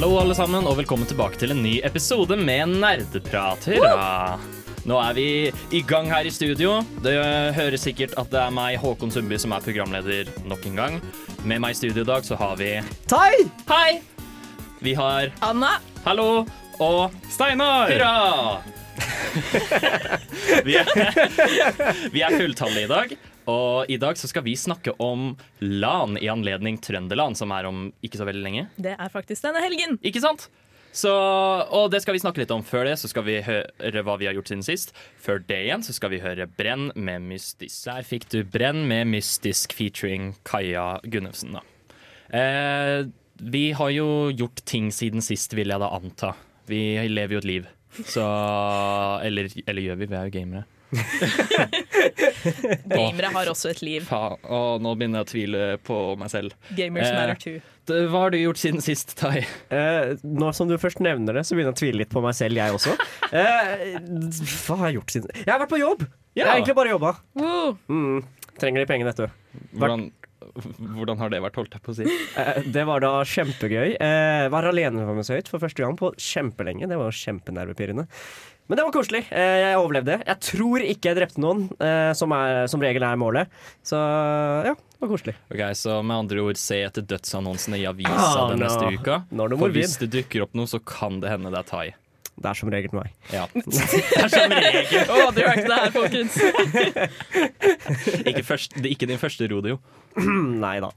Hallo, 0.00 0.14
alle 0.16 0.32
sammen, 0.32 0.64
og 0.64 0.78
velkommen 0.78 1.04
tilbake 1.04 1.36
til 1.36 1.50
en 1.52 1.58
ny 1.60 1.74
episode 1.84 2.32
med 2.40 2.70
Nerdeprat. 2.80 3.66
Hurra! 3.68 4.38
Nå 4.88 4.96
er 4.96 5.12
vi 5.18 5.24
i 5.76 5.82
gang 5.84 6.08
her 6.08 6.24
i 6.24 6.32
studio. 6.32 6.78
Det 7.04 7.12
høres 7.52 7.84
sikkert 7.84 8.14
at 8.16 8.30
det 8.32 8.38
er 8.40 8.54
meg, 8.56 8.78
Håkon 8.80 9.12
Sundby, 9.12 9.36
som 9.36 9.52
er 9.52 9.60
programleder 9.60 10.32
nok 10.48 10.64
en 10.70 10.80
gang. 10.80 10.96
Med 11.44 11.60
meg 11.60 11.76
i 11.76 11.78
studio 11.82 12.00
i 12.00 12.08
dag 12.08 12.24
så 12.24 12.40
har 12.40 12.56
vi 12.56 12.70
Tai! 13.12 13.44
Hei! 13.68 14.00
Vi 14.80 14.96
har 14.96 15.34
Anna. 15.44 15.76
Hallo 16.08 16.46
og 16.80 17.20
Steinar! 17.28 17.92
Hurra! 17.92 18.80
vi, 20.64 20.80
er, 20.80 20.88
vi 22.16 22.24
er 22.24 22.40
fulltallige 22.40 22.88
i 22.88 22.92
dag, 22.96 23.18
og 23.50 23.90
i 23.90 23.98
dag 24.00 24.18
så 24.20 24.30
skal 24.30 24.44
vi 24.46 24.54
snakke 24.58 24.94
om 25.02 25.32
LAN 25.60 26.16
i 26.20 26.30
anledning 26.30 26.78
Trønderland, 26.82 27.38
som 27.38 27.52
er 27.56 27.68
om 27.68 27.88
ikke 28.06 28.20
så 28.20 28.26
veldig 28.28 28.44
lenge. 28.46 28.66
Det 28.78 28.94
er 28.96 29.12
faktisk 29.12 29.46
denne 29.48 29.62
helgen. 29.64 29.98
Ikke 30.06 30.22
sant? 30.22 30.48
Så, 30.92 31.10
og 31.70 31.92
det 31.92 32.00
skal 32.02 32.16
vi 32.16 32.22
snakke 32.22 32.42
litt 32.42 32.50
om 32.50 32.64
før 32.66 32.88
det, 32.88 32.96
så 32.98 33.06
skal 33.10 33.22
vi 33.26 33.36
høre 33.46 34.02
hva 34.06 34.16
vi 34.18 34.26
har 34.26 34.34
gjort 34.34 34.50
siden 34.50 34.64
sist. 34.66 34.90
Før 35.22 35.38
det 35.46 35.60
igjen 35.68 35.84
så 35.86 35.94
skal 35.94 36.10
vi 36.14 36.22
høre 36.22 36.48
Brenn 36.50 36.90
med 36.98 37.22
Mystisk. 37.30 37.84
Der 37.86 38.06
fikk 38.06 38.26
du 38.32 38.40
Brenn 38.42 38.82
med 38.90 39.06
Mystisk 39.12 39.74
featuring 39.78 40.32
Kaja 40.48 40.96
Gunnufsen, 41.06 41.54
da. 41.58 41.62
Eh, 42.34 43.06
vi 43.40 43.70
har 43.78 43.92
jo 43.94 44.08
gjort 44.34 44.64
ting 44.68 44.90
siden 44.94 45.22
sist, 45.24 45.54
vil 45.56 45.70
jeg 45.70 45.82
da 45.82 45.92
anta. 45.94 46.34
Vi 46.70 46.98
lever 47.08 47.38
jo 47.38 47.44
et 47.44 47.48
liv. 47.48 47.70
Så 48.06 48.22
Eller, 49.26 49.50
eller 49.66 49.82
gjør 49.82 49.98
vi? 50.02 50.10
Vi 50.10 50.18
er 50.18 50.28
jo 50.28 50.34
gamere. 50.34 50.66
Gamere 52.94 53.32
har 53.34 53.50
også 53.52 53.72
et 53.72 53.82
liv. 53.84 54.06
Faen. 54.08 54.38
Å, 54.44 54.60
nå 54.82 54.94
begynner 54.98 55.20
jeg 55.22 55.28
å 55.28 55.30
tvile 55.32 55.66
på 55.86 55.98
meg 56.20 56.32
selv. 56.32 56.56
Gamers 56.76 57.08
Eh, 57.10 57.18
matter 57.18 57.40
too. 57.44 57.60
Hva 57.90 58.24
har 58.26 58.34
du 58.34 58.38
gjort 58.38 58.60
siden 58.60 58.82
sist, 58.84 59.16
Tai? 59.18 59.40
Eh, 59.74 60.12
nå 60.22 60.52
som 60.54 60.70
du 60.70 60.76
først 60.80 61.02
nevner 61.02 61.40
det, 61.40 61.44
så 61.48 61.56
begynner 61.56 61.72
jeg 61.72 61.78
å 61.78 61.82
tvile 61.82 62.02
litt 62.04 62.12
på 62.12 62.22
meg 62.24 62.36
selv, 62.38 62.60
jeg 62.60 62.76
også. 62.76 62.94
Eh, 63.30 63.98
hva 64.66 64.80
har 64.82 64.90
jeg 64.90 65.00
gjort 65.00 65.14
siden 65.16 65.34
Jeg 65.42 65.50
har 65.50 65.62
vært 65.64 65.72
på 65.74 65.80
jobb! 65.82 66.06
Jeg 66.38 66.46
har 66.46 66.60
egentlig 66.60 66.76
bare 66.78 66.92
jobba. 66.92 67.14
Mm, 67.90 68.20
trenger 68.60 68.84
de 68.84 68.86
pengene, 68.90 69.10
vet 69.10 69.24
du. 69.24 69.58
Hvordan, 69.80 70.04
hvordan 70.94 71.18
har 71.20 71.32
det 71.32 71.40
vært, 71.42 71.58
holdt 71.58 71.74
jeg 71.74 71.84
på 71.84 71.92
å 71.92 71.96
si? 71.98 72.06
Eh, 72.38 72.62
det 72.70 72.84
var 72.88 73.02
da 73.02 73.12
kjempegøy. 73.26 73.96
Eh, 73.98 74.46
var 74.52 74.70
høyt 74.70 75.50
for 75.50 75.62
første 75.62 75.82
gang 75.82 75.98
på 75.98 76.12
kjempelenge. 76.14 76.86
Det 76.90 76.98
var 77.00 77.10
jo 77.10 77.18
kjempenervepirrende. 77.24 78.06
Men 78.70 78.78
det 78.78 78.84
var 78.86 78.92
koselig. 78.94 79.24
Eh, 79.34 79.56
jeg 79.64 79.78
overlevde. 79.80 80.20
Jeg 80.22 80.38
tror 80.46 80.84
ikke 80.86 81.10
jeg 81.10 81.18
drepte 81.18 81.42
noen, 81.42 81.64
eh, 81.82 82.12
som, 82.14 82.30
er, 82.36 82.68
som 82.70 82.82
regel 82.84 83.02
er 83.02 83.16
målet. 83.18 83.50
Så 83.82 83.98
ja, 83.98 84.76
det 84.78 85.00
var 85.02 85.10
koselig. 85.10 85.34
Ok, 85.50 85.62
Så 85.74 85.96
med 86.06 86.14
andre 86.22 86.44
ord, 86.44 86.60
se 86.60 86.78
etter 86.86 87.02
dødsannonsene 87.10 87.80
i 87.82 87.88
avisa 87.90 88.14
Ah, 88.14 88.52
den 88.52 88.62
neste 88.62 88.86
no. 88.86 88.92
uka. 88.94 89.16
Er 89.26 89.34
For 89.42 89.56
morbid. 89.64 89.80
hvis 89.80 89.96
det 90.04 90.12
dukker 90.14 90.46
opp 90.46 90.54
noe, 90.54 90.70
så 90.70 90.78
kan 90.86 91.18
det 91.24 91.32
hende 91.34 91.50
det 91.50 91.58
er 91.64 91.68
Tai. 91.72 91.88
Det 92.40 92.48
er 92.48 92.56
som 92.56 92.70
regel 92.72 92.94
meg. 92.96 93.10
Ja. 93.34 93.48
Det 93.58 94.22
er 94.22 94.30
som 94.32 94.54
regel. 94.54 95.10
Å, 95.12 95.16
du 95.34 95.40
ikke 95.42 95.66
det 95.66 95.80
her, 95.82 95.90
folkens. 95.92 96.38
Ikke, 98.30 98.44
først, 98.46 98.78
det 98.78 98.86
er 98.86 98.94
ikke 98.94 99.08
din 99.10 99.20
første 99.20 99.48
rodeo. 99.50 99.76
Nei 100.62 100.78
da. 100.80 100.88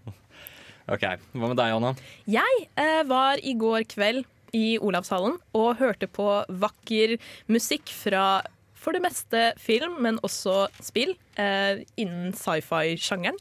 Ok, 0.94 1.04
Hva 1.34 1.50
med 1.50 1.58
deg, 1.60 1.74
Anna? 1.78 1.92
Jeg 2.30 2.64
eh, 2.80 3.02
var 3.10 3.40
i 3.44 3.54
går 3.60 3.86
kveld 3.92 4.24
i 4.54 4.78
Olavshallen 4.80 5.40
og 5.58 5.78
hørte 5.80 6.08
på 6.08 6.28
vakker 6.62 7.18
musikk 7.52 7.90
fra 7.94 8.42
for 8.84 8.92
det 8.92 9.00
meste 9.06 9.40
film, 9.64 9.94
men 10.04 10.18
også 10.28 10.66
spill 10.84 11.14
eh, 11.40 11.86
innen 11.96 12.34
sci-fi-sjangeren. 12.36 13.38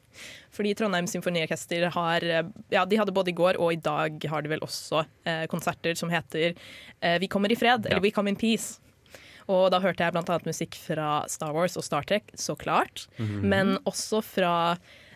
Fordi 0.55 0.71
Trondheim 0.79 1.09
Symfoniorkester 1.11 1.89
har 1.97 2.23
eh, 2.23 2.47
Ja, 2.71 2.85
de 2.87 3.01
hadde 3.01 3.15
både 3.17 3.33
i 3.33 3.35
går 3.35 3.59
og 3.59 3.73
i 3.75 3.81
dag 3.83 4.23
har 4.31 4.45
de 4.47 4.53
vel 4.53 4.63
også 4.63 5.03
eh, 5.27 5.49
konserter 5.51 5.99
som 5.99 6.13
heter 6.15 6.53
eh, 6.55 7.19
Vi 7.19 7.27
kommer 7.33 7.51
i 7.51 7.59
fred, 7.59 7.89
Ja. 7.89 7.97
eller 7.97 8.05
We 8.07 8.13
come 8.15 8.31
in 8.31 8.39
peace. 8.39 8.79
Og 9.51 9.73
da 9.75 9.81
hørte 9.83 10.05
jeg 10.07 10.15
annet 10.15 10.47
musikk 10.47 10.79
fra 10.79 11.25
Star 11.27 11.51
Wars 11.57 11.75
og 11.77 11.83
Star 11.83 12.07
Trek, 12.07 12.31
så 12.39 12.55
klart. 12.55 13.09
Men 13.19 13.75
også 13.83 14.21
fra 14.23 14.53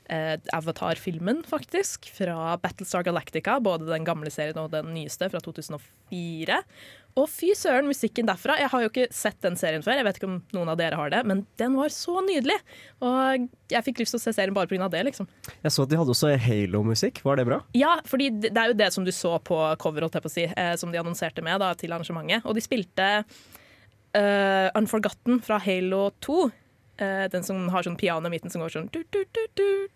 Avatar-filmen, 0.08 1.42
faktisk. 1.48 2.10
Fra 2.14 2.54
Battlestar 2.62 3.06
Galactica, 3.06 3.58
både 3.60 3.88
den 3.88 4.06
gamle 4.06 4.30
serien 4.30 4.58
og 4.62 4.70
den 4.74 4.92
nyeste 4.94 5.28
fra 5.32 5.42
2004. 5.42 6.60
Og 7.16 7.30
fy 7.32 7.54
søren, 7.56 7.86
musikken 7.88 8.28
derfra. 8.28 8.58
Jeg 8.60 8.68
har 8.68 8.82
jo 8.84 8.90
ikke 8.90 9.06
sett 9.14 9.38
den 9.44 9.56
serien 9.56 9.84
før, 9.84 9.96
jeg 9.96 10.04
vet 10.04 10.18
ikke 10.18 10.28
om 10.28 10.36
noen 10.52 10.68
av 10.68 10.76
dere 10.76 10.98
har 11.00 11.12
det, 11.14 11.22
men 11.28 11.46
den 11.60 11.78
var 11.78 11.92
så 11.94 12.20
nydelig. 12.24 12.58
Og 13.00 13.46
jeg 13.72 13.86
fikk 13.86 14.02
lyst 14.02 14.12
til 14.12 14.20
å 14.20 14.24
se 14.26 14.34
serien 14.36 14.56
bare 14.56 14.68
pga. 14.68 14.90
det, 14.92 15.02
liksom. 15.08 15.28
Jeg 15.62 15.72
så 15.72 15.86
at 15.86 15.92
de 15.92 16.00
hadde 16.00 16.12
også 16.12 16.34
Halo-musikk. 16.44 17.22
Var 17.24 17.40
det 17.40 17.46
bra? 17.48 17.62
Ja, 17.72 17.96
fordi 18.04 18.30
det 18.36 18.52
det 18.56 18.62
er 18.62 18.72
jo 18.72 18.78
det 18.78 18.92
som 18.92 19.04
du 19.04 19.12
så 19.12 19.36
på 19.40 19.56
cover, 19.80 20.04
holdt 20.04 20.16
jeg 20.16 20.24
på 20.24 20.30
å 20.30 20.36
si, 20.36 20.44
eh, 20.48 20.74
som 20.80 20.92
de 20.92 21.00
annonserte 21.00 21.44
med 21.44 21.60
da, 21.60 21.72
til 21.76 21.92
arrangementet. 21.92 22.44
Og 22.44 22.56
de 22.56 22.64
spilte 22.64 23.08
uh, 24.16 24.68
Unforgotten 24.76 25.40
fra 25.44 25.58
Halo 25.62 26.10
2. 26.24 26.38
Eh, 26.98 27.24
den 27.30 27.44
som 27.44 27.68
har 27.68 27.84
sånn 27.84 27.98
piano 28.00 28.28
i 28.28 28.32
midten 28.32 28.52
som 28.52 28.62
går 28.62 28.72
sånn 28.72 28.86
du, 28.92 29.02
du, 29.12 29.20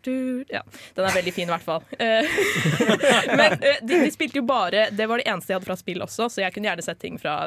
du. 0.05 0.17
Ja, 0.53 0.61
Den 0.97 1.07
er 1.09 1.15
veldig 1.17 1.33
fin, 1.33 1.49
i 1.49 1.53
hvert 1.55 1.65
fall. 1.65 1.85
Uh, 1.97 2.29
Men 3.41 3.57
uh, 3.57 3.79
de, 3.81 4.03
de 4.05 4.11
spilte 4.13 4.41
jo 4.41 4.45
bare 4.45 4.91
Det 4.93 5.07
var 5.09 5.21
det 5.21 5.29
eneste 5.31 5.55
jeg 5.55 5.61
hadde 5.61 5.71
fra 5.71 5.79
spill 5.81 6.05
også, 6.05 6.29
så 6.29 6.45
jeg 6.45 6.53
kunne 6.53 6.69
gjerne 6.69 6.85
sett 6.85 7.01
ting 7.01 7.17
fra, 7.21 7.39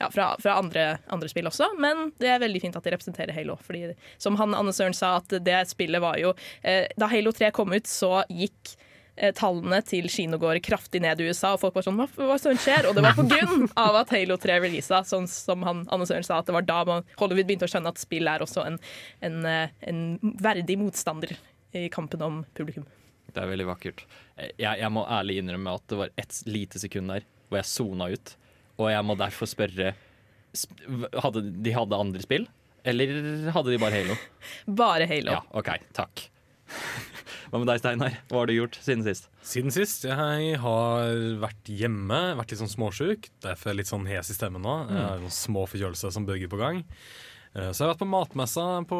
ja, 0.00 0.08
fra, 0.08 0.30
fra 0.40 0.56
andre, 0.62 0.88
andre 1.12 1.28
spill 1.28 1.50
også. 1.50 1.74
Men 1.76 2.14
det 2.22 2.32
er 2.32 2.40
veldig 2.40 2.64
fint 2.64 2.80
at 2.80 2.88
de 2.88 2.96
representerer 2.96 3.36
Halo. 3.36 3.58
Fordi 3.60 3.92
som 4.16 4.40
han 4.40 4.56
Anne 4.56 4.72
Søren 4.72 4.96
sa, 4.96 5.18
at 5.20 5.36
det 5.44 5.60
spillet 5.68 6.00
var 6.02 6.16
jo 6.20 6.32
Da 6.62 7.08
Halo 7.10 7.32
3 7.34 7.52
kom 7.56 7.74
ut, 7.76 7.88
så 7.90 8.22
gikk 8.32 8.76
tallene 9.38 9.80
til 9.86 10.08
kinogåere 10.12 10.62
kraftig 10.64 11.00
ned 11.04 11.20
i 11.20 11.28
USA, 11.28 11.54
og 11.54 11.62
folk 11.62 11.76
var 11.78 11.86
sånn 11.86 11.98
Hva, 11.98 12.08
hva 12.16 12.36
søren 12.40 12.60
skjer? 12.62 12.88
Og 12.88 12.96
det 12.96 13.04
var 13.04 13.16
på 13.18 13.26
grunn 13.30 13.66
av 13.86 13.98
at 14.02 14.12
Halo 14.14 14.38
3 14.40 14.58
releasa, 14.64 15.02
sånn 15.08 15.28
som 15.30 15.64
han, 15.66 15.84
Anne 15.94 16.06
Søren 16.08 16.26
sa, 16.26 16.40
at 16.40 16.48
det 16.48 16.56
var 16.56 16.66
da 16.68 16.82
man, 16.88 17.06
Hollywood 17.20 17.48
begynte 17.48 17.68
å 17.68 17.72
skjønne 17.72 17.92
at 17.94 18.02
spill 18.02 18.30
er 18.30 18.44
også 18.44 18.64
en, 18.68 18.78
en, 19.26 19.40
eh, 19.48 19.74
en 19.90 20.02
verdig 20.42 20.78
motstander 20.80 21.34
i 21.76 21.88
kampen 21.92 22.22
om 22.24 22.42
publikum. 22.58 22.86
Det 23.28 23.42
er 23.42 23.50
veldig 23.50 23.68
vakkert. 23.68 24.04
Jeg, 24.38 24.78
jeg 24.80 24.92
må 24.94 25.04
ærlig 25.04 25.40
innrømme 25.42 25.74
at 25.76 25.84
det 25.90 25.98
var 26.00 26.14
ett 26.20 26.40
lite 26.48 26.80
sekund 26.80 27.12
der 27.12 27.26
hvor 27.48 27.60
jeg 27.60 27.70
sona 27.70 28.08
ut. 28.12 28.34
Og 28.78 28.90
jeg 28.92 29.04
må 29.04 29.16
derfor 29.18 29.50
spørre 29.50 29.92
hadde, 31.22 31.42
De 31.60 31.74
hadde 31.74 31.98
andre 31.98 32.22
spill? 32.24 32.46
Eller 32.88 33.12
hadde 33.52 33.74
de 33.74 33.80
bare 33.82 34.00
Halo? 34.00 34.16
Bare 34.80 35.08
Halo. 35.10 35.34
Ja, 35.36 35.42
OK. 35.58 35.70
Takk. 35.96 36.28
Hva 37.48 37.58
med 37.62 37.68
deg, 37.70 37.78
Steinar? 37.80 38.16
Hva 38.28 38.42
har 38.42 38.50
du 38.50 38.54
gjort 38.58 38.76
siden 38.84 39.04
sist? 39.06 39.28
Siden 39.48 39.72
sist. 39.72 40.02
Jeg 40.04 40.58
har 40.60 41.14
vært 41.40 41.70
hjemme, 41.72 42.18
vært 42.36 42.52
litt 42.52 42.60
sånn 42.60 42.72
småsjuk. 42.72 43.30
Derfor 43.44 43.72
er 43.72 43.78
litt 43.78 43.88
sånn 43.88 44.04
hes 44.10 44.28
i 44.32 44.36
stemmen 44.36 44.60
nå. 44.66 44.74
Jeg 44.90 45.00
har 45.06 45.22
noen 45.22 45.32
små 45.32 45.64
forkjølelser 45.70 46.12
som 46.12 46.26
bøgger 46.28 46.50
på 46.52 46.60
gang. 46.60 46.82
Eh, 47.56 47.70
Så 47.72 47.80
jeg 47.80 47.86
har 47.86 47.94
vært 47.94 48.02
på 48.04 48.10
matmessa 48.12 48.66
på, 48.90 48.98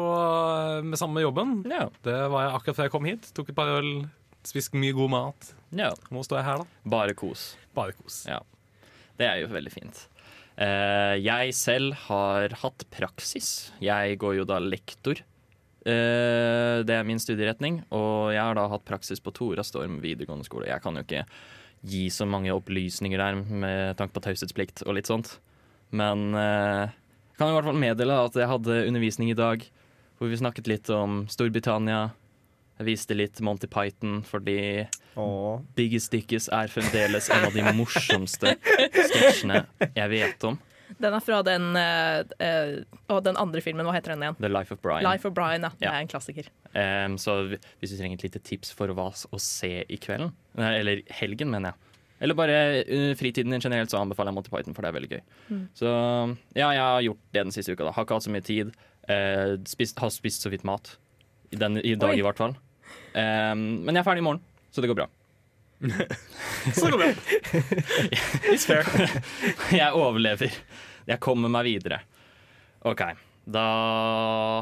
med 0.89 0.97
samme 0.97 1.21
jobben. 1.21 1.59
Ja. 1.69 1.85
Det 2.05 2.17
var 2.33 2.47
jeg 2.47 2.55
akkurat 2.57 2.79
før 2.79 2.87
jeg 2.89 2.95
kom 2.97 3.05
hit. 3.11 3.29
Tok 3.37 3.51
et 3.53 3.59
par 3.61 3.69
øl, 3.77 3.91
spiste 4.49 4.79
mye 4.81 4.97
god 4.97 5.13
mat. 5.13 5.51
ja. 5.77 5.91
Nå 6.09 6.25
står 6.25 6.41
jeg 6.41 6.49
her, 6.49 6.63
da. 6.65 6.89
Bare 6.97 7.13
kos. 7.17 7.51
Bare 7.77 7.93
kos. 7.93 8.23
Ja. 8.29 8.41
Det 9.19 9.27
er 9.29 9.43
jo 9.43 9.51
veldig 9.53 9.71
fint. 9.77 10.07
Eh, 10.59 11.15
jeg 11.21 11.53
selv 11.55 11.93
har 12.09 12.49
hatt 12.65 12.83
praksis. 12.91 13.69
Jeg 13.79 14.17
går 14.19 14.39
jo 14.41 14.45
da 14.49 14.57
lektor. 14.59 15.21
Eh, 15.89 16.81
det 16.85 16.95
er 16.95 17.07
min 17.07 17.21
studieretning, 17.21 17.81
og 17.95 18.31
jeg 18.35 18.43
har 18.43 18.57
da 18.57 18.67
hatt 18.71 18.85
praksis 18.87 19.21
på 19.23 19.33
Tora 19.35 19.65
Storm 19.65 19.99
videregående 20.03 20.47
skole. 20.47 20.69
Jeg 20.69 20.83
kan 20.83 20.97
jo 20.97 21.05
ikke 21.05 21.25
gi 21.89 22.05
så 22.11 22.27
mange 22.27 22.51
opplysninger 22.53 23.21
der 23.21 23.39
med 23.39 23.97
tanke 23.99 24.15
på 24.17 24.23
taushetsplikt 24.25 24.83
og 24.85 24.97
litt 24.97 25.09
sånt. 25.09 25.37
Men 25.95 26.33
eh, 26.37 26.85
jeg 26.91 27.39
kan 27.39 27.51
i 27.51 27.57
hvert 27.57 27.69
fall 27.71 27.81
meddele 27.81 28.21
at 28.27 28.37
jeg 28.37 28.51
hadde 28.51 28.81
undervisning 28.85 29.31
i 29.31 29.37
dag 29.37 29.63
hvor 30.19 30.27
vi 30.27 30.39
snakket 30.39 30.67
litt 30.67 30.89
om 30.91 31.23
Storbritannia. 31.31 32.09
Jeg 32.79 32.87
viste 32.89 33.15
litt 33.15 33.39
Monty 33.43 33.67
Python 33.71 34.19
fordi 34.27 34.85
Åh. 35.19 35.61
Biggest 35.75 36.11
Dickies 36.11 36.49
er 36.51 36.71
fremdeles 36.71 37.29
en 37.31 37.47
av 37.47 37.55
de 37.55 37.63
morsomste 37.75 38.53
sketsjene 38.59 39.63
jeg 39.95 40.11
vet 40.11 40.45
om. 40.47 40.59
Den 40.99 41.15
er 41.15 41.23
fra 41.23 41.39
den, 41.47 41.69
uh, 41.79 42.21
uh, 42.43 43.19
den 43.23 43.37
andre 43.39 43.61
filmen. 43.63 43.87
Hva 43.87 43.93
heter 43.95 44.13
den 44.13 44.25
igjen? 44.25 44.39
The 44.39 44.51
Life 44.51 44.73
of 44.75 44.81
Brian. 44.83 45.05
Life 45.07 45.27
of 45.27 45.33
Brian. 45.37 45.63
Ja. 45.63 45.71
Det 45.79 45.91
er 45.91 45.99
en 46.03 46.11
klassiker. 46.11 46.49
Um, 46.73 47.15
så 47.21 47.37
hvis 47.49 47.93
du 47.93 47.97
trenger 47.97 48.19
et 48.19 48.25
lite 48.27 48.41
tips 48.43 48.73
for 48.75 48.91
hva 48.95 49.07
å 49.13 49.39
se 49.41 49.71
i 49.87 49.99
kvelden, 50.01 50.33
eller 50.59 51.01
helgen, 51.21 51.51
mener 51.53 51.71
jeg, 51.71 51.95
eller 52.19 52.35
bare 52.35 52.57
uh, 52.83 53.13
fritiden 53.15 53.55
din 53.55 53.63
generelt, 53.63 53.91
så 53.93 54.01
anbefaler 54.01 54.33
jeg 54.33 54.39
Monty 54.41 54.51
Python, 54.51 54.75
for 54.75 54.83
det 54.83 54.91
er 54.91 54.97
veldig 54.97 55.11
gøy. 55.13 55.21
Mm. 55.47 55.61
Så 55.79 55.87
ja, 56.59 56.67
jeg 56.67 56.83
har 56.83 57.05
gjort 57.07 57.21
det 57.31 57.45
den 57.47 57.55
siste 57.55 57.75
uka. 57.77 57.85
da 57.87 57.93
Har 57.95 58.07
ikke 58.07 58.17
hatt 58.19 58.27
så 58.27 58.33
mye 58.35 58.47
tid. 58.49 58.73
eh, 59.09 59.55
spist, 59.65 59.99
har 60.03 60.11
spist 60.13 60.43
så 60.43 60.51
vidt 60.51 60.65
mat. 60.67 60.97
I, 61.49 61.55
den, 61.55 61.79
i 61.79 61.95
dag, 61.95 62.11
Oi. 62.11 62.19
i 62.19 62.25
hvert 62.25 62.37
fall. 62.37 62.57
Um, 63.15 63.63
men 63.87 63.95
jeg 63.95 64.03
er 64.03 64.05
ferdig 64.05 64.21
i 64.21 64.27
morgen, 64.27 64.43
så 64.69 64.83
det 64.83 64.91
går 64.91 64.99
bra. 64.99 65.07
Så 66.75 66.89
går 66.91 66.99
det. 66.99 67.13
It's 68.51 68.65
fair. 68.67 68.83
jeg 69.71 69.93
overlever. 69.95 70.51
Jeg 71.09 71.21
kommer 71.23 71.49
meg 71.51 71.65
videre. 71.65 72.03
OK. 72.85 73.01
Da 73.49 73.65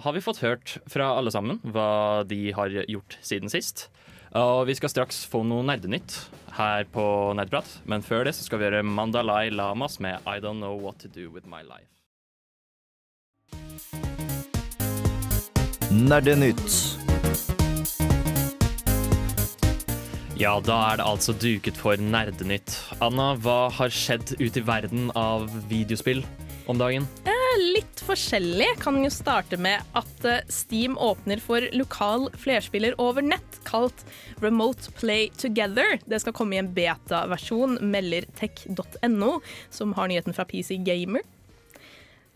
har 0.04 0.14
vi 0.16 0.24
fått 0.24 0.40
hørt 0.46 0.78
fra 0.88 1.12
alle 1.18 1.34
sammen 1.34 1.60
hva 1.68 2.24
de 2.28 2.54
har 2.56 2.72
gjort 2.88 3.18
siden 3.20 3.52
sist. 3.52 3.90
Og 4.38 4.68
vi 4.70 4.76
skal 4.78 4.92
straks 4.92 5.24
få 5.28 5.42
noe 5.48 5.66
nerdenytt 5.66 6.16
her 6.58 6.88
på 6.92 7.04
Nerdprat, 7.38 7.68
men 7.88 8.04
før 8.06 8.28
det 8.28 8.36
så 8.38 8.48
skal 8.48 8.62
vi 8.62 8.68
gjøre 8.68 8.84
Mandalay 8.86 9.52
Lamas 9.52 10.00
med 10.04 10.24
I 10.28 10.40
Don't 10.44 10.62
Know 10.64 10.80
What 10.80 11.04
To 11.04 11.12
Do 11.12 11.30
With 11.34 11.48
My 11.48 11.64
Life. 11.68 11.92
Nerdenytt. 15.92 17.07
Ja, 20.38 20.60
da 20.62 20.76
er 20.92 21.00
det 21.00 21.06
altså 21.10 21.34
duket 21.34 21.80
for 21.82 21.98
nerdenytt. 21.98 22.76
Anna, 23.02 23.32
hva 23.42 23.72
har 23.74 23.90
skjedd 23.90 24.36
ute 24.38 24.62
i 24.62 24.66
verden 24.68 25.10
av 25.18 25.48
videospill 25.66 26.22
om 26.70 26.78
dagen? 26.78 27.08
Litt 27.58 28.04
forskjellig. 28.06 28.68
Kan 28.84 29.00
jo 29.02 29.10
starte 29.10 29.58
med 29.58 29.82
at 29.98 30.28
eh, 30.30 30.44
Steam 30.54 30.94
åpner 31.02 31.42
for 31.42 31.66
lokal 31.74 32.28
flerspiller 32.38 32.94
over 33.02 33.26
nett, 33.26 33.58
kalt 33.66 34.04
Remote 34.44 34.94
Play 35.00 35.32
Together. 35.42 35.98
Det 36.06 36.22
skal 36.22 36.36
komme 36.38 36.54
i 36.54 36.62
en 36.62 36.70
beta-versjon, 36.76 37.80
melder 37.82 38.30
tech.no, 38.38 39.40
som 39.74 39.98
har 39.98 40.12
nyheten 40.12 40.38
fra 40.38 40.46
PC 40.46 40.78
Gamer. 40.86 41.26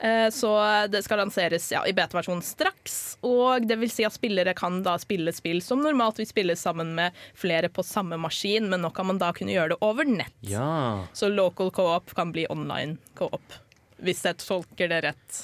Eh, 0.02 0.28
Så 0.34 0.52
det 0.90 1.04
skal 1.06 1.22
lanseres 1.22 1.68
ja, 1.72 1.84
i 1.88 1.94
beta-versjon 1.94 2.42
straks. 2.42 3.18
Og 3.22 3.68
det 3.70 3.78
vil 3.78 3.92
si 3.94 4.06
at 4.08 4.16
spillere 4.16 4.56
kan 4.58 4.80
da 4.86 4.96
spille 5.02 5.34
spill 5.36 5.62
som 5.62 5.84
normalt 5.86 6.18
vil 6.22 6.30
spilles 6.30 6.62
sammen 6.66 6.96
med 6.98 7.18
flere 7.38 7.70
på 7.70 7.86
samme 7.86 8.18
maskin, 8.18 8.70
men 8.72 8.82
nå 8.82 8.90
kan 8.98 9.06
man 9.12 9.22
da 9.22 9.30
kunne 9.38 9.54
gjøre 9.54 9.76
det 9.76 9.82
over 9.86 10.08
nett. 10.10 10.34
Ja. 10.50 11.06
Så 11.14 11.30
local 11.30 11.70
co-op 11.72 12.16
kan 12.18 12.34
bli 12.34 12.48
online 12.50 12.98
co-op. 13.20 13.60
Hvis 14.02 14.24
jeg 14.26 14.42
tolker 14.42 14.90
det 14.90 15.04
rett. 15.06 15.42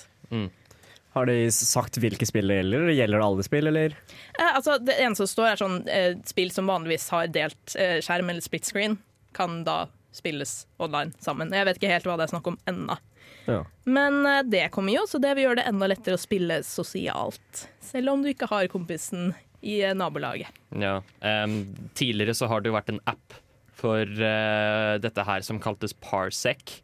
Har 1.14 1.26
de 1.30 1.36
sagt 1.54 1.98
hvilke 2.02 2.26
spill 2.30 2.50
det 2.50 2.60
gjelder? 2.60 2.90
Gjelder 2.94 3.22
det 3.22 3.28
alle 3.28 3.46
spill, 3.46 3.70
eller? 3.70 3.94
Eh, 4.38 4.56
altså, 4.56 4.78
det 4.82 4.98
eneste 5.02 5.26
som 5.28 5.32
står, 5.34 5.48
er 5.52 5.62
sånn 5.62 5.78
eh, 5.90 6.16
spill 6.30 6.52
som 6.54 6.70
vanligvis 6.70 7.08
har 7.14 7.30
delt 7.34 7.78
eh, 7.78 8.00
skjerm 8.06 8.30
eller 8.34 8.46
split 8.46 8.66
screen, 8.70 8.98
kan 9.38 9.62
da 9.66 9.86
spilles 10.18 10.64
online 10.82 11.14
sammen. 11.22 11.54
Jeg 11.54 11.66
vet 11.70 11.78
ikke 11.80 11.94
helt 11.94 12.10
hva 12.10 12.18
det 12.18 12.26
er 12.28 12.34
snakk 12.34 12.50
om 12.50 12.58
ennå. 12.70 12.98
Ja. 13.48 13.62
Men 13.88 14.26
eh, 14.26 14.44
det 14.44 14.68
kommer 14.76 14.94
jo, 14.94 15.06
så 15.10 15.20
det 15.24 15.34
vil 15.38 15.48
gjøre 15.48 15.62
det 15.62 15.68
enda 15.72 15.90
lettere 15.90 16.18
å 16.18 16.22
spille 16.22 16.62
sosialt. 16.68 17.68
Selv 17.84 18.14
om 18.14 18.24
du 18.24 18.32
ikke 18.32 18.50
har 18.52 18.70
kompisen 18.72 19.32
i 19.62 19.80
eh, 19.82 19.96
nabolaget. 19.98 20.52
ja. 20.76 21.02
Um, 21.22 21.60
tidligere 21.98 22.36
så 22.38 22.50
har 22.52 22.62
det 22.62 22.72
jo 22.72 22.78
vært 22.78 22.92
en 22.94 23.04
app 23.10 23.38
for 23.78 24.04
uh, 24.04 24.98
dette 25.02 25.24
her 25.26 25.46
som 25.46 25.62
kaltes 25.62 25.94
Parsec, 26.02 26.80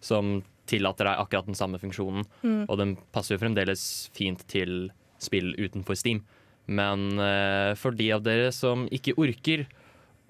som 0.00 0.40
tillater 0.70 1.08
deg 1.08 1.20
akkurat 1.20 1.48
den 1.48 1.58
samme 1.58 1.80
funksjonen. 1.82 2.24
Og 2.70 2.76
den 2.80 2.94
passer 3.12 3.34
jo 3.34 3.42
fremdeles 3.42 3.82
fint 4.16 4.44
til 4.48 4.88
spill 5.20 5.52
utenfor 5.58 5.98
Steam. 5.98 6.22
Men 6.70 7.18
uh, 7.18 7.76
for 7.76 7.96
de 7.96 8.08
av 8.14 8.22
dere 8.24 8.48
som 8.56 8.86
ikke 8.94 9.16
orker 9.20 9.66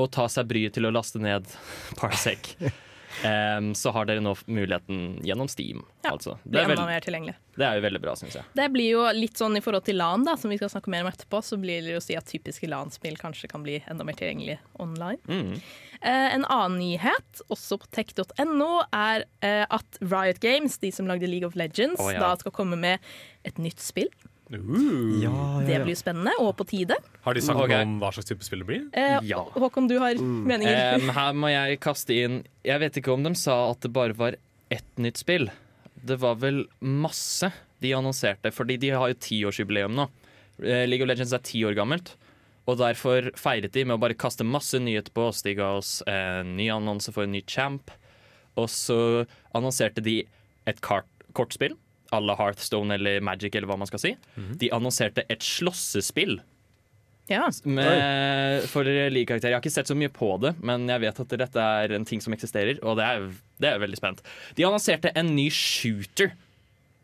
å 0.01 0.09
ta 0.11 0.27
seg 0.33 0.49
bryet 0.51 0.75
til 0.77 0.89
å 0.89 0.95
laste 0.95 1.21
ned 1.23 1.47
Parsec, 2.01 2.55
em, 3.27 3.73
så 3.75 3.93
har 3.95 4.09
dere 4.09 4.23
nå 4.25 4.35
muligheten 4.47 5.21
gjennom 5.27 5.49
Steam. 5.51 5.85
Ja, 6.05 6.15
altså. 6.15 6.37
Blir 6.45 6.61
det, 6.61 6.65
er 6.65 6.75
enda 6.77 6.87
mer 6.89 7.05
tilgjengelig. 7.05 7.37
det 7.59 7.67
er 7.67 7.79
jo 7.79 7.85
veldig 7.85 8.01
bra, 8.03 8.15
syns 8.19 8.39
jeg. 8.39 8.49
Det 8.57 8.69
blir 8.75 8.89
jo 8.95 9.05
litt 9.17 9.41
sånn 9.41 9.59
i 9.59 9.63
forhold 9.65 9.87
til 9.89 10.01
LAN, 10.01 10.25
da, 10.29 10.37
som 10.41 10.53
vi 10.53 10.59
skal 10.61 10.73
snakke 10.73 10.93
mer 10.93 11.05
om 11.05 11.11
etterpå, 11.11 11.43
så 11.45 11.59
blir 11.61 11.85
det 11.85 11.95
jo 11.95 12.01
å 12.01 12.05
si 12.05 12.17
at 12.19 12.29
typiske 12.31 12.71
LAN-spill 12.71 13.19
kanskje 13.21 13.51
kan 13.53 13.67
bli 13.67 13.81
enda 13.91 14.07
mer 14.07 14.19
tilgjengelig 14.19 14.59
online. 14.81 15.21
Mm. 15.29 15.55
Uh, 16.01 16.29
en 16.31 16.47
annen 16.47 16.79
nyhet, 16.81 17.45
også 17.53 17.81
på 17.83 17.91
tech.no, 17.93 18.71
er 18.97 19.27
uh, 19.45 19.67
at 19.69 20.01
Riot 20.01 20.41
Games, 20.41 20.79
de 20.81 20.93
som 20.95 21.11
lagde 21.11 21.29
League 21.29 21.47
of 21.47 21.59
Legends, 21.59 22.01
oh, 22.01 22.13
ja. 22.15 22.23
da 22.23 22.35
skal 22.41 22.55
komme 22.57 22.79
med 22.81 23.13
et 23.45 23.61
nytt 23.61 23.83
spill. 23.85 24.09
Uh. 24.51 25.23
Ja, 25.23 25.63
Det 25.67 25.79
blir 25.85 25.95
spennende, 25.99 26.33
og 26.43 26.57
på 26.59 26.67
tide. 26.67 26.97
Har 27.23 27.37
de 27.37 27.43
sagt 27.45 27.59
okay. 27.59 27.85
noe 27.85 27.87
om 27.87 27.99
hva 28.03 28.11
slags 28.15 28.31
type 28.31 28.47
spill 28.47 28.65
det 28.65 28.69
blir? 28.71 28.87
Eh, 28.93 29.19
Ja. 29.29 29.45
Håkon, 29.55 29.87
du 29.89 29.99
har 30.03 30.19
meninger? 30.19 30.99
Um, 30.99 31.11
her 31.15 31.37
må 31.39 31.53
jeg 31.53 31.81
kaste 31.81 32.17
inn 32.17 32.41
Jeg 32.67 32.81
vet 32.83 32.97
ikke 32.99 33.13
om 33.15 33.23
de 33.23 33.35
sa 33.39 33.71
at 33.71 33.81
det 33.85 33.93
bare 33.95 34.17
var 34.19 34.39
ett 34.71 34.99
nytt 34.99 35.21
spill. 35.23 35.51
Det 35.95 36.19
var 36.19 36.41
vel 36.43 36.65
masse 36.81 37.53
de 37.81 37.93
annonserte, 37.95 38.51
fordi 38.53 38.79
de 38.81 38.91
har 38.91 39.13
jo 39.13 39.21
tiårsjubileum 39.21 39.95
nå. 39.97 40.09
Eh, 40.63 40.87
League 40.89 41.05
of 41.05 41.09
Legends 41.09 41.33
er 41.33 41.43
ti 41.47 41.63
år 41.65 41.77
gammelt. 41.79 42.17
Og 42.69 42.79
derfor 42.79 43.31
feiret 43.39 43.73
de 43.73 43.85
med 43.85 43.97
å 43.97 44.03
bare 44.03 44.19
kaste 44.19 44.47
masse 44.47 44.79
nyheter 44.79 45.15
på 45.15 45.29
oss. 45.31 45.43
De 45.43 45.55
ga 45.59 45.73
oss 45.79 46.01
en 46.07 46.57
ny 46.59 46.69
annonse 46.71 47.11
for 47.15 47.27
en 47.27 47.33
ny 47.35 47.43
champ. 47.47 47.91
Og 48.59 48.69
så 48.71 49.27
annonserte 49.57 50.03
de 50.05 50.21
et 50.69 50.83
kart, 50.85 51.09
kortspill 51.35 51.79
à 52.11 52.21
la 52.21 52.35
Hearthstone 52.39 52.95
eller 52.97 53.21
Magic 53.25 53.55
eller 53.55 53.71
hva 53.71 53.77
man 53.81 53.89
skal 53.91 54.03
si. 54.03 54.15
De 54.61 54.71
annonserte 54.75 55.25
et 55.31 55.43
slåssespill 55.47 56.41
ja. 57.31 57.45
med, 57.65 58.65
for 58.71 58.85
League-karakter. 58.85 59.51
Jeg 59.53 59.57
har 59.57 59.63
ikke 59.63 59.73
sett 59.73 59.91
så 59.91 59.95
mye 59.99 60.11
på 60.13 60.33
det, 60.43 60.57
men 60.67 60.89
jeg 60.91 61.05
vet 61.05 61.21
at 61.23 61.35
dette 61.45 61.67
er 61.85 61.95
en 61.95 62.07
ting 62.09 62.23
som 62.25 62.35
eksisterer, 62.35 62.81
og 62.83 62.99
det 62.99 63.07
er, 63.07 63.29
det 63.63 63.71
er 63.71 63.83
veldig 63.83 64.01
spent. 64.01 64.23
De 64.59 64.67
annonserte 64.67 65.13
en 65.15 65.31
ny 65.37 65.47
shooter 65.55 66.33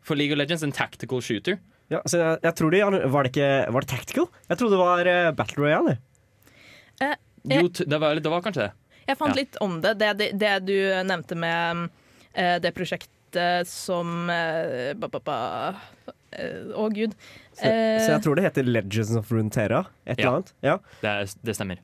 for 0.03 0.19
League 0.19 0.35
of 0.35 0.39
Legends, 0.41 0.63
en 0.67 0.75
tactical 0.75 1.23
shooter. 1.23 1.59
Ja, 1.87 2.01
så 2.03 2.19
jeg, 2.19 2.39
jeg 2.43 2.55
tror 2.59 2.73
de, 2.73 2.79
Var 3.07 3.23
det 3.23 3.29
ikke 3.31 3.51
Var 3.71 3.85
det 3.85 3.87
Tactical? 3.87 4.25
Jeg 4.49 4.59
trodde 4.59 4.75
det 4.75 4.79
var 4.81 5.07
uh, 5.07 5.29
Battle 5.37 5.63
Royale. 5.63 5.93
Eh, 6.99 7.13
Jo, 7.47 7.69
det 7.71 7.99
var, 8.03 8.19
det 8.19 8.31
var 8.33 8.41
kanskje 8.43 8.65
det. 8.65 8.73
Jeg 9.07 9.15
fant 9.21 9.31
Ja. 9.31 9.39
litt 9.39 9.55
om 9.63 9.77
det. 9.79 9.93
Det, 10.01 10.09
det, 10.19 10.27
det 10.41 10.51
du 10.67 10.75
nevnte 11.07 11.37
med 11.39 11.85
det 12.35 12.59
det 12.67 12.73
prosjektet 13.31 13.67
som 13.67 14.29
eh, 14.29 14.93
ba, 14.95 15.07
ba, 15.07 15.19
ba, 15.19 15.75
eh, 16.31 16.71
Å, 16.75 16.89
gud. 16.93 17.13
Så, 17.53 17.63
så 17.63 17.67
Eh, 17.67 18.11
jeg 18.11 18.21
tror 18.23 18.35
det 18.35 18.43
heter 18.45 18.63
Legends 18.63 19.15
of 19.17 19.31
Runeterra. 19.31 19.85
Et 20.05 20.19
Ja. 20.19 20.27
eller 20.27 20.35
annet. 20.37 20.53
Ja. 20.61 20.77
Det, 21.01 21.09
er, 21.09 21.25
det 21.43 21.55
stemmer. 21.55 21.77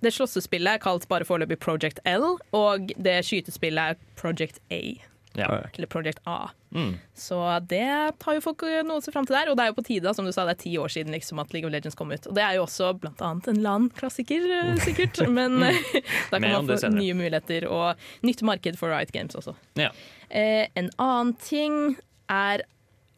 Det 0.00 0.12
slåssespillet 0.12 0.74
er 0.74 0.78
kalt 0.78 1.06
bare 1.08 1.24
foreløpig 1.24 1.58
Project 1.60 2.00
L, 2.06 2.38
og 2.52 2.92
det 2.96 3.18
skytespillet 3.24 3.78
er 3.78 3.96
Project 4.16 4.60
A. 4.72 4.96
Ja. 5.34 5.48
Eller 5.72 5.86
Project 5.86 6.20
A. 6.24 6.50
Mm. 6.74 6.96
Så 7.14 7.60
det 7.68 8.12
tar 8.18 8.36
jo 8.36 8.42
folk 8.42 8.62
noe 8.86 9.00
å 9.00 9.02
se 9.02 9.12
fram 9.14 9.26
til 9.26 9.36
der. 9.36 9.50
Og 9.50 9.58
det 9.58 9.64
er 9.64 9.72
jo 9.72 9.78
på 9.78 9.86
tide, 9.86 10.14
som 10.14 10.26
du 10.26 10.32
sa, 10.34 10.46
det 10.46 10.56
er 10.56 10.62
ti 10.62 10.74
år 10.78 10.92
siden 10.94 11.14
liksom, 11.14 11.40
at 11.42 11.54
League 11.54 11.66
of 11.66 11.74
Legends 11.74 11.98
kom 11.98 12.12
ut. 12.14 12.28
Og 12.30 12.36
det 12.36 12.44
er 12.46 12.58
jo 12.58 12.66
også 12.66 12.92
blant 13.02 13.22
annet 13.24 13.50
en 13.50 13.62
LAN-klassiker, 13.64 14.46
eh, 14.60 14.74
sikkert. 14.84 15.22
Men 15.30 15.58
da 16.30 16.38
kan 16.38 16.50
man 16.50 16.70
få 16.70 16.92
nye 16.94 17.16
muligheter 17.18 17.66
og 17.70 18.06
nytt 18.26 18.44
marked 18.46 18.78
for 18.80 18.94
Riot 18.94 19.14
Games 19.14 19.36
også. 19.38 19.56
Ja. 19.80 19.90
Eh, 20.30 20.70
en 20.78 20.92
annen 21.02 21.34
ting 21.42 21.96
er 22.30 22.64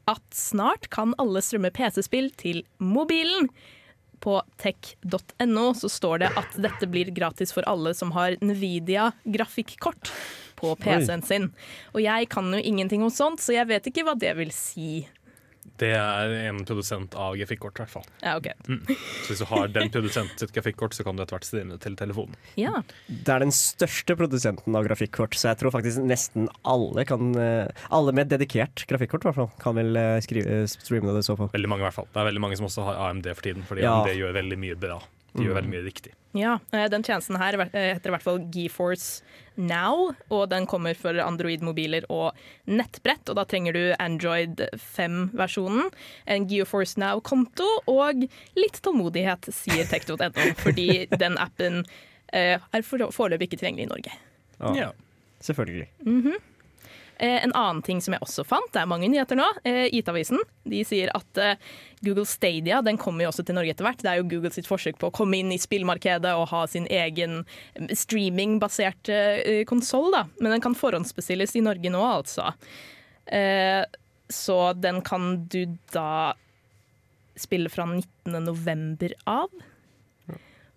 at 0.06 0.26
snart 0.34 0.88
kan 0.94 1.14
alle 1.20 1.42
strømme 1.42 1.72
PC-spill 1.74 2.30
til 2.38 2.62
mobilen. 2.78 3.50
På 4.22 4.38
tech.no 4.62 5.66
så 5.76 5.90
står 5.92 6.22
det 6.22 6.32
at 6.40 6.54
dette 6.62 6.88
blir 6.88 7.10
gratis 7.14 7.52
for 7.52 7.66
alle 7.68 7.92
som 7.94 8.14
har 8.16 8.38
Nvidia 8.40 9.10
grafikkort 9.28 10.12
på 10.56 10.74
PC-en 10.82 11.22
sin. 11.26 11.50
Og 11.94 12.00
jeg 12.04 12.30
kan 12.32 12.48
jo 12.52 12.62
ingenting 12.62 13.04
om 13.06 13.12
sånt, 13.12 13.42
så 13.44 13.54
jeg 13.56 13.68
vet 13.70 13.86
ikke 13.92 14.06
hva 14.08 14.16
det 14.18 14.34
vil 14.38 14.52
si. 14.54 15.06
Det 15.76 15.90
er 15.92 16.30
en 16.46 16.62
produsent 16.64 17.12
av 17.20 17.34
grafikkort, 17.36 17.76
i 17.76 17.82
hvert 17.82 17.92
fall. 17.92 18.04
Ja, 18.22 18.36
ok. 18.38 18.46
Så 18.64 19.32
hvis 19.32 19.42
du 19.42 19.46
har 19.50 19.66
den 19.74 19.90
produsenten 19.92 20.38
sitt 20.40 20.54
grafikkort, 20.54 20.94
så 20.96 21.04
kan 21.04 21.18
du 21.18 21.24
etter 21.24 21.36
hvert 21.36 21.48
streame 21.48 21.74
det 21.74 21.82
til 21.84 21.96
telefonen. 21.98 22.36
Ja. 22.56 22.80
Det 23.10 23.34
er 23.34 23.44
den 23.44 23.52
største 23.52 24.16
produsenten 24.16 24.78
av 24.78 24.86
grafikkort, 24.86 25.36
så 25.36 25.50
jeg 25.50 25.60
tror 25.60 25.74
faktisk 25.74 26.00
nesten 26.06 26.48
alle 26.64 27.04
kan 27.08 27.34
eh, 27.36 27.68
Alle 27.92 28.14
med 28.16 28.30
dedikert 28.32 28.86
grafikkort 28.88 29.26
hvert 29.26 29.36
fall, 29.42 29.50
kan 29.60 29.76
vel 29.76 29.98
eh, 30.00 30.14
skrive, 30.24 30.62
streame 30.70 31.12
det 31.18 31.26
så 31.26 31.36
på. 31.36 31.50
Veldig 31.52 31.72
mange 31.74 31.84
i 31.84 31.88
hvert 31.90 31.98
fall. 31.98 32.08
Det 32.14 32.22
er 32.22 32.30
veldig 32.30 32.44
mange 32.46 32.60
som 32.62 32.70
også 32.70 32.86
har 32.88 33.02
AMD 33.10 33.28
for 33.34 33.50
tiden, 33.50 33.66
fordi 33.68 33.84
Ja. 33.84 33.98
AMD 34.00 34.16
gjør 34.16 34.38
veldig 34.38 34.60
mye 34.64 34.80
bra. 34.86 35.02
De 35.36 35.44
gjør 35.46 35.58
veldig 35.60 35.70
mye 35.74 35.84
riktig. 35.86 36.12
ja. 36.36 36.58
eh, 36.72 36.86
Den 36.92 37.02
tjenesten 37.06 37.36
her 37.40 37.58
eh, 37.66 37.94
heter 37.94 38.10
i 38.10 38.14
hvert 38.16 38.24
fall 38.24 38.40
GeForce 38.52 39.22
Now, 39.56 40.10
og 40.28 40.50
den 40.52 40.66
kommer 40.68 40.92
for 40.98 41.16
Android-mobiler 41.16 42.04
og 42.12 42.36
nettbrett. 42.68 43.28
Og 43.32 43.36
da 43.38 43.44
trenger 43.48 43.72
du 43.72 43.82
Android 43.98 44.60
5-versjonen, 44.76 45.88
en 46.26 46.46
GeForce 46.50 46.98
Now-konto 47.00 47.68
og 47.88 48.26
litt 48.58 48.80
tålmodighet, 48.84 49.48
sier 49.56 49.88
tech.no, 49.88 50.28
fordi 50.64 51.06
den 51.16 51.38
appen 51.40 51.82
eh, 52.32 52.58
er 52.60 52.84
for- 52.84 53.08
foreløpig 53.16 53.48
ikke 53.50 53.62
tilgjengelig 53.62 53.88
i 53.88 53.92
Norge. 53.94 54.18
Ja, 54.76 54.90
Selvfølgelig. 55.46 55.88
Eh, 56.04 56.36
en 57.18 57.52
annen 57.56 57.82
ting 57.82 58.00
som 58.04 58.12
jeg 58.12 58.24
også 58.24 58.44
fant, 58.44 58.68
det 58.74 58.82
er 58.82 58.88
mange 58.90 59.08
nyheter 59.08 59.38
nå. 59.38 59.46
Eh, 59.64 59.86
IT-avisen 59.96 60.40
de 60.68 60.82
sier 60.84 61.12
at 61.16 61.40
eh, 61.40 61.60
Google 62.04 62.26
Stadia 62.28 62.82
den 62.84 62.98
kommer 63.00 63.24
jo 63.24 63.30
også 63.30 63.44
til 63.46 63.56
Norge 63.56 63.72
etter 63.72 63.86
hvert. 63.86 64.02
Det 64.04 64.10
er 64.10 64.20
jo 64.20 64.28
Google 64.28 64.52
sitt 64.54 64.68
forsøk 64.68 64.98
på 65.00 65.08
å 65.08 65.14
komme 65.16 65.40
inn 65.40 65.52
i 65.54 65.60
spillmarkedet 65.60 66.34
og 66.36 66.50
ha 66.52 66.64
sin 66.70 66.88
egen 66.92 67.38
eh, 67.74 67.92
streamingbasert 67.96 69.12
eh, 69.12 69.62
konsoll. 69.68 70.12
Men 70.40 70.56
den 70.56 70.64
kan 70.64 70.76
forhåndsbestilles 70.76 71.56
i 71.56 71.64
Norge 71.64 71.92
nå, 71.92 72.02
altså. 72.04 72.52
Eh, 73.26 73.84
så 74.28 74.58
den 74.76 75.00
kan 75.06 75.46
du 75.48 75.62
da 75.94 76.34
spille 77.36 77.70
fra 77.72 77.86
19. 77.88 78.36
november 78.44 79.12
av. 79.28 79.48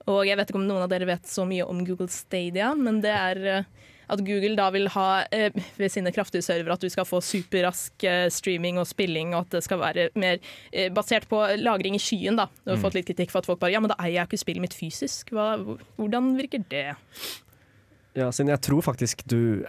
Og 0.09 0.25
jeg 0.25 0.39
vet 0.39 0.49
ikke 0.49 0.59
om 0.59 0.67
noen 0.67 0.85
av 0.85 0.91
dere 0.91 1.07
vet 1.09 1.27
så 1.29 1.45
mye 1.47 1.67
om 1.69 1.83
Google 1.85 2.09
Stadia, 2.11 2.71
men 2.77 3.01
det 3.03 3.13
er 3.13 3.41
eh, 3.51 3.69
at 4.09 4.23
Google 4.25 4.55
da 4.57 4.67
vil 4.73 4.89
ha 4.93 5.07
eh, 5.35 5.53
ved 5.77 5.91
sine 5.93 6.11
kraftige 6.15 6.45
servere 6.45 6.75
at 6.77 6.83
du 6.83 6.89
skal 6.91 7.07
få 7.07 7.21
superrask 7.23 8.05
eh, 8.07 8.27
streaming 8.33 8.79
og 8.81 8.87
spilling, 8.89 9.33
og 9.35 9.45
at 9.45 9.57
det 9.57 9.63
skal 9.65 9.81
være 9.81 10.07
mer 10.19 10.39
eh, 10.71 10.89
basert 10.93 11.27
på 11.29 11.41
lagring 11.61 11.97
i 11.97 12.01
skyen. 12.01 12.39
da. 12.39 12.49
Du 12.65 12.73
har 12.73 12.81
fått 12.81 12.97
litt 12.97 13.09
kritikk 13.09 13.33
for 13.33 13.43
at 13.43 13.49
folk 13.49 13.61
bare 13.61 13.75
ja, 13.75 13.83
men 13.83 13.91
da 13.93 13.99
eier 14.01 14.19
jeg 14.21 14.31
ikke 14.31 14.41
spillet 14.43 14.65
mitt 14.65 14.77
fysisk. 14.77 15.33
Hva, 15.35 15.51
hvordan 15.99 16.33
virker 16.39 16.65
det? 16.71 16.87
Ja, 18.17 18.31
siden 18.33 18.51
jeg 18.51 18.63
tror 18.65 18.81
faktisk 18.83 19.21
du, 19.29 19.65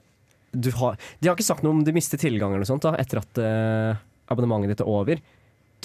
du 0.50 0.70
har 0.80 0.96
De 1.20 1.28
har 1.28 1.36
ikke 1.36 1.46
sagt 1.46 1.62
noe 1.62 1.76
om 1.76 1.84
de 1.84 1.94
mister 1.94 2.20
tilgang 2.20 2.54
eller 2.54 2.64
noe 2.64 2.72
sånt 2.72 2.86
da, 2.86 2.96
etter 2.98 3.20
at 3.20 3.42
eh, 3.44 4.00
abonnementet 4.32 4.74
ditt 4.74 4.84
er 4.84 4.90
over, 4.90 5.20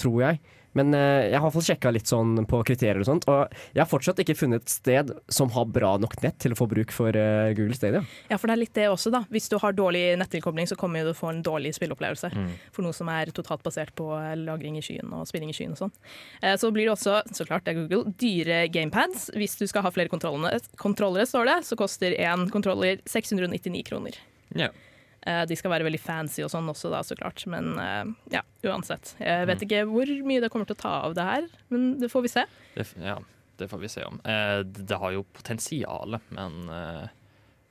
tror 0.00 0.22
jeg. 0.22 0.40
Men 0.76 0.92
eh, 0.94 1.30
jeg 1.32 1.40
har 1.40 1.52
fått 1.54 1.66
sjekka 1.70 1.90
litt 1.94 2.10
sånn 2.10 2.42
på 2.50 2.60
kriterier 2.68 3.00
og 3.00 3.06
sånt, 3.08 3.24
og 3.32 3.54
jeg 3.72 3.80
har 3.80 3.88
fortsatt 3.88 4.20
ikke 4.22 4.36
funnet 4.36 4.62
et 4.66 4.72
sted 4.74 5.12
som 5.32 5.48
har 5.56 5.64
bra 5.72 5.94
nok 6.02 6.18
nett 6.22 6.36
til 6.42 6.52
å 6.52 6.58
få 6.58 6.66
bruk 6.68 6.92
for 6.94 7.16
eh, 7.16 7.54
Google 7.56 7.76
Stadia. 7.78 8.02
Ja, 8.28 8.36
for 8.38 8.50
det 8.50 8.56
er 8.58 8.62
litt 8.62 8.74
det 8.76 8.86
også, 8.92 9.10
da. 9.14 9.22
Hvis 9.32 9.48
du 9.52 9.56
har 9.62 9.72
dårlig 9.76 10.04
nettilkobling, 10.20 10.68
så 10.68 10.76
kommer 10.78 11.00
du 11.00 11.08
til 11.10 11.14
å 11.16 11.20
få 11.22 11.30
en 11.32 11.42
dårlig 11.46 11.72
spilleopplevelse. 11.78 12.30
For 12.76 12.84
noe 12.86 12.94
som 12.96 13.08
er 13.12 13.32
totalt 13.34 13.64
basert 13.66 13.94
på 13.98 14.10
eh, 14.20 14.34
lagring 14.44 14.76
i 14.78 14.84
skyen 14.84 15.10
og 15.16 15.24
spilling 15.30 15.50
i 15.50 15.56
skyen 15.56 15.72
og 15.76 15.80
sånn. 15.86 15.94
Eh, 16.42 16.56
Så 16.60 16.70
blir 16.76 16.86
det 16.90 16.94
også, 16.96 17.22
så 17.32 17.46
klart 17.48 17.64
det 17.66 17.74
er 17.74 17.80
Google, 17.86 18.12
dyre 18.20 18.62
gamepads. 18.68 19.30
Hvis 19.34 19.56
du 19.58 19.64
skal 19.70 19.86
ha 19.86 19.90
flere 19.94 20.12
kontrollene- 20.12 20.60
kontrollere, 20.76 21.24
står 21.26 21.48
det, 21.48 21.56
så 21.70 21.76
koster 21.80 22.12
én 22.20 22.48
kontroller 22.52 23.00
699 23.08 23.82
kroner. 23.88 24.20
Ja. 24.54 24.68
Eh, 24.68 24.82
De 25.26 25.56
skal 25.58 25.72
være 25.72 25.86
veldig 25.88 25.98
fancy 25.98 26.44
og 26.44 26.50
sånn 26.52 26.68
også, 26.70 26.90
da, 26.92 27.00
så 27.02 27.16
klart. 27.18 27.42
Men 27.50 27.72
eh, 27.82 28.12
ja, 28.36 28.44
uansett. 28.66 29.16
Jeg 29.18 29.48
vet 29.50 29.64
ikke 29.66 29.84
hvor 29.90 30.12
mye 30.28 30.42
det 30.44 30.50
kommer 30.52 30.68
til 30.68 30.76
å 30.78 30.82
ta 30.84 30.92
av 31.08 31.16
det 31.18 31.26
her, 31.26 31.48
men 31.74 31.96
det 31.98 32.10
får 32.12 32.26
vi 32.28 32.30
se. 32.36 32.44
Det, 32.76 32.86
ja, 33.02 33.16
det 33.58 33.68
får 33.72 33.82
vi 33.82 33.90
se 33.90 34.04
om. 34.06 34.20
Eh, 34.22 34.60
det 34.66 35.00
har 35.02 35.16
jo 35.16 35.24
potensial, 35.36 36.20
men 36.36 36.58
eh, 36.70 37.06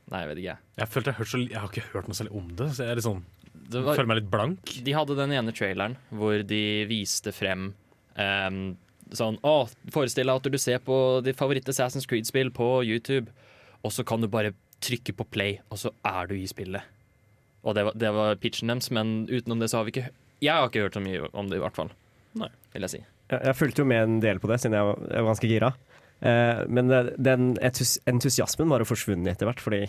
Nei, 0.06 0.20
jeg 0.22 0.30
vet 0.30 0.40
ikke. 0.44 0.58
Jeg, 0.78 0.90
følte 0.94 1.12
jeg, 1.12 1.28
så, 1.32 1.40
jeg 1.42 1.58
har 1.58 1.72
ikke 1.72 1.90
hørt 1.96 2.10
noe 2.10 2.18
særlig 2.18 2.36
om 2.38 2.50
det, 2.60 2.68
så 2.78 2.86
jeg 2.86 2.94
er 2.94 3.00
litt 3.00 3.08
sånn, 3.08 3.24
var, 3.74 3.96
føler 3.98 4.10
meg 4.12 4.20
litt 4.20 4.30
blank. 4.30 4.74
de 4.86 4.94
hadde 4.94 5.16
den 5.18 5.34
ene 5.34 5.54
traileren 5.56 5.96
hvor 6.14 6.44
de 6.46 6.62
viste 6.86 7.34
frem 7.34 7.72
um, 8.14 8.60
sånn 9.16 9.40
Å, 9.42 9.56
forestill 9.94 10.30
deg 10.30 10.38
at 10.44 10.50
du 10.54 10.60
ser 10.62 10.84
på 10.86 10.98
ditt 11.26 11.40
favoritt 11.40 11.70
Assassin's 11.74 12.06
Creed-spill 12.10 12.52
på 12.54 12.70
YouTube, 12.86 13.34
og 13.82 13.94
så 13.98 14.06
kan 14.06 14.22
du 14.22 14.30
bare 14.30 14.54
trykke 14.86 15.16
på 15.18 15.26
play, 15.34 15.58
og 15.74 15.82
så 15.82 15.90
er 16.06 16.30
du 16.30 16.36
i 16.38 16.46
spillet. 16.50 16.86
Og 17.66 17.76
det 17.78 17.88
var, 17.88 17.98
det 17.98 18.12
var 18.14 18.40
pitchen 18.42 18.70
deres, 18.72 18.92
men 18.94 19.26
utenom 19.32 19.62
det 19.62 19.72
så 19.72 19.80
har 19.80 19.88
vi 19.88 19.96
ikke 19.96 20.08
Jeg 20.44 20.54
har 20.54 20.70
ikke 20.70 20.86
hørt 20.86 20.98
så 20.98 21.04
mye 21.04 21.28
om 21.34 21.50
det, 21.50 21.58
i 21.58 21.64
hvert 21.64 21.78
fall. 21.78 21.92
Nei. 22.38 22.52
Vil 22.76 22.86
jeg 22.86 22.94
si. 22.94 23.02
Jeg, 23.32 23.42
jeg 23.42 23.58
fulgte 23.58 23.82
jo 23.82 23.90
med 23.90 24.04
en 24.06 24.18
del 24.24 24.42
på 24.44 24.50
det, 24.52 24.60
siden 24.62 24.78
jeg 24.78 24.90
var, 24.92 25.02
jeg 25.10 25.26
var 25.26 25.32
ganske 25.32 25.50
gira. 25.50 25.72
Eh, 26.20 26.62
men 26.72 26.94
den 27.18 27.50
entus 27.58 27.98
entusiasmen 28.08 28.72
bare 28.72 28.88
forsvunnet 28.88 29.34
etter 29.34 29.50
hvert, 29.50 29.64
fordi 29.64 29.82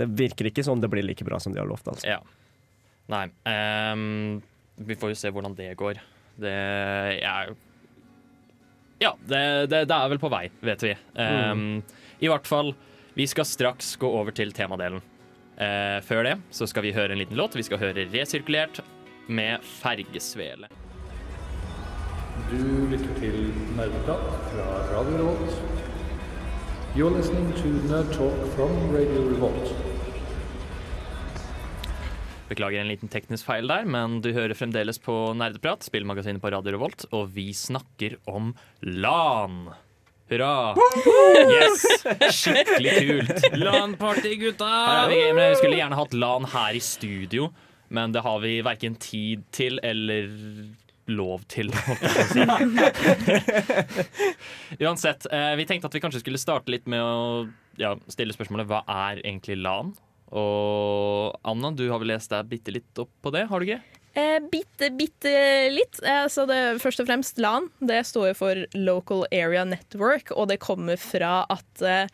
det 0.00 0.08
virker 0.18 0.48
ikke 0.50 0.64
som 0.66 0.80
det 0.82 0.90
blir 0.92 1.06
like 1.06 1.24
bra 1.26 1.40
som 1.42 1.54
de 1.54 1.60
har 1.62 1.68
lovt. 1.68 1.88
Altså. 1.94 2.06
Ja. 2.08 2.20
Nei. 3.12 3.26
Um, 3.44 4.40
vi 4.82 4.96
får 4.98 5.12
jo 5.12 5.18
se 5.18 5.32
hvordan 5.34 5.56
det 5.58 5.72
går. 5.80 6.00
Det 6.42 6.52
er 6.52 7.52
Ja, 9.02 9.12
det, 9.26 9.42
det, 9.68 9.84
det 9.90 9.96
er 9.96 10.10
vel 10.12 10.20
på 10.22 10.30
vei, 10.32 10.46
vet 10.62 10.84
vi. 10.86 10.92
Ehm, 11.18 11.82
I 12.22 12.28
hvert 12.30 12.46
fall, 12.46 12.70
vi 13.18 13.26
skal 13.28 13.44
straks 13.48 13.96
gå 14.00 14.08
over 14.08 14.32
til 14.36 14.54
temadelen. 14.54 15.02
Eh, 15.62 15.98
før 16.06 16.26
det 16.26 16.36
så 16.54 16.66
skal 16.70 16.86
vi 16.86 16.94
høre 16.96 17.14
en 17.14 17.20
liten 17.20 17.38
låt. 17.38 17.56
Vi 17.58 17.66
skal 17.66 17.80
høre 17.82 18.06
Resirkulert 18.10 18.80
med 19.28 19.62
Fergesvele. 19.78 20.70
Du 22.50 22.62
lytter 22.90 23.12
til 23.20 23.36
Nerdeprat 23.76 24.26
fra 24.50 24.66
Radio 24.90 25.20
Revolt. 25.20 25.58
You're 26.96 27.12
listening 27.14 27.52
to 27.60 27.70
Nerd 27.88 28.10
Talk 28.16 28.36
from 28.56 28.74
Radio 28.92 29.28
Revolt. 29.30 29.72
Beklager 32.50 32.82
en 32.82 32.90
liten 32.90 33.08
teknisk 33.08 33.46
feil 33.48 33.70
der, 33.70 33.86
men 33.88 34.18
du 34.24 34.32
hører 34.36 34.56
fremdeles 34.58 34.98
på 35.00 35.14
Nerdeprat, 35.38 35.86
spillmagasinet 35.86 36.42
på 36.42 36.52
Radio 36.52 36.74
Revolt, 36.74 37.06
og 37.12 37.30
vi 37.36 37.48
snakker 37.56 38.18
om 38.28 38.52
LAN. 38.82 39.70
Hurra! 40.32 40.74
Yes! 41.52 41.82
Skikkelig 42.40 42.92
kult. 43.08 43.42
LAN-party, 43.52 44.34
gutta! 44.40 44.68
Vi. 45.08 45.18
Vi 45.36 45.48
skulle 45.56 45.76
gjerne 45.76 45.98
hatt 45.98 46.14
LAN 46.16 46.46
her 46.54 46.78
i 46.78 46.80
studio, 46.80 47.50
men 47.92 48.14
det 48.14 48.22
har 48.24 48.38
vi 48.40 48.54
verken 48.64 48.94
tid 48.96 49.42
til 49.52 49.76
eller 49.84 50.30
lov 51.12 51.42
til. 51.52 51.68
Uansett, 54.80 55.26
eh, 55.28 55.52
vi 55.60 55.66
tenkte 55.68 55.90
at 55.90 55.98
vi 55.98 56.00
kanskje 56.00 56.22
skulle 56.22 56.40
starte 56.40 56.72
litt 56.72 56.88
med 56.88 57.04
å 57.04 57.44
ja, 57.76 57.92
stille 58.08 58.32
spørsmålet 58.32 58.70
hva 58.70 58.80
er 58.88 59.20
egentlig 59.26 59.58
LAN? 59.60 59.92
Og 60.32 61.36
Anna, 61.44 61.74
du 61.76 61.90
har 61.90 62.00
vel 62.00 62.14
lest 62.14 62.32
deg 62.32 62.48
bitte 62.48 62.72
litt 62.72 63.04
opp 63.04 63.12
på 63.20 63.34
det, 63.36 63.44
har 63.50 63.60
du 63.60 63.68
ikke? 63.68 63.82
Eh, 64.14 64.38
bitte, 64.52 64.90
bitte 64.90 65.32
litt. 65.72 66.00
Eh, 66.04 66.26
så 66.28 66.44
det, 66.48 66.60
først 66.82 67.00
og 67.00 67.08
fremst 67.08 67.40
LAN. 67.40 67.70
Det 67.80 68.02
står 68.04 68.32
jo 68.32 68.38
for 68.42 68.62
Local 68.76 69.26
Area 69.32 69.64
Network, 69.64 70.34
og 70.36 70.50
det 70.52 70.60
kommer 70.60 71.00
fra 71.00 71.42
at 71.52 71.84
eh, 71.86 72.06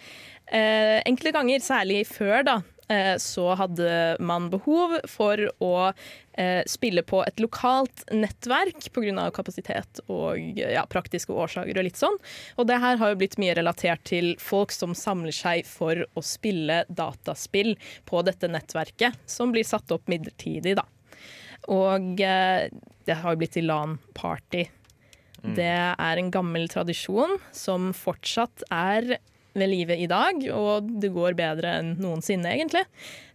eh, 0.46 0.98
enkelte 1.08 1.34
ganger, 1.34 1.64
særlig 1.64 2.04
før, 2.06 2.44
da, 2.46 2.54
eh, 2.86 3.16
så 3.18 3.50
hadde 3.58 3.90
man 4.22 4.46
behov 4.52 4.94
for 5.10 5.42
å 5.58 5.72
eh, 5.90 6.62
spille 6.70 7.02
på 7.02 7.24
et 7.26 7.42
lokalt 7.42 8.04
nettverk 8.14 8.92
pga. 8.94 9.26
kapasitet 9.34 9.98
og 10.06 10.38
ja, 10.54 10.84
praktiske 10.86 11.34
årsaker 11.34 11.80
og 11.80 11.88
litt 11.88 11.98
sånn. 11.98 12.20
Og 12.62 12.68
det 12.70 12.78
her 12.78 13.00
har 13.02 13.10
jo 13.10 13.18
blitt 13.18 13.40
mye 13.42 13.56
relatert 13.58 14.06
til 14.06 14.36
folk 14.38 14.70
som 14.70 14.94
samler 14.94 15.34
seg 15.34 15.66
for 15.66 16.06
å 16.14 16.22
spille 16.22 16.84
dataspill 16.86 17.74
på 18.06 18.22
dette 18.22 18.46
nettverket, 18.46 19.18
som 19.26 19.50
blir 19.50 19.66
satt 19.66 19.90
opp 19.90 20.06
midlertidig, 20.06 20.78
da. 20.78 20.86
Og 21.66 22.20
eh, 22.24 22.68
det 23.08 23.16
har 23.22 23.34
jo 23.34 23.40
blitt 23.40 23.56
til 23.56 23.68
LAN-party. 23.68 24.66
Det 25.38 25.70
er 25.70 26.18
en 26.18 26.30
gammel 26.34 26.66
tradisjon 26.68 27.36
som 27.54 27.92
fortsatt 27.94 28.64
er 28.74 29.18
ved 29.58 29.70
live 29.70 29.96
i 29.96 30.06
dag, 30.10 30.42
og 30.54 30.88
det 31.02 31.10
går 31.14 31.36
bedre 31.38 31.72
enn 31.80 31.92
noensinne, 32.02 32.50
egentlig. 32.52 32.84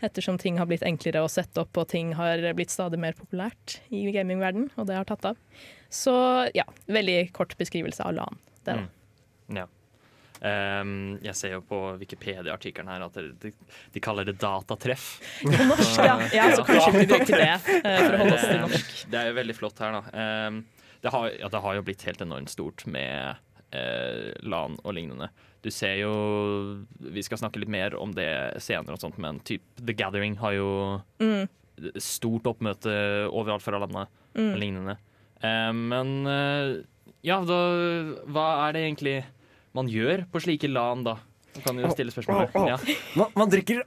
Ettersom 0.03 0.37
ting 0.39 0.59
har 0.59 0.67
blitt 0.69 0.85
enklere 0.87 1.23
å 1.23 1.31
sette 1.31 1.63
opp, 1.63 1.75
og 1.79 1.89
ting 1.91 2.13
har 2.19 2.43
blitt 2.57 2.73
stadig 2.73 2.99
mer 3.01 3.17
populært 3.17 3.79
i 3.91 4.05
gamingverden, 4.13 4.69
og 4.77 4.87
det 4.89 4.99
har 4.99 5.07
tatt 5.09 5.31
av. 5.33 5.39
Så 5.93 6.13
ja, 6.55 6.67
veldig 6.91 7.17
kort 7.35 7.55
beskrivelse 7.59 8.05
av 8.05 8.17
LAN. 8.19 8.39
Det 8.63 8.77
da. 8.79 8.85
Ja. 9.63 9.65
Ehm, 10.43 11.19
jeg 11.23 11.35
ser 11.39 11.53
jo 11.55 11.61
på 11.63 11.77
Wikipedia-artikkelen 12.01 12.89
her 12.91 13.05
at 13.05 13.15
de, 13.39 13.51
de 13.93 14.01
kaller 14.03 14.27
det 14.27 14.35
datatreff. 14.41 15.05
På 15.41 15.51
norsk, 15.69 15.99
ja. 16.03 16.17
ja. 16.39 16.49
Så 16.57 16.65
kanskje 16.67 16.91
vi 16.97 17.05
bruker 17.07 17.37
det 17.39 17.51
eh, 17.79 17.99
for 18.03 18.17
å 18.17 18.21
holde 18.23 18.35
oss 18.35 18.43
til 18.49 18.59
norsk. 18.65 18.91
Det 19.13 19.21
er 19.21 19.29
jo 19.31 19.37
veldig 19.39 19.55
flott 19.55 19.79
her, 19.85 19.95
da. 19.95 20.01
Ehm, 20.19 20.57
det, 21.03 21.13
har, 21.15 21.29
ja, 21.39 21.47
det 21.53 21.61
har 21.63 21.77
jo 21.79 21.85
blitt 21.87 22.03
helt 22.09 22.21
enormt 22.25 22.51
stort 22.51 22.83
med 22.91 23.39
eh, 23.71 24.33
LAN 24.43 24.75
og 24.83 24.93
lignende. 24.97 25.29
Du 25.63 25.69
ser 25.71 25.93
jo 26.01 26.11
Vi 26.99 27.21
skal 27.23 27.39
snakke 27.39 27.61
litt 27.63 27.71
mer 27.71 27.95
om 27.95 28.11
det 28.11 28.27
senere, 28.59 28.97
og 28.97 28.99
sånt, 28.99 29.15
men 29.23 29.39
typ 29.47 29.63
The 29.79 29.95
Gathering 29.95 30.35
har 30.43 30.57
jo 30.59 30.69
Mm. 31.23 31.47
stort 32.03 32.45
oppmøte 32.51 32.91
overalt 33.31 33.63
fra 33.65 33.79
landet 33.81 34.11
Mm. 34.35 34.49
og 34.51 34.59
lignende. 34.59 34.93
Ehm, 35.45 35.79
men 35.89 36.11
eh, 36.27 36.83
ja, 37.23 37.39
da 37.47 37.61
Hva 38.27 38.45
er 38.67 38.73
det 38.75 38.83
egentlig 38.89 39.15
man 39.73 39.89
gjør 39.91 40.25
på 40.31 40.41
slike 40.43 40.69
LAN, 40.69 41.03
da? 41.05 41.17
Man 41.53 41.65
kan 41.65 41.81
jo 41.83 41.91
stille 41.93 42.13
spørsmål. 42.13 42.49
Ja. 42.69 42.77
Man, 43.19 43.33
man 43.37 43.51
drikker 43.51 43.83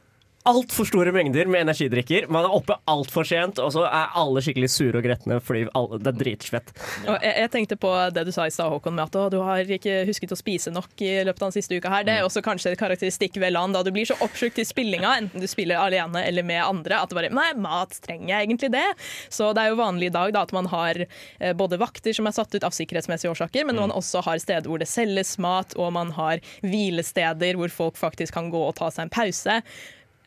altfor 0.47 0.87
store 0.89 1.13
mengder 1.15 1.49
med 1.51 1.67
energidrikker. 1.67 2.29
Man 2.33 2.47
er 2.47 2.55
oppe 2.55 2.77
altfor 2.91 3.27
sent, 3.27 3.61
og 3.63 3.73
så 3.75 3.85
er 3.89 4.15
alle 4.19 4.43
skikkelig 4.45 4.71
sure 4.73 5.01
og 5.01 5.07
gretne 5.07 5.39
fordi 5.43 5.67
alle, 5.77 5.99
det 6.03 6.13
er 6.13 6.19
dritsvett. 6.21 6.73
Og 7.07 7.15
jeg, 7.15 7.33
jeg 7.43 7.53
tenkte 7.55 7.79
på 7.81 7.93
det 8.15 8.27
du 8.29 8.33
sa 8.35 8.47
i 8.47 8.55
stad, 8.55 8.71
Håkon, 8.73 8.97
med 8.97 9.07
at 9.09 9.33
du 9.35 9.39
har 9.45 9.77
ikke 9.77 10.05
husket 10.09 10.35
å 10.35 10.39
spise 10.39 10.73
nok 10.75 11.05
i 11.05 11.13
løpet 11.27 11.43
av 11.43 11.51
den 11.51 11.57
siste 11.59 11.79
uka 11.79 11.93
her. 11.93 12.07
Det 12.07 12.17
er 12.17 12.27
også 12.27 12.45
kanskje 12.47 12.75
et 12.75 12.81
karakteristikk 12.81 13.41
ved 13.43 13.55
LAN, 13.57 13.75
da 13.75 13.83
du 13.87 13.93
blir 13.95 14.09
så 14.09 14.19
oppslukt 14.25 14.61
i 14.63 14.67
spillinga, 14.67 15.17
enten 15.23 15.43
du 15.43 15.49
spiller 15.51 15.83
alene 15.83 16.23
eller 16.27 16.47
med 16.47 16.63
andre, 16.63 17.01
at 17.01 17.11
det 17.11 17.19
bare 17.19 17.33
Nei, 17.37 17.51
mat, 17.61 17.93
trenger 18.07 18.31
jeg 18.31 18.47
egentlig 18.47 18.71
det? 18.73 18.87
Så 19.35 19.51
det 19.57 19.65
er 19.65 19.73
jo 19.73 19.81
vanlig 19.81 20.09
i 20.09 20.15
dag 20.15 20.33
da, 20.33 20.45
at 20.47 20.55
man 20.57 20.71
har 20.73 21.03
eh, 21.03 21.53
både 21.59 21.81
vakter 21.81 22.15
som 22.17 22.29
er 22.29 22.37
satt 22.37 22.55
ut 22.55 22.65
av 22.65 22.75
sikkerhetsmessige 22.77 23.35
årsaker, 23.35 23.67
men 23.69 23.81
man 23.83 23.95
også 23.95 24.23
har 24.25 24.41
steder 24.41 24.71
hvor 24.71 24.81
det 24.81 24.89
selges 24.89 25.37
mat, 25.43 25.75
og 25.77 25.93
man 25.97 26.15
har 26.17 26.41
hvilesteder 26.65 27.59
hvor 27.59 27.75
folk 27.75 28.01
faktisk 28.01 28.39
kan 28.39 28.51
gå 28.55 28.63
og 28.69 28.77
ta 28.79 28.93
seg 28.95 29.07
en 29.09 29.15
pause. 29.17 29.61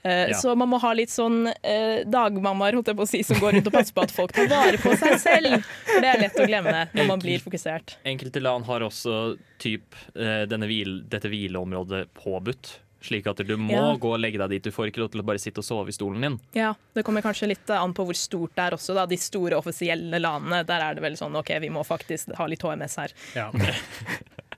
Eh, 0.03 0.29
Ja. 0.29 0.37
Så 0.39 0.55
man 0.55 0.69
må 0.69 0.79
ha 0.79 0.93
litt 0.93 1.09
sånn 1.11 1.47
eh, 1.63 2.03
dagmammaer 2.07 2.73
holdt 2.77 2.87
jeg 2.87 2.95
på 2.95 3.03
å 3.03 3.07
si, 3.09 3.23
som 3.23 3.37
går 3.41 3.53
rundt 3.57 3.67
og 3.67 3.73
passer 3.73 3.93
på 3.93 4.03
at 4.03 4.11
folk 4.15 4.31
tar 4.31 4.47
vare 4.47 4.77
på 4.79 4.93
seg 4.95 5.17
selv. 5.19 5.63
For 5.85 5.99
det 6.01 6.09
er 6.13 6.21
lett 6.21 6.39
å 6.39 6.45
glemme 6.47 6.87
når 6.95 7.07
man 7.07 7.19
blir 7.19 7.39
fokusert. 7.43 7.97
Enkelte 8.07 8.39
land 8.41 8.65
har 8.65 8.79
også 8.87 9.37
typ, 9.59 9.95
eh, 10.15 10.45
denne 10.47 10.67
hvil, 10.69 11.01
dette 11.09 11.27
hvileområdet 11.27 12.07
påbudt. 12.15 12.77
Slik 13.01 13.27
at 13.31 13.37
du 13.47 13.55
må 13.55 13.71
Ja. 13.75 13.95
gå 13.95 14.09
og 14.13 14.19
legge 14.19 14.37
deg 14.39 14.49
dit. 14.49 14.63
Du 14.63 14.71
får 14.71 14.89
ikke 14.91 14.99
lov 14.99 15.11
til 15.11 15.21
å 15.21 15.25
bare 15.25 15.39
sitte 15.39 15.59
og 15.59 15.63
sove 15.63 15.87
i 15.87 15.95
stolen 15.95 16.19
din. 16.21 16.39
Ja, 16.53 16.73
Det 16.93 17.03
kommer 17.07 17.21
kanskje 17.23 17.47
litt 17.47 17.69
an 17.69 17.93
på 17.93 18.03
hvor 18.05 18.15
stort 18.15 18.55
det 18.55 18.63
er 18.65 18.71
også. 18.75 18.93
da. 18.93 19.05
De 19.05 19.15
store 19.15 19.55
offisielle 19.55 20.19
landene, 20.19 20.65
der 20.67 20.81
er 20.81 20.95
det 20.95 21.01
vel 21.03 21.13
sånn 21.15 21.35
OK, 21.35 21.47
vi 21.59 21.69
må 21.69 21.85
faktisk 21.87 22.35
ha 22.35 22.45
litt 22.45 22.59
HMS 22.61 22.95
her. 22.97 23.11
Ja. 23.35 23.51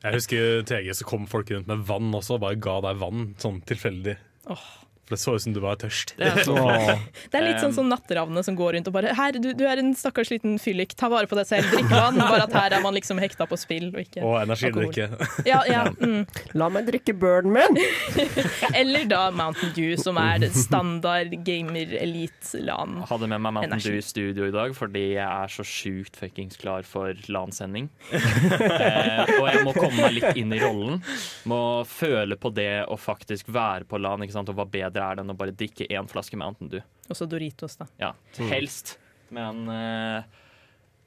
Jeg 0.03 0.13
husker 0.15 0.63
TG 0.65 0.89
så 0.97 1.05
kom 1.05 1.27
folk 1.29 1.49
rundt 1.53 1.67
med 1.69 1.83
vann 1.85 2.11
også, 2.17 2.33
og 2.39 2.41
bare 2.41 2.55
ga 2.55 2.79
deg 2.81 2.97
vann 2.97 3.35
sånn 3.37 3.61
tilfeldig. 3.69 4.17
Åh, 4.49 4.63
For 5.05 5.15
det 5.17 5.21
så 5.21 5.35
ut 5.35 5.43
som 5.43 5.53
du 5.53 5.59
var 5.63 5.79
tørst. 5.81 6.13
Det 6.17 6.27
er 6.29 6.45
Det 7.31 7.39
er 7.39 7.45
litt 7.45 7.59
sånn 7.59 7.71
Um, 7.71 7.75
som 7.75 7.89
natteravnene 7.91 8.43
som 8.43 8.55
går 8.57 8.75
rundt 8.75 8.89
og 8.89 8.95
bare 8.95 9.13
Her, 9.15 9.37
du, 9.39 9.51
du 9.55 9.63
er 9.67 9.79
en 9.79 9.93
stakkars 9.95 10.31
liten 10.31 10.57
fyllik, 10.59 10.93
ta 10.99 11.07
vare 11.11 11.29
på 11.29 11.37
deg 11.39 11.47
selv, 11.47 11.69
drikk 11.71 11.87
vann. 11.91 12.19
Bare 12.19 12.45
at 12.45 12.55
her 12.55 12.75
er 12.75 12.83
man 12.83 12.95
liksom 12.97 13.19
hekta 13.21 13.47
på 13.47 13.57
spill 13.59 13.89
og 13.93 14.01
ikke 14.03 14.23
Og 14.27 14.35
energidrikke. 14.41 15.07
ja, 15.47 15.61
ja, 15.71 15.85
mm. 15.87 16.25
La 16.59 16.67
meg 16.73 16.89
drikke 16.89 17.15
burden 17.17 17.55
min! 17.55 17.79
Eller 18.81 19.07
da 19.09 19.23
Mountain 19.35 19.71
Dew, 19.75 19.95
som 19.99 20.19
er 20.21 20.43
standard 20.55 21.33
gamer 21.47 21.95
elite-LAN. 22.01 23.01
hadde 23.09 23.31
med 23.31 23.43
meg 23.45 23.55
Mountain 23.57 23.83
Dew 23.85 23.99
i 23.99 24.05
studio 24.05 24.49
i 24.49 24.55
dag 24.55 24.75
fordi 24.77 25.05
jeg 25.15 25.27
er 25.27 25.51
så 25.51 25.65
sjukt 25.67 26.19
fuckings 26.19 26.59
klar 26.61 26.83
for 26.87 27.15
LAN-sending. 27.31 27.89
eh, 28.11 29.31
og 29.37 29.47
jeg 29.47 29.63
må 29.67 29.75
komme 29.77 29.97
meg 30.01 30.17
litt 30.19 30.39
inn 30.41 30.51
i 30.55 30.61
rollen. 30.61 31.01
Må 31.49 31.61
føle 31.87 32.37
på 32.39 32.51
det 32.55 32.85
å 32.91 32.97
faktisk 32.99 33.51
være 33.51 33.87
på 33.87 33.99
LAN, 34.01 34.25
ikke 34.25 34.35
sant? 34.35 34.51
og 34.51 34.59
være 34.59 34.73
bedre 34.73 34.90
er 34.99 35.15
det 35.15 35.23
enn 35.23 35.31
å 35.31 35.37
bare 35.39 35.55
drikke 35.55 35.87
én 35.87 36.09
flaske 36.11 36.35
Mountain 36.39 36.69
Dew. 36.73 36.83
Også 37.11 37.27
Doritos, 37.31 37.77
da. 37.79 37.87
Ja, 38.01 38.11
helst. 38.51 38.97
Men 39.31 39.63
uh, 39.71 40.27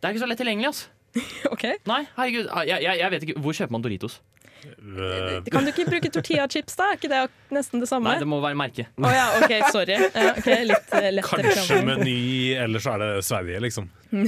det 0.00 0.08
er 0.08 0.14
ikke 0.14 0.24
så 0.24 0.30
lett 0.30 0.40
tilgjengelig, 0.40 0.72
altså. 0.72 0.88
OK? 1.54 1.66
Nei, 1.86 2.04
herregud, 2.16 2.48
jeg, 2.66 2.80
jeg, 2.82 2.98
jeg 2.98 3.12
vet 3.12 3.26
ikke, 3.28 3.42
Hvor 3.44 3.54
kjøper 3.60 3.76
man 3.76 3.84
Doritos? 3.84 4.22
Øh, 4.64 5.44
Kan 5.52 5.66
du 5.66 5.70
ikke 5.72 5.84
bruke 5.90 6.08
tortilla-chips, 6.08 6.76
da? 6.78 6.90
Er 6.90 6.98
ikke 6.98 7.10
det 7.12 7.20
nesten 7.52 7.82
det 7.82 7.88
samme? 7.88 8.08
Nei, 8.08 8.22
det 8.22 8.28
må 8.28 8.40
være 8.40 8.56
merke. 8.58 8.86
Oh, 8.96 9.10
ja, 9.12 9.26
OK, 9.42 9.52
sorry. 9.72 9.98
Ja, 9.98 10.30
okay, 10.38 10.64
litt 10.68 10.94
eh, 10.96 11.20
Kanskje. 11.24 11.80
Meny, 11.84 12.54
eller 12.64 12.82
så 12.82 12.94
er 12.96 13.04
det 13.04 13.10
Sverige, 13.28 13.60
liksom. 13.66 13.90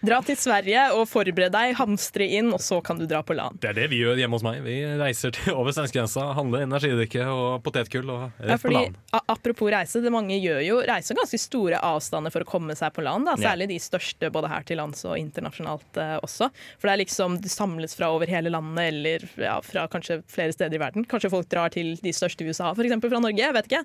Dra 0.00 0.20
til 0.24 0.36
Sverige 0.40 0.82
og 0.96 1.04
forbered 1.10 1.52
deg, 1.52 1.74
hamstre 1.76 2.24
inn, 2.38 2.48
og 2.54 2.62
så 2.64 2.78
kan 2.84 2.98
du 3.00 3.04
dra 3.08 3.20
på 3.26 3.34
LAN. 3.36 3.58
Det 3.60 3.70
er 3.72 3.76
det 3.76 3.88
vi 3.92 4.00
gjør 4.00 4.20
hjemme 4.20 4.38
hos 4.38 4.44
meg. 4.46 4.62
Vi 4.64 4.76
reiser 5.00 5.34
til 5.36 5.56
over 5.58 5.74
svenskegrensa, 5.76 6.30
handler 6.36 6.64
energidrikke 6.64 7.26
og 7.28 7.60
potetgull 7.66 8.08
og 8.08 8.22
rett 8.40 8.54
ja, 8.54 8.58
fordi, 8.60 8.78
på 8.78 8.84
LAN. 8.86 9.24
apropos 9.34 9.72
reise, 9.74 10.02
det 10.04 10.12
mange 10.14 10.38
gjør 10.40 10.62
jo 10.64 10.78
reiser 10.88 11.18
ganske 11.18 11.40
store 11.42 11.80
avstander 11.84 12.32
for 12.32 12.46
å 12.46 12.48
komme 12.48 12.76
seg 12.78 12.94
på 12.96 13.04
land. 13.04 13.28
Da. 13.28 13.36
Særlig 13.40 13.68
de 13.74 13.80
største 13.82 14.30
både 14.32 14.52
her 14.52 14.64
til 14.68 14.80
lands 14.80 15.04
og 15.08 15.18
internasjonalt 15.20 16.00
eh, 16.00 16.16
også. 16.24 16.48
For 16.80 16.88
det 16.88 16.94
er 16.94 17.02
liksom, 17.02 17.36
det 17.44 17.52
samles 17.52 17.96
fra 17.98 18.12
over 18.14 18.30
hele 18.30 18.52
landet 18.52 18.94
eller 18.94 19.26
ja, 19.40 19.58
fra 19.64 19.84
kanskje 19.92 20.22
flere 20.30 20.56
steder 20.56 20.78
i 20.78 20.82
verden. 20.82 21.08
Kanskje 21.10 21.32
folk 21.32 21.50
drar 21.52 21.74
til 21.74 21.92
de 22.00 22.14
største 22.16 22.46
i 22.46 22.48
USA, 22.48 22.72
f.eks. 22.72 22.96
fra 23.04 23.20
Norge. 23.20 23.42
Jeg 23.42 23.56
vet 23.56 23.68
ikke. 23.68 23.84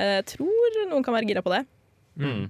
Jeg 0.00 0.24
tror 0.36 0.80
noen 0.88 1.04
kan 1.04 1.16
være 1.16 1.28
gira 1.28 1.44
på 1.44 1.52
det. 1.52 1.66
Mm. 2.20 2.48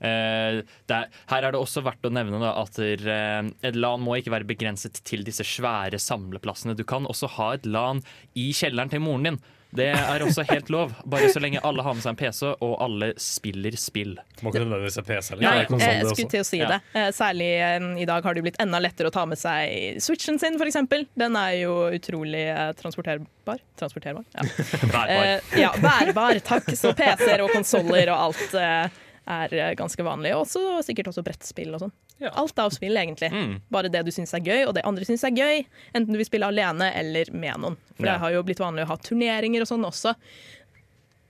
Eh, 0.00 0.60
det 0.88 0.96
er, 1.00 1.10
her 1.32 1.48
er 1.48 1.54
det 1.56 1.60
også 1.60 1.82
verdt 1.86 2.04
å 2.08 2.12
nevne 2.12 2.40
da, 2.42 2.52
at 2.62 2.78
uh, 2.78 3.50
et 3.66 3.76
LAN 3.78 4.02
må 4.04 4.18
ikke 4.20 4.34
være 4.34 4.48
begrenset 4.48 5.00
til 5.08 5.24
disse 5.26 5.44
svære 5.46 6.00
samleplassene. 6.02 6.76
Du 6.76 6.84
kan 6.88 7.08
også 7.08 7.30
ha 7.38 7.52
et 7.56 7.66
LAN 7.66 8.02
i 8.36 8.50
kjelleren 8.56 8.92
til 8.92 9.04
moren 9.04 9.30
din. 9.30 9.38
Det 9.76 9.88
er 9.92 10.22
også 10.24 10.44
helt 10.48 10.70
lov, 10.72 10.92
bare 11.10 11.28
så 11.28 11.40
lenge 11.42 11.60
alle 11.66 11.82
har 11.84 11.96
med 11.96 12.04
seg 12.04 12.14
en 12.14 12.18
PC 12.20 12.38
og 12.64 12.74
alle 12.80 13.10
spiller 13.20 13.74
spill. 13.76 14.14
Må 14.40 14.52
ikke 14.52 14.62
nødvendigvis 14.62 14.96
ha 15.00 15.04
PC. 15.04 15.32
Eller? 15.34 15.42
Nei, 15.42 15.80
er 15.82 15.98
jeg 15.98 16.12
skulle 16.12 16.32
til 16.32 16.44
å 16.44 16.46
si 16.48 16.60
Ja. 16.62 16.68
det. 16.70 16.78
Eh, 16.96 17.08
Særlig 17.16 17.48
eh, 17.66 17.88
i 18.00 18.06
dag 18.08 18.24
har 18.24 18.38
det 18.38 18.44
blitt 18.46 18.60
enda 18.62 18.80
lettere 18.80 19.10
å 19.10 19.14
ta 19.14 19.26
med 19.28 19.40
seg 19.40 19.98
Switchen 20.00 20.38
sin, 20.40 20.56
f.eks. 20.56 20.78
Den 21.18 21.36
er 21.36 21.58
jo 21.58 21.74
utrolig 21.92 22.46
eh, 22.46 22.70
transporterbar. 22.78 23.60
Transporterbar? 23.76 24.24
Ja. 24.32 24.46
Bærbar. 24.94 25.10
Eh, 25.18 25.58
ja, 25.60 25.74
bærbar, 25.82 26.40
takk. 26.46 26.70
Så 26.78 26.94
PC-er 26.96 27.44
og 27.44 27.52
konsoller 27.52 28.14
og 28.14 28.30
alt 28.30 28.56
eh, 28.56 29.02
er 29.26 29.54
eh, 29.54 29.72
ganske 29.78 30.04
vanlig. 30.06 30.32
Og 30.36 30.44
også, 30.44 30.62
sikkert 30.86 31.10
også 31.12 31.24
brettspill 31.26 31.74
og 31.76 31.84
sånn. 31.84 31.94
Ja. 32.22 32.32
Alt 32.40 32.58
av 32.62 32.72
spill, 32.74 32.96
egentlig. 32.96 33.30
Mm. 33.32 33.56
Bare 33.72 33.90
det 33.92 34.04
du 34.06 34.12
syns 34.14 34.34
er 34.36 34.44
gøy, 34.46 34.64
og 34.68 34.74
det 34.76 34.84
andre 34.88 35.06
syns 35.08 35.24
er 35.26 35.34
gøy. 35.36 35.64
Enten 35.92 36.14
du 36.14 36.20
vil 36.20 36.28
spille 36.28 36.48
alene 36.48 36.90
eller 36.96 37.32
med 37.34 37.62
noen. 37.62 37.80
For 37.96 38.06
Ja. 38.06 38.12
det 38.14 38.20
har 38.24 38.36
jo 38.36 38.44
blitt 38.46 38.62
vanlig 38.62 38.86
å 38.86 38.92
ha 38.94 38.96
turneringer 38.96 39.66
og 39.66 39.70
sånn 39.72 39.84
også 39.88 40.14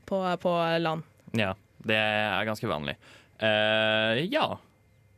på, 0.07 0.21
på 0.43 0.53
LAN. 0.83 1.03
Ja, 1.37 1.55
det 1.87 1.97
er 1.99 2.47
ganske 2.47 2.71
vanlig. 2.71 2.95
Uh, 3.43 4.23
ja, 4.33 4.47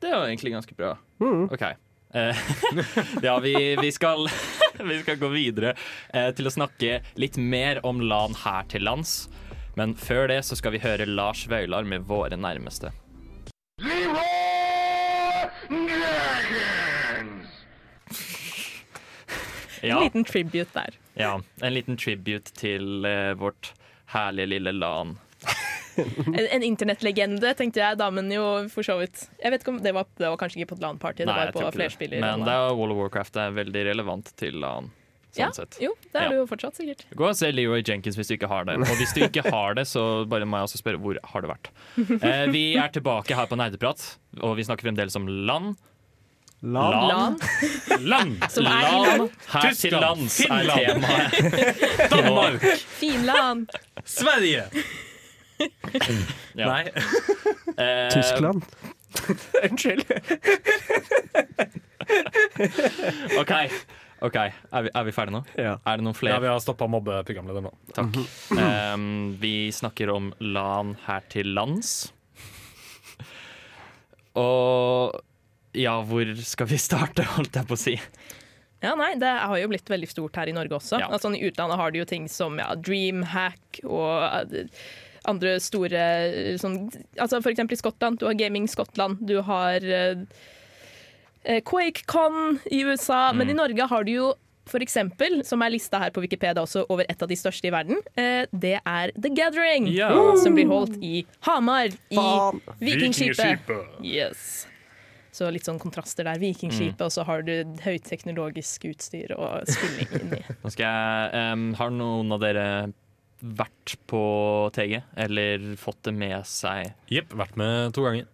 det 0.01 0.09
er 0.11 0.17
jo 0.17 0.25
egentlig 0.31 0.55
ganske 0.57 0.75
bra. 0.79 0.97
OK. 1.21 1.67
Eh, 2.15 2.37
ja, 3.23 3.39
vi, 3.39 3.77
vi, 3.81 3.93
skal, 3.93 4.29
vi 4.91 5.01
skal 5.03 5.19
gå 5.21 5.29
videre 5.29 5.75
eh, 6.15 6.31
til 6.37 6.49
å 6.49 6.53
snakke 6.55 7.03
litt 7.21 7.37
mer 7.37 7.83
om 7.87 8.01
LAN 8.01 8.37
her 8.45 8.69
til 8.73 8.87
lands. 8.89 9.27
Men 9.79 9.95
før 9.95 10.27
det 10.31 10.41
så 10.49 10.57
skal 10.59 10.75
vi 10.75 10.81
høre 10.83 11.07
Lars 11.07 11.45
Vaular 11.51 11.87
med 11.87 12.07
'Våre 12.09 12.35
nærmeste'. 12.37 12.91
En 19.83 20.03
liten 20.03 20.25
tribute 20.25 20.73
der. 20.75 20.95
ja, 21.15 21.41
en 21.63 21.75
liten 21.75 21.97
tribute 21.97 22.53
til 22.59 23.05
eh, 23.07 23.33
vårt 23.39 23.73
herlige 24.13 24.47
lille 24.47 24.73
LAN. 24.73 25.17
En, 25.99 26.47
en 26.51 26.63
internettlegende, 26.63 27.55
tenkte 27.59 27.81
jeg. 27.83 27.99
Damen 27.99 28.29
jo 28.31 28.43
for 28.71 28.87
så 28.87 28.95
vidt 29.01 29.25
Jeg 29.43 29.51
vet 29.51 29.65
ikke 29.65 29.73
om 29.73 29.81
Det 29.83 29.91
var, 29.97 30.07
det 30.19 30.29
var 30.31 30.39
kanskje 30.39 30.61
ikke 30.61 30.69
på 30.71 30.77
et 30.79 30.85
LAN-party, 30.85 31.25
det 31.25 31.27
Nei, 31.27 31.39
var 31.41 31.51
på 31.57 31.65
det. 31.65 31.73
flerspiller. 31.75 32.23
Men 32.23 32.45
det 32.47 32.55
er 32.55 32.75
Wall 32.79 32.95
of 32.95 33.01
Warcraft 33.01 33.39
er 33.43 33.57
veldig 33.57 33.83
relevant 33.91 34.31
til 34.39 34.61
LAN. 34.63 34.93
Sånn 35.39 35.47
ja, 35.47 35.51
sett. 35.55 35.79
jo, 35.81 35.93
det 36.13 36.19
er 36.19 36.25
Ja. 36.27 36.29
du 36.35 36.37
jo 36.41 36.47
fortsatt, 36.51 36.77
sikkert. 36.81 37.05
Gå 37.17 37.29
og 37.29 37.37
se 37.39 37.51
Leroy 37.55 37.83
Jenkins 37.87 38.17
hvis 38.19 38.29
du 38.31 38.35
ikke 38.37 38.49
har 38.51 38.65
det. 38.69 38.77
Og 38.83 38.97
hvis 39.01 39.15
du 39.15 39.21
ikke 39.25 39.45
har 39.49 39.75
det, 39.79 39.87
så 39.87 40.25
bare 40.29 40.45
må 40.49 40.59
jeg 40.61 40.69
også 40.69 40.81
spørre 40.83 40.99
hvor 41.03 41.19
har 41.33 41.41
det 41.47 41.51
vært. 41.55 41.71
Eh, 42.29 42.47
vi 42.53 42.65
er 42.77 42.89
tilbake 42.95 43.35
her 43.39 43.47
på 43.47 43.57
Nerdeprat, 43.59 44.03
og 44.43 44.57
vi 44.59 44.65
snakker 44.67 44.89
fremdeles 44.91 45.17
om 45.17 45.27
land. 45.29 45.77
Land. 46.61 47.07
LAN. 47.09 47.37
Land! 48.03 48.41
Land 48.59 48.65
land. 48.67 49.31
her 49.55 49.75
til 49.79 49.93
lands 49.95 50.41
er 50.41 50.67
Finland. 50.67 51.03
temaet. 51.07 52.11
Danmark! 52.11 52.65
Finland! 52.99 53.71
Sverige! 54.05 54.65
Nei. 56.59 56.83
Eh, 57.79 58.09
Tyskland. 58.11 58.63
Unnskyld. 59.63 60.03
OK. 63.39 63.53
Ok, 64.25 64.37
Er 64.39 64.87
vi, 64.87 64.91
er 64.95 65.07
vi 65.07 65.15
ferdige 65.15 65.37
nå? 65.39 65.43
Ja. 65.59 65.77
Er 65.87 66.01
det 66.01 66.07
noen 66.07 66.17
flere? 66.17 66.37
Ja, 66.37 66.43
vi 66.45 66.51
har 66.53 66.61
stoppa 66.63 66.89
mobbeprogramlederen 66.91 67.69
nå. 67.69 67.75
Takk. 67.97 68.19
Um, 68.55 69.09
vi 69.41 69.71
snakker 69.75 70.13
om 70.15 70.33
LAN 70.41 70.97
her 71.07 71.27
til 71.33 71.53
lands. 71.57 72.13
Og 74.39 75.19
ja, 75.79 75.99
hvor 76.07 76.35
skal 76.47 76.69
vi 76.71 76.79
starte, 76.81 77.27
holdt 77.37 77.59
jeg 77.59 77.69
på 77.69 77.77
å 77.77 77.81
si. 77.81 77.97
Ja, 78.85 78.95
nei, 78.95 79.15
Det 79.19 79.27
har 79.27 79.59
jo 79.59 79.71
blitt 79.73 79.91
veldig 79.91 80.09
stort 80.11 80.39
her 80.39 80.51
i 80.51 80.55
Norge 80.55 80.77
også. 80.79 81.01
Ja. 81.03 81.11
Altså, 81.11 81.33
I 81.35 81.51
utlandet 81.51 81.81
har 81.81 81.91
du 81.93 81.99
jo 81.99 82.07
ting 82.09 82.29
som 82.31 82.61
ja, 82.61 82.71
Dreamhack 82.79 83.81
og 83.85 84.23
eh, 84.55 84.71
andre 85.29 85.57
store 85.63 86.05
eh, 86.29 86.55
sånn, 86.61 86.85
altså 87.19 87.43
For 87.43 87.51
eksempel 87.51 87.75
i 87.75 87.81
Skottland. 87.81 88.21
Du 88.21 88.29
har 88.29 88.39
Gaming 88.39 88.69
Skottland. 88.71 89.19
Du 89.27 89.41
har 89.47 89.83
eh, 89.83 90.23
QuakeCon 91.65 92.59
i 92.71 92.83
USA. 92.85 93.33
Men 93.33 93.49
i 93.49 93.55
Mm. 93.55 93.63
Norge 93.63 93.89
har 93.89 94.05
du 94.05 94.13
jo 94.13 94.35
for 94.69 94.85
eksempel, 94.85 95.41
som 95.49 95.63
er 95.65 95.73
lista 95.73 95.99
her 96.03 96.13
på 96.15 96.21
Wikipedia 96.21 96.61
også 96.63 96.85
over 96.93 97.07
et 97.09 97.23
av 97.25 97.31
de 97.31 97.37
største 97.41 97.69
i 97.71 97.73
verden, 97.73 98.01
eh, 98.21 98.45
det 98.53 98.77
er 98.85 99.13
The 99.17 99.31
Gathering. 99.33 99.89
Ja. 99.89 100.11
Som 100.43 100.59
blir 100.59 100.69
holdt 100.69 100.99
i 101.03 101.25
Hamar, 101.49 101.89
i 102.11 102.19
Faen. 102.19 102.61
Vikingskipet. 102.81 103.65
Yes. 104.05 104.67
Så 105.33 105.49
litt 105.55 105.65
sånn 105.69 105.79
kontraster 105.81 106.27
der. 106.27 106.37
Mm. 106.37 106.49
Vikingskipet, 106.49 107.01
og 107.01 107.13
så 107.15 107.25
har 107.25 107.45
du 107.47 107.53
høyteknologisk 107.85 108.89
utstyr 108.91 109.33
og 109.39 109.69
spilling 109.71 110.21
inni. 110.21 110.41
Nå 110.65 110.73
skal 110.75 110.85
jeg, 110.89 111.53
um, 111.53 111.69
har 111.79 111.95
noen 111.95 112.33
av 112.37 112.43
dere 112.43 112.67
vært 113.39 113.95
på 114.11 114.21
TG, 114.75 114.99
eller 115.17 115.69
fått 115.79 116.03
det 116.09 116.15
med 116.19 116.43
seg? 116.51 116.91
Jepp, 117.13 117.37
vært 117.39 117.57
med 117.57 117.95
to 117.95 118.03
ganger. 118.09 118.27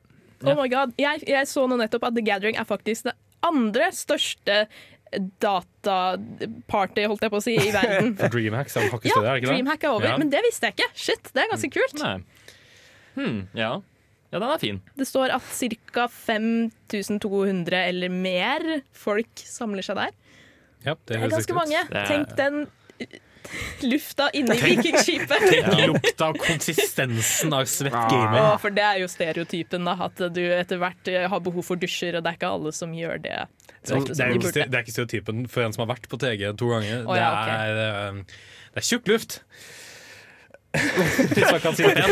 Oh 0.53 0.57
my 0.63 0.69
god, 0.69 0.93
jeg, 1.01 1.23
jeg 1.29 1.47
så 1.51 1.65
nå 1.71 1.77
nettopp 1.81 2.05
at 2.11 2.15
The 2.17 2.25
Gathering 2.27 2.57
er 2.61 2.65
faktisk 2.69 3.05
det 3.09 3.15
andre 3.45 3.91
største 3.93 4.67
dataparty, 5.45 7.05
holdt 7.07 7.23
jeg 7.23 7.31
på 7.33 7.39
å 7.39 7.43
si, 7.45 7.55
i 7.61 7.71
verden. 7.75 8.15
Dreamhack 8.35 8.71
er 8.73 8.89
faktisk 8.93 9.13
Ja, 9.15 9.21
det, 9.23 9.29
er 9.31 9.41
ikke 9.41 9.47
det? 9.51 9.55
Dreamhack 9.55 9.85
er 9.87 9.93
over, 9.95 10.09
Ja. 10.11 10.17
men 10.21 10.31
det 10.33 10.41
visste 10.47 10.71
jeg 10.71 10.77
ikke. 10.79 10.89
Shit, 10.99 11.31
det 11.35 11.45
er 11.45 11.51
ganske 11.53 11.71
kult. 11.75 11.99
Nei. 12.03 12.17
Hmm, 13.15 13.37
ja. 13.55 13.71
ja, 14.33 14.39
den 14.43 14.49
er 14.51 14.59
fin. 14.63 14.81
Det 14.99 15.07
står 15.07 15.35
at 15.37 15.43
ca. 15.95 16.09
5200 16.11 17.85
eller 17.93 18.11
mer 18.11 18.65
folk 18.97 19.45
samler 19.47 19.87
seg 19.87 20.01
der. 20.01 20.17
Ja, 20.85 20.97
det 20.99 21.15
Det 21.15 21.21
er 21.23 21.37
ganske 21.37 21.55
mange. 21.57 21.85
Det 21.93 22.01
er- 22.03 22.11
Tenk 22.11 22.35
den 22.37 22.67
lufta 23.83 24.31
inni 24.37 24.57
Vikingskipet. 24.61 25.45
Tenk 25.53 25.85
lukta 25.91 26.31
og 26.33 26.41
konsistensen 26.43 27.55
av 27.55 27.69
svett 27.71 27.97
Å, 27.97 28.07
gamer. 28.11 28.57
for 28.63 28.75
det 28.75 28.87
er 28.87 29.03
jo 29.03 29.11
stereotypen, 29.11 29.87
da. 29.89 29.97
At 30.09 30.23
du 30.35 30.43
etter 30.47 30.81
hvert 30.83 31.13
eh, 31.13 31.29
har 31.31 31.45
behov 31.45 31.67
for 31.67 31.81
dusjer, 31.81 32.19
og 32.19 32.25
det 32.25 32.35
er 32.35 32.41
ikke 32.41 32.53
alle 32.57 32.75
som 32.77 32.95
gjør 32.97 33.23
det. 33.25 33.39
Så 33.85 34.01
ofte 34.01 34.17
Det 34.17 34.25
er, 34.25 34.33
de 34.33 34.41
ikke, 34.41 34.53
det 34.57 34.79
er 34.79 34.83
ikke 34.87 34.97
stereotypen 34.97 35.47
for 35.51 35.67
en 35.67 35.77
som 35.77 35.85
har 35.85 35.95
vært 35.95 36.09
på 36.11 36.21
TG 36.21 36.51
to 36.61 36.73
ganger. 36.73 37.05
Oh, 37.05 37.17
ja, 37.19 37.31
okay. 37.37 37.73
det, 37.79 37.89
er, 37.89 38.13
eh, 38.13 38.69
det 38.75 38.85
er 38.85 38.93
tjukk 38.93 39.11
luft. 39.13 39.41
Hvis 40.75 41.51
man 41.51 41.61
kan 41.63 41.77
si 41.77 41.87
det. 41.87 42.07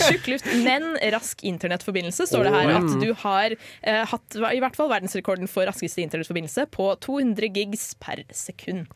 Tjukk 0.00 0.30
luft, 0.32 0.48
men 0.64 0.96
rask 1.14 1.44
internettforbindelse, 1.46 2.26
står 2.30 2.48
det 2.48 2.54
her. 2.56 2.72
At 2.78 2.96
du 3.02 3.08
har 3.24 3.54
eh, 3.54 4.02
hatt 4.12 4.38
i 4.52 4.62
hvert 4.62 4.78
fall 4.78 4.90
verdensrekorden 4.92 5.50
for 5.50 5.68
raskeste 5.68 6.04
internettforbindelse 6.04 6.66
på 6.72 6.88
200 7.04 7.52
gigs 7.52 7.92
per 8.02 8.24
sekund. 8.34 8.90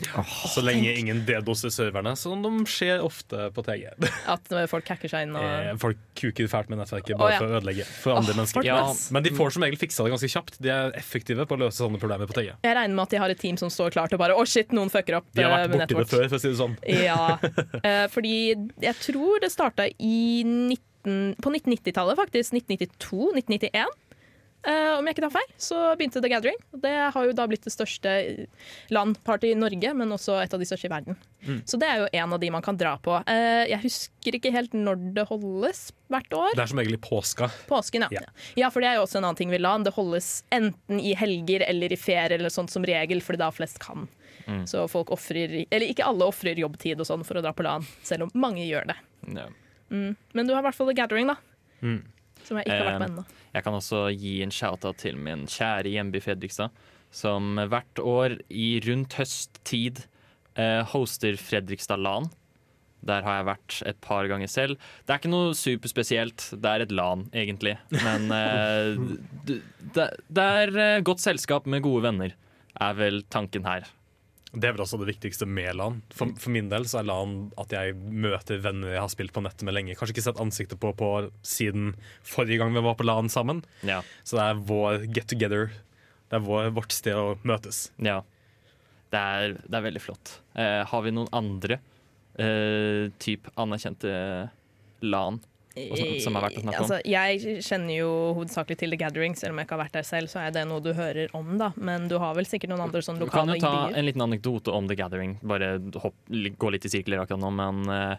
Så 0.49 0.65
lenge 0.65 0.95
ingen 0.97 1.25
dedoser 1.29 1.75
serverne, 1.75 2.17
som 2.19 2.43
de 2.45 2.53
skjer 2.71 3.05
ofte 3.05 3.51
på 3.55 3.67
TG. 3.67 3.89
At 4.37 4.57
folk 4.71 4.89
hacker 4.95 5.13
seg 5.13 5.29
inn 5.29 5.37
og 5.37 5.47
Eh, 5.47 5.77
Folk 5.81 5.99
kuker 6.17 6.49
fælt 6.51 6.71
med 6.73 6.81
nettverket 6.81 7.19
bare 7.19 7.27
bare 7.27 7.35
ja. 7.35 7.41
for 7.41 7.49
å 7.49 7.59
ødelegge 7.59 7.87
for 7.87 8.19
andre 8.21 8.33
oh, 8.33 8.39
mennesker. 8.41 8.67
Ja. 8.67 8.79
Men 9.15 9.27
de 9.27 9.33
får 9.37 9.55
som 9.57 9.65
regel 9.67 9.81
fiksa 9.81 10.07
det 10.07 10.15
ganske 10.15 10.31
kjapt. 10.33 10.59
De 10.63 10.73
er 10.73 10.95
effektive 10.99 11.47
på 11.49 11.57
å 11.57 11.61
løse 11.65 11.81
sånne 11.83 12.01
problemer 12.03 12.31
på 12.31 12.37
TG. 12.39 12.53
Jeg 12.67 12.79
regner 12.79 12.97
med 12.97 13.05
at 13.07 13.15
de 13.15 13.21
har 13.23 13.35
et 13.35 13.43
team 13.43 13.59
som 13.61 13.73
står 13.73 13.95
klart 13.97 14.15
og 14.17 14.23
bare 14.23 14.37
Å, 14.37 14.47
shit, 14.49 14.73
noen 14.77 14.91
fucker 14.93 15.19
opp 15.21 15.29
De 15.37 15.45
har 15.45 15.57
eh, 15.59 15.71
vært 15.73 15.95
borti 15.95 15.99
det 15.99 16.07
før, 16.13 16.29
for 16.31 16.39
å 16.39 16.43
si 16.43 16.53
det 16.53 16.59
sånn. 16.61 16.77
Ja, 16.91 17.37
eh, 17.89 18.05
fordi 18.13 18.35
jeg 18.85 18.96
tror 19.01 19.41
det 19.43 19.53
starta 19.53 19.89
i 19.99 20.43
19, 20.45 21.37
på 21.43 21.51
1990-tallet, 21.51 22.17
faktisk. 22.17 22.53
1992-1991. 22.53 23.95
Eh, 24.67 24.93
om 24.99 25.07
jeg 25.07 25.15
ikke 25.15 25.25
tar 25.29 25.35
feil, 25.37 25.51
så 25.63 25.81
begynte 25.95 26.21
The 26.23 26.31
Gathering. 26.33 26.57
Det 26.83 26.95
har 27.15 27.27
jo 27.29 27.35
da 27.39 27.45
blitt 27.47 27.63
det 27.63 27.71
største 27.71 28.13
landparty 28.91 29.53
i 29.53 29.59
Norge, 29.59 29.93
men 29.95 30.15
også 30.17 30.41
et 30.43 30.57
av 30.57 30.63
de 30.63 30.67
største 30.67 30.89
i 30.89 30.93
verden. 30.93 31.19
Så 31.71 31.79
det 31.79 31.87
er 31.87 32.01
jo 32.03 32.09
en 32.19 32.35
av 32.35 32.41
de 32.43 32.51
man 32.51 32.65
kan 32.67 32.79
dra 32.79 32.97
på. 32.99 33.21
Eh, 33.31 33.69
jeg 33.71 33.79
husker 33.85 34.39
ikke 34.41 34.51
helt 34.51 34.75
når 34.75 35.05
det 35.15 35.27
holdes 35.29 35.85
hvert 36.11 36.35
år. 36.35 36.57
Det 36.59 36.65
er 36.65 36.73
som 36.73 36.83
egentlig 36.83 37.03
påska. 37.05 37.51
Påsken, 37.71 38.09
ja. 38.09 38.25
Ja. 38.25 38.35
ja. 38.59 38.71
for 38.75 38.83
det 38.83 38.91
er 38.91 38.99
jo 38.99 39.05
også 39.07 39.21
en 39.21 39.29
annen 39.29 39.39
ting 39.39 39.55
ved 39.55 39.63
LAN. 39.63 39.87
Det 39.87 39.95
holdes 39.95 40.43
enten 40.51 40.99
i 40.99 41.15
helger 41.19 41.63
eller 41.69 41.95
i 41.95 42.01
ferie 42.01 42.41
eller 42.41 42.51
sånt 42.51 42.75
som 42.75 42.87
regel, 42.87 43.23
fordi 43.23 43.45
da 43.45 43.53
flest 43.55 43.79
kan. 43.83 44.09
Så 44.71 44.85
folk 44.87 45.11
offrer 45.11 45.65
Eller 45.71 45.89
ikke 45.91 46.05
alle 46.07 46.27
ofrer 46.29 46.55
jobbtid 46.61 47.01
og 47.03 47.09
sånn 47.09 47.25
for 47.27 47.39
å 47.39 47.43
dra 47.43 47.51
på 47.57 47.65
LAN, 47.67 47.87
selv 48.07 48.29
om 48.29 48.35
mange 48.39 48.63
gjør 48.63 48.87
det. 48.93 48.99
Ja. 49.35 49.49
Men 49.91 50.47
du 50.47 50.55
har 50.55 50.63
i 50.63 50.67
hvert 50.69 50.79
fall 50.79 50.91
The 50.91 50.95
Gathering, 50.99 51.33
da. 51.33 51.39
Mm. 51.83 52.05
Som 52.47 52.61
jeg 52.61 52.69
ikke 52.69 52.79
har 52.79 52.89
vært 52.93 53.01
på 53.01 53.07
Eh, 53.07 53.11
ennå. 53.11 53.25
Jeg 53.57 53.67
kan 53.67 53.77
også 53.79 54.03
gi 54.15 54.35
en 54.45 54.55
shout-out 54.55 55.01
til 55.03 55.19
min 55.19 55.47
kjære 55.51 55.93
hjemby 55.93 56.23
Fredrikstad, 56.23 56.71
som 57.11 57.57
hvert 57.59 58.03
år 58.03 58.37
i 58.51 58.69
rundt 58.87 59.17
høsttid 59.19 60.05
eh, 60.55 60.83
hoster 60.93 61.39
Fredrikstad 61.41 62.03
LAN. 62.03 62.31
Der 63.07 63.23
har 63.23 63.39
jeg 63.39 63.47
vært 63.51 63.77
et 63.87 63.99
par 64.03 64.27
ganger 64.31 64.51
selv. 64.51 64.79
Det 65.07 65.15
er 65.15 65.21
ikke 65.21 65.31
noe 65.31 65.53
superspesielt. 65.55 66.49
Det 66.57 66.71
er 66.71 66.87
et 66.87 66.95
LAN, 66.95 67.27
egentlig. 67.37 67.77
Men 67.93 68.31
eh, 68.41 68.97
det, 69.47 70.09
det 70.31 70.49
er 70.63 71.05
godt 71.07 71.23
selskap 71.23 71.67
med 71.71 71.85
gode 71.87 72.07
venner, 72.09 72.35
er 72.81 72.99
vel 72.99 73.23
tanken 73.31 73.67
her. 73.69 73.87
Det 74.53 74.69
er 74.69 74.77
vel 74.77 74.85
også 74.85 74.99
det 75.01 75.09
viktigste 75.11 75.47
med 75.51 75.75
LAN. 75.77 75.99
For, 76.15 76.31
for 76.41 76.55
min 76.55 76.69
del 76.71 76.87
så 76.89 77.01
er 77.01 77.09
LAN 77.09 77.35
at 77.61 77.73
jeg 77.75 77.97
møter 77.97 78.61
venner 78.65 78.95
jeg 78.95 79.03
har 79.03 79.11
spilt 79.13 79.35
på 79.35 79.43
nettet 79.45 79.67
med 79.67 79.75
lenge. 79.77 79.97
Kanskje 79.99 80.15
ikke 80.15 80.27
sett 80.29 80.41
ansiktet 80.43 80.81
på, 80.81 80.93
på 80.97 81.11
siden 81.45 81.91
forrige 82.25 82.61
gang 82.63 82.73
vi 82.77 82.85
var 82.87 82.97
på 82.97 83.05
LAN 83.09 83.29
sammen. 83.33 83.65
Ja. 83.87 84.01
Så 84.25 84.39
det 84.39 84.47
er 84.47 84.63
vår 84.71 85.05
get 85.11 85.29
together. 85.33 85.75
Det 86.31 86.39
er 86.39 86.47
vår, 86.47 86.71
vårt 86.79 86.95
sted 86.95 87.19
å 87.19 87.37
møtes. 87.47 87.91
ja. 88.03 88.23
Det, 89.07 89.19
er, 89.23 89.53
det 89.63 89.77
er 89.79 89.85
veldig 89.85 90.01
flott. 90.03 90.33
Eh, 90.59 90.81
har 90.91 91.03
vi 91.05 91.13
noen 91.15 91.29
andre 91.33 91.77
eh, 92.43 93.07
typ 93.23 93.47
anerkjente 93.55 94.11
LAN 95.07 95.39
som- 95.77 96.21
som 96.25 96.37
er 96.37 96.41
verdt 96.47 96.57
å 96.59 96.63
snakke 96.65 96.81
om? 96.81 96.85
Altså, 96.85 97.01
jeg 97.05 97.63
kjenner 97.63 97.97
jo 97.97 98.11
hovedsakelig 98.39 98.79
til 98.79 98.91
The 98.91 98.97
Gathering, 98.97 99.35
selv 99.37 99.53
om 99.53 99.59
jeg 99.59 99.67
ikke 99.69 99.77
har 99.77 99.85
vært 99.85 99.93
der 99.93 100.03
selv. 100.09 100.29
Så 100.33 100.41
er 100.41 100.51
det 100.51 100.67
noe 100.69 100.81
du 100.81 100.93
hører 100.95 101.29
om, 101.35 101.57
da. 101.59 101.73
Men 101.77 102.09
du 102.09 102.19
har 102.19 102.35
vel 102.35 102.45
sikkert 102.49 102.71
noen 102.71 102.81
andre 102.89 103.01
sånn 103.03 103.19
Du 103.19 103.27
kan 103.27 103.47
jo 103.49 103.59
ta 103.61 103.89
en 103.95 104.05
liten 104.05 104.23
anekdote 104.23 104.73
om 104.73 104.89
The 104.89 104.97
Gathering. 104.97 105.39
Bare 105.43 105.79
hopp, 106.03 106.15
gå 106.31 106.71
litt 106.73 106.85
i 106.85 106.89
sirkler 106.89 107.21
akkurat 107.25 107.41
nå, 107.41 107.51
men 107.53 107.89
eh, 107.89 108.17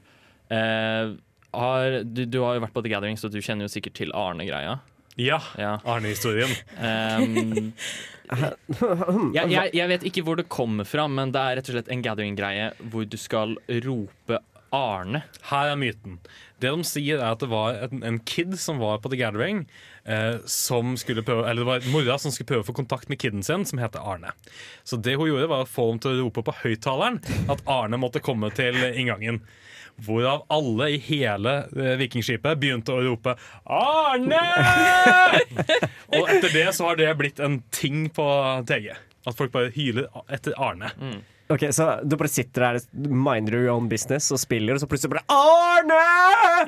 eh, 0.55 1.15
har, 1.53 2.03
du, 2.03 2.25
du 2.25 2.39
har 2.43 2.55
jo 2.55 2.61
vært 2.67 2.73
på 2.73 2.83
The 2.83 2.89
Gathering, 2.89 3.17
så 3.17 3.29
du 3.31 3.39
kjenner 3.41 3.65
jo 3.65 3.73
sikkert 3.73 3.93
til 3.95 4.11
Arne-greia. 4.13 4.79
Ja, 5.17 5.39
Ja. 5.57 5.79
Arne-historien. 5.83 6.51
Um, 6.77 7.73
jeg, 9.33 9.49
jeg, 9.49 9.71
jeg 9.73 9.87
vet 9.89 10.03
ikke 10.09 10.23
hvor 10.27 10.37
det 10.39 10.47
kommer 10.51 10.85
fra, 10.85 11.07
men 11.09 11.31
det 11.33 11.41
er 11.41 11.57
rett 11.59 11.69
og 11.71 11.77
slett 11.77 11.89
en 11.93 12.03
gathering-greie 12.05 12.69
hvor 12.91 13.07
du 13.09 13.17
skal 13.17 13.55
rope 13.87 14.39
Arne. 14.75 15.23
Her 15.49 15.73
er 15.73 15.79
myten. 15.79 16.17
Det 16.61 16.71
de 16.73 16.87
sier 16.87 17.19
er 17.21 17.35
at 17.35 17.43
det 17.43 17.49
var 17.51 17.77
en, 17.85 18.01
en 18.05 18.17
kid 18.25 18.55
som 18.59 18.79
var 18.81 18.97
på 19.03 19.11
The 19.13 19.19
Gathering, 19.19 19.65
eh, 20.09 20.39
som 20.49 20.95
skulle 20.97 21.23
prøve, 21.25 21.45
eller 21.49 21.61
det 21.61 21.69
var 21.69 21.87
mora 21.93 22.17
som 22.21 22.33
skulle 22.33 22.49
prøve 22.49 22.65
å 22.65 22.69
få 22.71 22.77
kontakt 22.79 23.11
med 23.11 23.21
kiden 23.21 23.45
sin, 23.45 23.65
som 23.69 23.81
heter 23.81 24.01
Arne. 24.01 24.33
Så 24.83 24.97
det 24.97 25.15
hun 25.19 25.29
gjorde, 25.29 25.51
var 25.51 25.65
å 25.65 25.69
få 25.69 25.91
dem 25.91 26.01
til 26.03 26.15
å 26.15 26.25
rope 26.25 26.43
på 26.47 26.57
høyttaleren 26.63 27.21
at 27.53 27.63
Arne 27.69 28.01
måtte 28.01 28.23
komme 28.25 28.49
til 28.57 28.77
inngangen. 28.89 29.43
Hvorav 30.05 30.43
alle 30.53 30.91
i 30.93 30.97
hele 31.01 31.53
eh, 31.73 31.95
Vikingskipet 31.97 32.59
begynte 32.61 32.93
å 32.93 33.01
rope 33.05 33.33
'Arne!' 33.65 34.43
Og 36.17 36.29
etter 36.29 36.53
det 36.53 36.67
så 36.77 36.91
har 36.91 36.99
det 36.99 37.09
blitt 37.17 37.41
en 37.41 37.63
ting 37.73 38.05
på 38.13 38.27
TG. 38.69 38.91
At 39.27 39.37
folk 39.37 39.51
bare 39.51 39.73
hyler 39.73 40.07
etter 40.29 40.53
Arne. 40.61 40.93
Ok, 41.49 41.63
Så 41.71 41.85
du 42.03 42.17
bare 42.19 42.27
sitter 42.27 42.61
der, 42.65 42.79
minder 43.07 43.55
your 43.55 43.69
own 43.71 43.87
business 43.89 44.27
og 44.35 44.39
spiller, 44.41 44.75
og 44.75 44.81
så 44.83 44.87
plutselig 44.91 45.13
bare 45.15 45.23
Arne! 45.31 45.99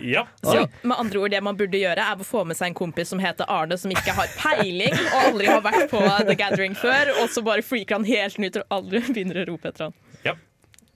Ja. 0.08 0.24
Så 0.40 0.62
med 0.88 0.96
andre 0.96 1.20
ord, 1.20 1.34
det 1.34 1.42
man 1.44 1.58
burde 1.60 1.82
gjøre, 1.82 2.00
er 2.00 2.22
å 2.22 2.28
få 2.28 2.46
med 2.48 2.56
seg 2.56 2.72
en 2.72 2.78
kompis 2.78 3.12
som 3.12 3.20
heter 3.20 3.50
Arne, 3.52 3.76
som 3.80 3.92
ikke 3.92 4.16
har 4.16 4.32
peiling 4.40 4.96
og 5.02 5.18
aldri 5.26 5.50
har 5.52 5.66
vært 5.66 5.92
på 5.92 6.00
The 6.30 6.38
Gathering 6.40 6.78
før, 6.80 7.12
og 7.20 7.28
så 7.34 7.44
bare 7.44 7.66
freaker 7.66 8.00
han 8.00 8.08
helt 8.08 8.40
ut, 8.40 8.62
og 8.62 8.80
alle 8.80 9.04
begynner 9.10 9.44
å 9.44 9.46
rope 9.52 9.74
etter 9.74 9.90
han. 9.90 9.98
Ja. 10.24 10.38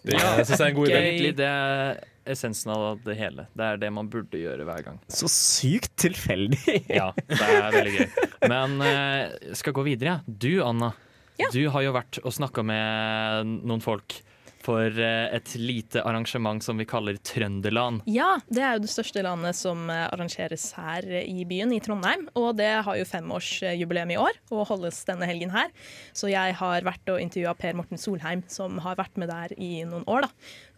Det 0.04 0.18
synes 0.20 0.58
jeg 0.58 0.64
er 0.64 0.72
en 0.72 0.80
god 0.80 0.90
idé. 0.92 1.04
Egentlig 1.04 1.36
det 1.40 1.52
er 1.52 2.02
essensen 2.34 2.72
av 2.72 3.02
det 3.04 3.18
hele. 3.20 3.50
Det 3.56 3.68
er 3.68 3.80
det 3.84 3.90
man 3.92 4.08
burde 4.12 4.40
gjøre 4.40 4.64
hver 4.68 4.84
gang. 4.86 5.00
Så 5.12 5.28
sykt 5.32 5.92
tilfeldig. 6.00 6.80
Ja, 6.88 7.10
det 7.28 7.40
er 7.44 7.72
veldig 7.76 7.96
gøy. 7.98 8.28
Men 8.52 8.80
jeg 8.88 9.60
skal 9.60 9.76
gå 9.76 9.84
videre. 9.92 10.22
ja. 10.22 10.36
Du, 10.44 10.54
Anna. 10.64 10.94
Ja. 11.42 11.48
Du 11.54 11.64
har 11.74 11.82
jo 11.82 11.96
vært 11.96 12.20
og 12.24 12.34
snakka 12.36 12.62
med 12.66 13.58
noen 13.66 13.82
folk 13.82 14.20
for 14.64 14.86
eh, 14.96 15.26
et 15.36 15.50
lite 15.60 16.00
arrangement 16.08 16.64
som 16.64 16.78
vi 16.80 16.86
kaller 16.88 17.18
Trønderland. 17.20 18.06
Ja, 18.08 18.38
det 18.48 18.62
er 18.64 18.78
jo 18.78 18.84
det 18.86 18.92
største 18.94 19.20
landet 19.26 19.58
som 19.60 19.90
eh, 19.92 20.06
arrangeres 20.08 20.70
her 20.78 21.04
i 21.20 21.44
byen, 21.50 21.74
i 21.76 21.82
Trondheim. 21.84 22.30
Og 22.40 22.54
det 22.56 22.70
har 22.86 22.96
jo 22.96 23.04
femårsjubileum 23.10 24.14
i 24.16 24.20
år 24.24 24.40
og 24.56 24.62
holdes 24.70 25.02
denne 25.10 25.28
helgen 25.28 25.52
her. 25.52 25.68
Så 26.16 26.32
jeg 26.32 26.56
har 26.62 26.88
vært 26.88 27.12
og 27.12 27.20
intervjua 27.20 27.52
Per 27.60 27.76
Morten 27.76 28.00
Solheim, 28.00 28.46
som 28.48 28.80
har 28.86 28.96
vært 29.02 29.20
med 29.20 29.34
der 29.34 29.52
i 29.60 29.84
noen 29.90 30.06
år. 30.08 30.30
da. 30.30 30.32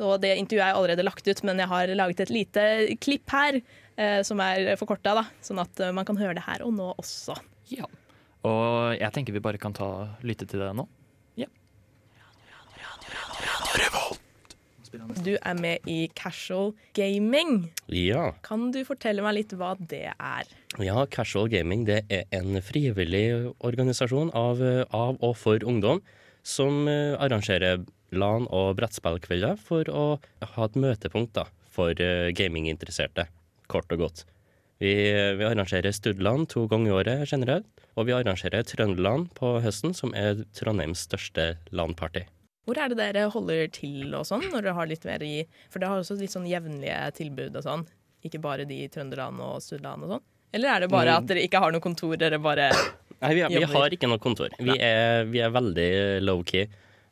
Og 0.08 0.18
det 0.24 0.34
intervjuet 0.40 0.66
er 0.66 0.80
allerede 0.80 1.06
lagt 1.06 1.30
ut, 1.30 1.44
men 1.46 1.62
jeg 1.62 1.70
har 1.76 1.94
laget 2.00 2.26
et 2.26 2.34
lite 2.34 2.66
klipp 3.06 3.30
her. 3.38 3.60
eh, 4.02 4.24
Som 4.26 4.42
er 4.42 4.74
forkorta, 4.82 5.28
sånn 5.46 5.62
at 5.62 5.86
man 5.94 6.06
kan 6.10 6.18
høre 6.18 6.34
det 6.34 6.48
her 6.50 6.66
og 6.66 6.74
nå 6.74 6.90
også. 6.98 7.38
Ja. 7.70 7.86
Og 8.46 9.00
jeg 9.00 9.12
tenker 9.16 9.36
vi 9.36 9.42
bare 9.44 9.62
kan 9.62 9.74
ta 9.76 9.90
lytte 10.26 10.48
til 10.50 10.62
det 10.62 10.72
nå. 10.78 10.86
Ja. 11.40 11.50
Du 15.26 15.34
er 15.36 15.56
med 15.60 15.88
i 15.90 16.06
Casual 16.16 16.72
Gaming. 16.96 17.72
Ja. 17.92 18.30
Kan 18.46 18.70
du 18.72 18.80
fortelle 18.88 19.24
meg 19.26 19.36
litt 19.40 19.56
hva 19.58 19.74
det 19.80 20.06
er? 20.14 20.54
ja, 20.84 21.06
Casual 21.12 21.50
Gaming 21.52 21.86
det 21.88 22.04
er 22.12 22.26
en 22.36 22.60
frivillig 22.64 23.54
organisasjon 23.64 24.32
av, 24.36 24.62
av 24.92 25.20
og 25.24 25.36
for 25.40 25.64
ungdom 25.68 26.02
som 26.46 26.86
eh, 26.92 27.16
arrangerer 27.20 27.84
LAN- 28.16 28.48
og 28.54 28.76
brettspillkvelder 28.78 29.58
for 29.60 29.90
å 29.90 30.06
ha 30.56 30.68
et 30.68 30.78
møtepunkt 30.80 31.34
da, 31.40 31.48
for 31.74 31.96
eh, 31.98 32.30
gaminginteresserte, 32.38 33.28
kort 33.72 33.92
og 33.96 34.06
godt. 34.06 34.26
Vi, 34.84 34.92
vi 35.40 35.46
arrangerer 35.48 35.94
Studland 35.96 36.50
to 36.52 36.66
ganger 36.68 36.90
i 36.92 36.96
året 37.00 37.30
generelt, 37.32 37.68
og 37.96 38.08
vi 38.10 38.16
arrangerer 38.18 38.66
Trøndeland 38.68 39.30
på 39.38 39.54
høsten, 39.64 39.94
som 39.96 40.12
er 40.18 40.42
Trondheims 40.58 41.06
største 41.08 41.54
LAN-party. 41.72 42.26
Hvor 42.66 42.80
er 42.82 42.90
det 42.92 42.98
dere 42.98 43.28
holder 43.32 43.68
til 43.72 44.12
og 44.18 44.26
sånn, 44.28 44.44
når 44.52 44.66
dere 44.66 44.74
har 44.76 44.88
litt 44.90 45.04
mer 45.06 45.22
i 45.24 45.44
For 45.70 45.78
dere 45.80 45.92
har 45.94 46.02
også 46.02 46.18
litt 46.20 46.34
sånn 46.34 46.48
jevnlige 46.50 46.98
tilbud 47.20 47.56
og 47.56 47.64
sånn, 47.64 47.84
ikke 48.26 48.42
bare 48.42 48.66
de 48.66 48.80
i 48.84 48.90
Trøndeland 48.92 49.40
og 49.46 49.60
Studland 49.62 50.08
og 50.08 50.16
sånn? 50.16 50.24
Eller 50.56 50.72
er 50.74 50.80
det 50.86 50.90
bare 50.90 51.12
Mm. 51.14 51.18
at 51.22 51.28
dere 51.30 51.44
ikke 51.46 51.60
har 51.62 51.72
noe 51.72 51.84
kontor, 51.84 52.16
dere 52.18 52.40
bare 52.40 52.70
Nei, 53.22 53.32
vi, 53.38 53.44
vi 53.54 53.64
har 53.64 53.90
ikke 53.96 54.08
noe 54.12 54.20
kontor. 54.20 54.50
Vi 54.60 54.76
er, 54.82 55.24
vi 55.30 55.40
er 55.40 55.50
veldig 55.56 55.90
low-key. 56.26 56.66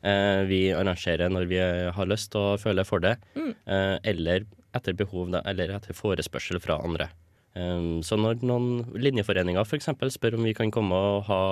Eh, 0.04 0.42
vi 0.50 0.60
arrangerer 0.76 1.30
når 1.32 1.46
vi 1.48 1.58
har 1.96 2.06
lyst 2.10 2.34
og 2.36 2.58
føler 2.60 2.84
for 2.84 3.00
det, 3.00 3.14
eh, 3.40 3.96
eller 4.04 4.44
etter 4.76 4.92
behov, 4.92 5.30
da, 5.32 5.40
eller 5.48 5.70
etter 5.78 5.94
forespørsel 5.96 6.60
fra 6.60 6.76
andre. 6.84 7.08
Um, 7.54 8.02
så 8.02 8.18
når 8.18 8.40
noen 8.42 8.96
linjeforeninger 8.98 9.62
f.eks. 9.62 9.92
spør 10.16 10.34
om 10.38 10.46
vi 10.46 10.54
kan 10.58 10.72
komme 10.74 10.98
og 10.98 11.26
ha 11.28 11.42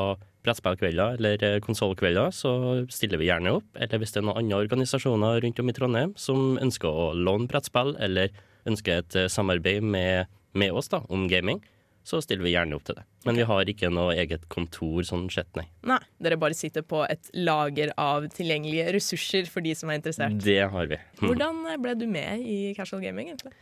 brettspillkvelder 0.42 1.20
eller 1.20 1.60
konsollkvelder, 1.62 2.32
så 2.34 2.54
stiller 2.90 3.20
vi 3.22 3.28
gjerne 3.28 3.54
opp. 3.60 3.68
Eller 3.78 4.02
hvis 4.02 4.14
det 4.14 4.22
er 4.22 4.26
noen 4.26 4.42
andre 4.42 4.64
organisasjoner 4.64 5.42
rundt 5.44 5.62
om 5.62 5.70
i 5.70 5.76
Trondheim 5.76 6.16
som 6.18 6.56
ønsker 6.62 6.90
å 6.90 7.12
låne 7.14 7.46
brettspill, 7.50 7.94
eller 8.02 8.34
ønsker 8.68 9.02
et 9.02 9.18
eh, 9.18 9.30
samarbeid 9.30 9.86
med, 9.86 10.32
med 10.58 10.74
oss 10.74 10.90
da, 10.90 11.02
om 11.10 11.28
gaming, 11.30 11.62
så 12.02 12.18
stiller 12.22 12.42
vi 12.42 12.54
gjerne 12.56 12.74
opp 12.74 12.86
til 12.88 12.96
det. 12.98 13.04
Men 13.26 13.38
vi 13.38 13.46
har 13.46 13.68
ikke 13.70 13.90
noe 13.94 14.16
eget 14.18 14.48
kontor 14.50 15.06
sånn 15.06 15.28
sett, 15.30 15.50
nei. 15.58 15.68
Nei, 15.86 16.00
dere 16.22 16.38
bare 16.40 16.56
sitter 16.58 16.82
på 16.86 17.04
et 17.06 17.30
lager 17.38 17.92
av 18.00 18.26
tilgjengelige 18.34 18.88
ressurser 18.96 19.46
for 19.50 19.62
de 19.62 19.76
som 19.78 19.92
er 19.92 20.00
interessert. 20.00 20.34
Det 20.42 20.58
har 20.74 20.90
vi. 20.90 20.98
Hvordan 21.22 21.62
ble 21.84 21.94
du 22.00 22.08
med 22.10 22.42
i 22.42 22.58
casual 22.74 23.04
gaming, 23.04 23.30
egentlig? 23.30 23.54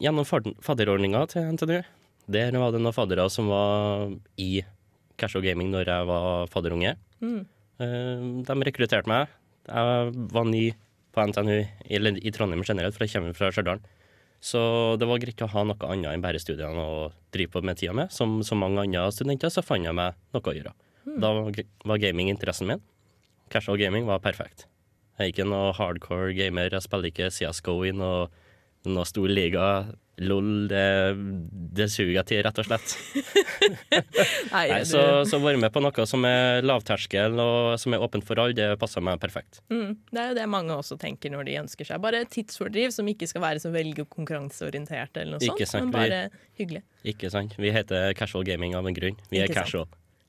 Gjennom 0.00 0.24
fadderordninga 0.64 1.26
til 1.28 1.48
NTNU. 1.54 1.80
Der 2.30 2.54
var 2.56 2.72
det 2.72 2.80
noen 2.80 2.94
faddere 2.96 3.26
som 3.32 3.50
var 3.50 4.12
i 4.40 4.62
casual 5.20 5.44
gaming 5.44 5.72
når 5.72 5.90
jeg 5.90 6.08
var 6.08 6.46
fadderunge. 6.52 6.94
Mm. 7.20 7.40
Eh, 7.80 8.26
De 8.48 8.56
rekrutterte 8.64 9.10
meg. 9.10 9.28
Jeg 9.68 10.12
var 10.32 10.46
ny 10.48 10.70
på 11.12 11.24
NTNU, 11.26 11.56
eller 11.90 12.20
i 12.22 12.30
Trondheim 12.32 12.62
generelt, 12.64 12.94
for 12.96 13.04
jeg 13.04 13.12
kommer 13.18 13.36
fra 13.36 13.50
Stjørdal. 13.52 13.80
Så 14.40 14.60
det 14.96 15.04
var 15.10 15.20
greit 15.20 15.42
å 15.44 15.50
ha 15.52 15.64
noe 15.68 15.90
annet 15.92 16.14
enn 16.14 16.22
bare 16.24 16.40
studiene 16.40 16.80
å 16.80 17.10
drive 17.34 17.52
på 17.52 17.60
med 17.66 17.76
tida 17.76 17.92
med. 17.92 18.12
Som 18.14 18.38
så 18.46 18.56
mange 18.56 18.80
andre 18.86 19.10
studenter, 19.12 19.52
så 19.52 19.60
fant 19.64 19.84
jeg 19.84 19.92
meg 19.96 20.16
noe 20.32 20.40
å 20.40 20.54
gjøre. 20.56 20.72
Da 21.20 21.32
var 21.84 22.00
gaming 22.00 22.30
interessen 22.32 22.70
min. 22.70 22.80
Casual 23.52 23.76
gaming 23.80 24.06
var 24.08 24.22
perfekt. 24.24 24.64
Jeg 25.18 25.26
er 25.26 25.32
ikke 25.34 25.48
noe 25.50 25.74
hardcore 25.76 26.32
gamer. 26.32 26.70
Jeg 26.72 26.86
spiller 26.86 27.10
ikke 27.10 27.28
CSGO 27.34 27.74
i 27.84 27.92
noe, 27.92 28.30
noe 28.88 29.08
stor 29.08 29.28
liga. 29.28 29.66
LOL, 30.20 30.66
det, 30.68 31.16
det 31.72 31.86
suger 31.88 32.26
til, 32.28 32.42
rett 32.44 32.58
og 32.60 32.66
slett. 32.66 32.92
Nei, 34.52 34.66
Nei, 34.68 34.80
så, 34.84 35.22
så 35.24 35.40
være 35.40 35.60
med 35.62 35.72
på 35.72 35.80
noe 35.80 36.04
som 36.08 36.26
er 36.28 36.60
lavterskel 36.60 37.40
og 37.40 37.78
som 37.80 37.96
er 37.96 38.04
åpent 38.04 38.26
for 38.28 38.42
alle, 38.42 38.52
det 38.56 38.66
passer 38.82 39.00
meg 39.04 39.16
perfekt. 39.22 39.62
Mm, 39.72 39.94
det 40.10 40.20
er 40.20 40.34
jo 40.34 40.36
det 40.36 40.44
mange 40.52 40.76
også 40.76 40.98
tenker 41.00 41.32
når 41.32 41.48
de 41.48 41.56
ønsker 41.62 41.88
seg. 41.88 42.02
Bare 42.04 42.20
tidsfordriv 42.28 42.92
som 42.92 43.08
ikke 43.08 43.30
skal 43.30 43.46
være 43.46 43.64
så 43.64 43.72
veldig 43.72 44.04
konkurranseorientert, 44.12 45.16
eller 45.16 45.38
noe 45.38 45.48
Ikke 45.54 45.64
sånt, 45.64 45.86
sant, 45.86 45.88
men 45.88 45.96
bare 45.96 46.20
hyggelig. 46.60 46.84
Ikke 47.14 47.32
sant? 47.32 47.56
Vi 47.56 47.72
heter 47.72 48.12
casual 48.18 48.44
gaming 48.44 48.76
av 48.76 48.92
en 48.92 49.00
grunn. 49.00 49.16
Vi 49.32 49.40
er 49.40 49.48
casual. 49.56 49.88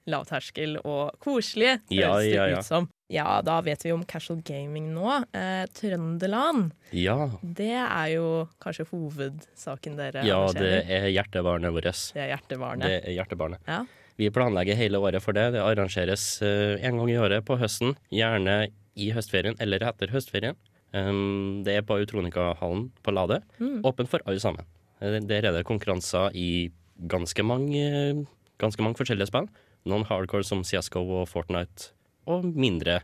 Lavterskel 0.10 0.78
og 0.82 1.12
koselige, 1.22 1.80
Ja, 1.94 2.14
høres 2.16 2.26
det 2.26 2.34
ja, 2.36 2.46
ja. 2.50 2.60
ut 2.60 2.66
som. 2.66 2.88
Ja, 3.12 3.42
da 3.44 3.60
vet 3.62 3.84
vi 3.84 3.92
om 3.92 4.04
casual 4.08 4.40
gaming 4.48 4.94
nå. 4.96 5.18
Eh, 5.36 5.66
Trøndeland, 5.76 6.72
Ja, 6.96 7.30
det 7.44 7.70
er 7.76 8.08
jo 8.16 8.48
kanskje 8.64 8.86
hovedsaken 8.90 9.98
dere 10.00 10.24
ja, 10.26 10.40
det 10.56 10.72
er 10.90 11.10
hjertebarnet 11.12 11.74
vårt. 11.76 11.92
Det 12.16 12.22
er 12.24 12.32
hjertebarnet. 12.36 12.88
Det 12.88 13.02
er 13.12 13.16
hjertebarnet. 13.20 13.60
Ja. 13.68 13.84
Vi 14.18 14.30
planlegger 14.30 14.76
hele 14.78 15.00
året 15.02 15.22
for 15.24 15.34
det. 15.34 15.52
Det 15.56 15.62
arrangeres 15.64 16.42
eh, 16.46 16.78
en 16.86 16.98
gang 17.00 17.10
i 17.12 17.18
året 17.20 17.46
på 17.48 17.58
høsten. 17.60 17.96
Gjerne 18.14 18.68
i 18.96 19.12
høstferien 19.16 19.56
eller 19.64 19.84
etter 19.88 20.12
høstferien. 20.12 20.56
Um, 20.94 21.62
det 21.64 21.78
er 21.80 21.86
på 21.88 21.96
Utronika-hallen 22.04 22.90
på 23.02 23.14
Lade. 23.16 23.40
Mm. 23.62 23.80
Åpent 23.88 24.10
for 24.12 24.24
alle 24.28 24.40
sammen. 24.44 24.66
Eh, 25.00 25.20
Der 25.24 25.46
er 25.48 25.52
det 25.56 25.66
konkurranser 25.66 26.32
i 26.36 26.70
ganske 27.08 27.44
mange, 27.44 28.26
ganske 28.60 28.84
mange 28.84 29.00
forskjellige 29.00 29.28
spill. 29.32 29.48
Noen 29.89 30.06
hardcore 30.10 30.46
som 30.46 30.65
CSGO 30.67 31.04
og 31.22 31.28
Fortnite, 31.32 31.91
og 32.30 32.46
mindre 32.54 33.00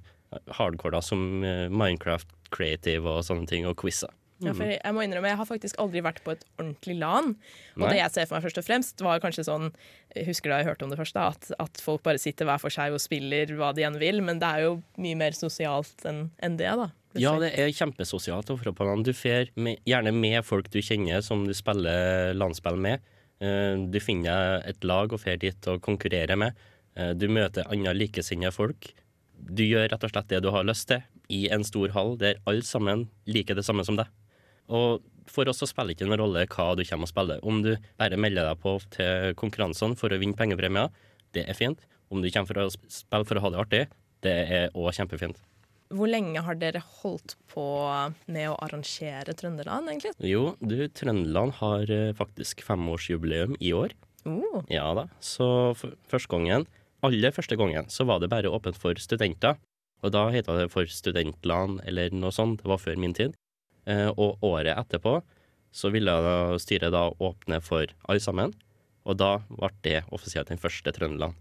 hardcore 0.57 0.97
da, 0.97 1.01
som 1.01 1.43
eh, 1.45 1.67
Minecraft 1.71 2.29
Creative 2.53 3.07
og 3.09 3.25
sånne 3.25 3.47
ting, 3.49 3.67
og 3.69 3.77
quizer. 3.79 4.13
Ja, 4.45 4.51
for 4.53 4.69
jeg 4.69 4.93
må 4.93 5.01
innrømme, 5.01 5.31
jeg 5.31 5.39
har 5.39 5.47
faktisk 5.49 5.79
aldri 5.81 6.03
vært 6.05 6.19
på 6.21 6.35
et 6.35 6.43
ordentlig 6.59 6.99
LAN. 6.99 7.31
Og 7.73 7.81
Nei. 7.81 7.95
det 7.95 8.01
jeg 8.03 8.13
ser 8.13 8.27
for 8.27 8.37
meg 8.37 8.45
først 8.45 8.59
og 8.61 8.67
fremst, 8.67 9.01
var 9.01 9.21
kanskje 9.23 9.47
sånn 9.47 9.71
Jeg 10.13 10.27
husker 10.27 10.53
da 10.53 10.59
jeg 10.61 10.67
hørte 10.69 10.85
om 10.85 10.93
det 10.93 10.99
først, 10.99 11.17
da, 11.17 11.31
at, 11.33 11.49
at 11.63 11.81
folk 11.81 12.03
bare 12.05 12.21
sitter 12.21 12.45
hver 12.45 12.61
for 12.61 12.73
seg 12.73 12.93
og 12.93 13.01
spiller 13.01 13.49
hva 13.57 13.71
de 13.73 13.87
enn 13.87 13.97
vil. 14.01 14.21
Men 14.25 14.41
det 14.41 14.51
er 14.51 14.67
jo 14.67 14.75
mye 15.01 15.17
mer 15.17 15.37
sosialt 15.37 16.05
enn 16.05 16.27
en 16.45 16.59
det, 16.59 16.69
da. 16.69 16.91
Ja, 17.17 17.33
det 17.41 17.49
er 17.57 17.73
kjempesosialt. 17.73 18.51
å 18.53 18.59
dra 18.61 18.75
på 18.77 18.85
LAN. 18.85 19.01
Du 19.07 19.13
fer 19.17 19.49
gjerne 19.57 20.13
med 20.13 20.45
folk 20.45 20.69
du 20.69 20.83
kjenner 20.85 21.25
som 21.25 21.47
du 21.47 21.55
spiller 21.57 22.37
landspill 22.37 22.77
med. 22.77 23.01
Eh, 23.41 23.75
Du 23.91 23.99
finner 23.99 24.61
et 24.67 24.83
lag 24.83 25.11
og 25.13 25.21
fer 25.21 25.37
dit 25.37 25.67
og 25.67 25.81
konkurrerer 25.81 26.37
med. 26.37 26.53
Eh, 26.95 27.13
Du 27.13 27.27
møter 27.27 27.67
andre 27.69 27.93
likesinnede 27.93 28.51
folk. 28.53 28.93
Du 29.37 29.63
gjør 29.63 29.89
rett 29.91 30.03
og 30.03 30.09
slett 30.09 30.27
det 30.29 30.41
du 30.41 30.49
har 30.51 30.63
lyst 30.63 30.87
til, 30.87 31.03
i 31.29 31.47
en 31.51 31.63
stor 31.63 31.89
hall 31.93 32.15
der 32.17 32.39
alle 32.47 32.63
sammen 32.63 33.09
liker 33.27 33.55
det 33.55 33.65
samme 33.65 33.85
som 33.85 33.95
deg. 33.95 34.07
Og 34.69 35.03
for 35.27 35.47
oss 35.47 35.59
så 35.59 35.67
spiller 35.67 35.93
ikke 35.93 36.07
noen 36.07 36.19
rolle 36.19 36.47
hva 36.47 36.75
du 36.75 36.83
kommer 36.83 37.03
og 37.03 37.11
spiller. 37.11 37.39
Om 37.43 37.61
du 37.61 37.75
bare 37.99 38.17
melder 38.17 38.47
deg 38.47 38.59
på 38.63 38.79
til 38.95 39.33
konkurransene 39.35 39.97
for 39.99 40.09
å 40.09 40.19
vinne 40.19 40.35
pengepremier, 40.35 40.89
det 41.33 41.45
er 41.47 41.53
fint. 41.53 41.79
Om 42.09 42.21
du 42.23 42.31
kommer 42.31 42.47
for 42.47 42.63
å 42.63 42.71
spille 42.71 43.27
for 43.27 43.35
å 43.37 43.43
ha 43.43 43.49
det 43.51 43.59
artig, 43.59 43.83
det 44.23 44.35
er 44.49 44.69
òg 44.73 44.95
kjempefint. 44.95 45.37
Hvor 45.93 46.09
lenge 46.09 46.41
har 46.43 46.57
dere 46.59 46.81
holdt 47.01 47.37
på 47.51 47.63
med 48.27 48.49
å 48.51 48.57
arrangere 48.63 49.35
Trøndeland, 49.37 49.87
egentlig? 49.91 50.11
Jo, 50.27 50.51
du, 50.59 50.75
Trøndeland 50.91 51.55
har 51.61 51.87
eh, 51.93 52.11
faktisk 52.17 52.63
femårsjubileum 52.67 53.55
i 53.63 53.71
år. 53.77 53.95
Uh. 54.27 54.59
Ja 54.73 54.89
da. 54.97 55.07
Så 55.23 55.47
første 55.77 56.27
gangen, 56.33 56.67
aller 57.05 57.31
første 57.35 57.55
gangen, 57.59 57.87
så 57.93 58.07
var 58.09 58.19
det 58.19 58.31
bare 58.33 58.51
åpent 58.51 58.79
for 58.79 58.99
studenter. 58.99 59.55
Og 60.03 60.13
da 60.13 60.27
heta 60.33 60.57
det 60.59 60.67
for 60.73 60.89
studentland 60.91 61.81
eller 61.87 62.13
noe 62.13 62.33
sånt. 62.35 62.61
Det 62.61 62.69
var 62.69 62.83
før 62.83 62.99
min 62.99 63.15
tid. 63.17 63.37
Eh, 63.87 64.11
og 64.11 64.43
året 64.43 64.75
etterpå 64.75 65.21
så 65.77 65.91
ville 65.93 66.13
styret 66.61 66.93
da 66.95 67.07
åpne 67.11 67.61
for 67.63 67.87
alle 68.07 68.23
sammen. 68.23 68.53
Og 69.07 69.17
da 69.19 69.37
ble 69.47 69.71
det 69.87 70.01
offisielt 70.11 70.51
den 70.51 70.61
første 70.61 70.91
Trøndeland. 70.91 71.37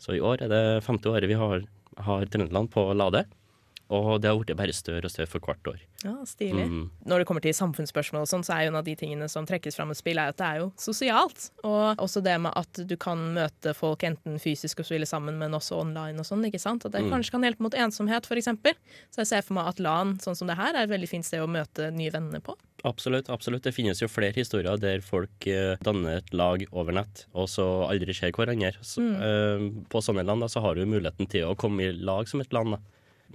Så 0.00 0.14
i 0.16 0.22
år 0.24 0.44
er 0.44 0.52
det 0.52 0.64
femte 0.86 1.10
året 1.10 1.28
vi 1.28 1.38
har, 1.38 1.64
har 2.06 2.26
Trøndeland 2.30 2.70
på 2.72 2.86
Lade. 2.94 3.26
Og 3.90 4.20
det 4.22 4.30
har 4.30 4.38
blitt 4.38 4.56
bare 4.56 4.72
større 4.76 5.04
og 5.08 5.10
større 5.10 5.26
for 5.26 5.40
hvert 5.42 5.66
år. 5.66 5.80
ja, 6.04 6.12
stilig. 6.24 6.66
Mm. 6.70 6.90
Når 7.10 7.18
det 7.18 7.26
kommer 7.26 7.42
til 7.42 7.52
samfunnsspørsmål, 7.58 8.22
og 8.22 8.28
sånn, 8.30 8.44
så 8.46 8.54
er 8.54 8.62
jo 8.64 8.70
en 8.70 8.78
av 8.80 8.84
de 8.86 8.94
tingene 8.96 9.26
som 9.28 9.44
trekkes 9.48 9.74
fram 9.76 9.88
med 9.90 9.98
spill, 9.98 10.18
er 10.22 10.30
at 10.30 10.36
det 10.38 10.46
er 10.46 10.60
jo 10.62 10.68
sosialt. 10.78 11.50
Og 11.66 11.98
også 11.98 12.22
det 12.22 12.36
med 12.40 12.52
at 12.56 12.80
du 12.86 12.96
kan 12.96 13.18
møte 13.34 13.74
folk 13.74 14.04
enten 14.06 14.38
fysisk 14.38 14.78
og 14.80 14.86
spille 14.86 15.06
sammen, 15.10 15.36
men 15.38 15.50
også 15.58 15.80
online 15.80 16.18
og 16.22 16.24
sånn. 16.28 16.44
ikke 16.46 16.60
sant? 16.62 16.86
At 16.86 16.92
det 16.92 17.02
Mm. 17.02 17.10
kanskje 17.10 17.30
kan 17.32 17.42
hjelpe 17.42 17.60
mot 17.66 17.74
ensomhet, 17.74 18.24
f.eks. 18.26 18.44
Så 19.10 19.18
jeg 19.24 19.26
ser 19.26 19.42
for 19.42 19.54
meg 19.54 19.66
at 19.66 19.80
LAN, 19.80 20.18
sånn 20.18 20.36
som 20.36 20.46
det 20.46 20.56
her, 20.56 20.74
er 20.74 20.84
et 20.84 20.90
veldig 20.90 21.08
fint 21.08 21.24
sted 21.26 21.40
å 21.42 21.48
møte 21.50 21.90
nye 21.92 22.10
venner 22.10 22.40
på. 22.40 22.54
Absolutt. 22.84 23.28
absolutt. 23.28 23.62
Det 23.62 23.74
finnes 23.74 23.98
jo 24.00 24.06
flere 24.08 24.32
historier 24.32 24.78
der 24.80 25.00
folk 25.04 25.44
uh, 25.46 25.76
danner 25.84 26.16
et 26.16 26.32
lag 26.32 26.64
over 26.72 26.92
nett, 26.92 27.26
og 27.34 27.46
så 27.48 27.66
aldri 27.90 28.14
ser 28.14 28.32
hverandre. 28.32 28.72
Så, 28.80 29.02
eh, 29.02 29.66
på 29.90 30.00
sånne 30.00 30.24
land 30.24 30.40
da, 30.40 30.46
så 30.48 30.62
har 30.62 30.74
du 30.76 30.86
muligheten 30.86 31.28
til 31.28 31.44
å 31.44 31.56
komme 31.56 31.80
i 31.82 31.92
lag 31.92 32.26
som 32.26 32.40
et 32.40 32.52
land, 32.52 32.70
da, 32.72 32.78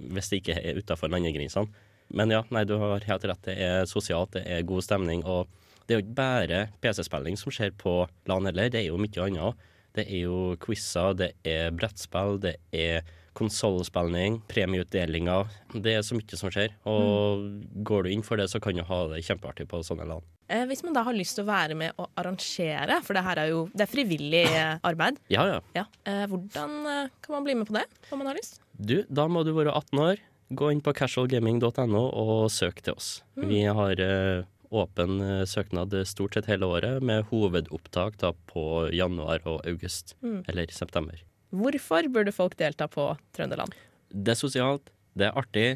hvis 0.00 0.30
det 0.32 0.42
ikke 0.42 0.56
er 0.60 0.80
utafor 0.80 1.12
landegrensene. 1.12 1.68
Men 2.14 2.30
ja, 2.30 2.42
nei, 2.54 2.62
du 2.68 2.76
har 2.78 3.02
helt 3.08 3.24
rett. 3.26 3.42
Det 3.48 3.56
er 3.58 3.86
sosialt, 3.90 4.36
det 4.36 4.44
er 4.46 4.62
god 4.68 4.84
stemning. 4.86 5.24
Og 5.26 5.48
det 5.86 5.94
er 5.94 6.00
jo 6.00 6.04
ikke 6.04 6.18
bare 6.18 6.60
PC-spilling 6.82 7.38
som 7.40 7.54
skjer 7.54 7.72
på 7.78 7.98
LAN 8.30 8.46
heller, 8.46 8.70
det 8.70 8.84
er 8.84 8.88
jo 8.92 9.00
mye 9.00 9.24
annet 9.26 9.42
òg. 9.50 9.64
Det 9.96 10.04
er 10.12 10.26
jo 10.26 10.38
quizer, 10.60 11.14
det 11.16 11.30
er 11.48 11.70
brettspill, 11.72 12.36
det 12.42 12.56
er 12.76 13.06
konsollspilling, 13.36 14.38
premieutdelinger. 14.48 15.48
Det 15.74 15.94
er 15.98 16.04
så 16.04 16.16
mye 16.18 16.38
som 16.38 16.52
skjer. 16.52 16.74
Og 16.88 17.46
går 17.86 18.06
du 18.06 18.12
inn 18.12 18.24
for 18.26 18.40
det, 18.40 18.48
så 18.52 18.60
kan 18.62 18.76
du 18.76 18.84
ha 18.86 18.98
det 19.12 19.22
kjempeartig 19.26 19.66
på 19.70 19.80
sånne 19.86 20.06
LAN. 20.08 20.24
Eh, 20.52 20.62
hvis 20.70 20.84
man 20.86 20.94
da 20.94 21.02
har 21.02 21.16
lyst 21.16 21.34
til 21.38 21.42
å 21.46 21.48
være 21.48 21.74
med 21.78 21.96
og 21.98 22.06
arrangere, 22.20 23.00
for 23.02 23.18
det 23.18 23.24
her 23.26 23.40
er 23.42 23.50
jo 23.50 23.64
det 23.74 23.82
er 23.86 23.90
frivillig 23.90 24.44
eh, 24.46 24.76
arbeid, 24.86 25.18
Ja, 25.32 25.46
ja. 25.48 25.58
ja. 25.74 25.84
eh, 26.06 26.22
hvordan 26.30 26.76
kan 27.24 27.34
man 27.34 27.46
bli 27.48 27.56
med 27.58 27.66
på 27.66 27.74
det 27.74 27.86
om 28.12 28.20
man 28.22 28.30
har 28.30 28.38
lyst? 28.38 28.60
Du, 28.76 29.00
da 29.08 29.24
må 29.28 29.42
du 29.46 29.54
være 29.56 29.72
18 29.72 30.00
år. 30.02 30.20
Gå 30.56 30.68
inn 30.70 30.82
på 30.84 30.92
casualgaming.no 30.94 32.02
og 32.12 32.50
søk 32.54 32.82
til 32.84 32.94
oss. 32.94 33.08
Vi 33.34 33.64
har 33.64 33.98
eh, 34.02 34.44
åpen 34.70 35.16
eh, 35.24 35.44
søknad 35.48 35.94
stort 36.06 36.36
sett 36.36 36.48
hele 36.50 36.68
året, 36.70 37.02
med 37.02 37.26
hovedopptak 37.32 38.18
da 38.20 38.30
på 38.52 38.86
januar 38.94 39.42
og 39.48 39.64
august. 39.66 40.14
Mm. 40.22 40.44
Eller 40.46 40.70
september. 40.74 41.18
Hvorfor 41.56 42.08
burde 42.12 42.34
folk 42.34 42.56
delta 42.60 42.86
på 42.90 43.08
Trøndeland? 43.34 43.74
Det 44.12 44.34
er 44.34 44.38
sosialt, 44.38 44.90
det 45.18 45.30
er 45.30 45.38
artig, 45.40 45.68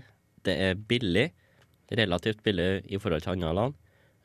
det 0.46 0.56
er 0.68 0.74
billig. 0.78 1.30
Relativt 1.90 2.44
billig 2.46 2.84
i 2.86 3.00
forhold 3.02 3.24
til 3.24 3.34
andre 3.34 3.54
land. 3.56 3.78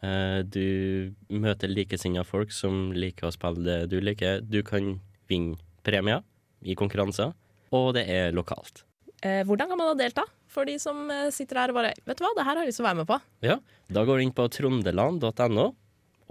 Eh, 0.03 0.43
Du 0.43 1.15
møter 1.29 1.71
likesinnede 1.71 2.27
folk 2.27 2.51
som 2.53 2.91
liker 2.93 3.31
å 3.31 3.33
spille 3.33 3.63
det 3.65 3.79
du 3.89 3.97
liker. 4.03 4.43
Du 4.45 4.61
kan 4.67 4.99
vinne 5.29 5.57
premier 5.85 6.21
i 6.61 6.75
konkurranser, 6.77 7.33
og 7.75 7.93
det 7.97 8.05
er 8.11 8.31
lokalt. 8.35 8.83
Eh, 9.25 9.41
hvordan 9.47 9.71
kan 9.71 9.79
man 9.79 9.91
da 9.93 10.03
delta? 10.03 10.23
For 10.51 10.67
de 10.69 10.75
som 10.79 11.09
eh, 11.11 11.27
sitter 11.33 11.57
her 11.59 11.71
og 11.73 11.79
bare 11.79 11.93
Vet 12.05 12.19
du 12.19 12.23
hva, 12.25 12.31
det 12.38 12.45
her 12.45 12.53
har 12.55 12.63
jeg 12.63 12.69
lyst 12.71 12.79
til 12.79 12.85
å 12.85 12.89
være 12.89 12.99
med 13.01 13.09
på. 13.09 13.17
Ja, 13.45 13.57
da 13.91 14.03
går 14.07 14.19
du 14.21 14.25
inn 14.27 14.35
på 14.38 14.45
trondeland.no 14.53 15.65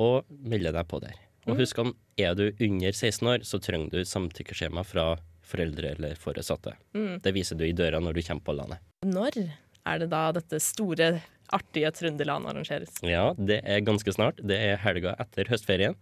og 0.04 0.32
melder 0.50 0.74
deg 0.74 0.88
på 0.90 0.98
der. 1.02 1.18
Og 1.44 1.58
husk 1.60 1.78
om 1.82 1.92
er 2.18 2.32
du 2.38 2.46
under 2.64 2.94
16 2.94 3.28
år, 3.28 3.42
så 3.46 3.60
trenger 3.62 3.92
du 3.92 4.08
samtykkeskjema 4.08 4.82
fra 4.86 5.10
foreldre 5.44 5.90
eller 5.94 6.14
foresatte. 6.18 6.72
Mm. 6.96 7.18
Det 7.22 7.34
viser 7.36 7.58
du 7.60 7.66
i 7.66 7.74
døra 7.76 8.00
når 8.00 8.16
du 8.16 8.22
kommer 8.24 8.46
på 8.46 8.54
landet. 8.56 8.80
Når 9.04 9.36
er 9.84 10.00
det 10.00 10.08
da 10.14 10.22
dette 10.34 10.60
store, 10.64 11.10
artige 11.52 11.90
Trøndeland 11.92 12.48
arrangeres? 12.48 12.96
Ja, 13.04 13.34
det 13.36 13.60
er 13.68 13.82
ganske 13.84 14.14
snart. 14.16 14.40
Det 14.40 14.56
er 14.56 14.80
helga 14.80 15.12
etter 15.20 15.50
høstferien. 15.52 15.98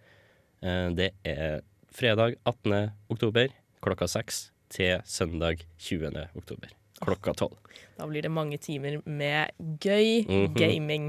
Eh, 0.62 0.88
Det 0.94 1.10
er 1.26 1.60
fredag 1.92 2.38
18. 2.46 2.92
oktober 3.10 3.50
klokka 3.82 4.06
seks 4.08 4.51
til 4.72 5.02
søndag 5.08 5.62
20. 5.78 6.28
oktober 6.38 6.72
klokka 7.02 7.34
tolv. 7.34 7.56
Da 7.98 8.06
blir 8.06 8.22
det 8.22 8.30
mange 8.32 8.58
timer 8.62 9.00
med 9.06 9.50
gøy 9.82 10.24
Mhm. 10.28 10.54
gaming. 10.56 11.06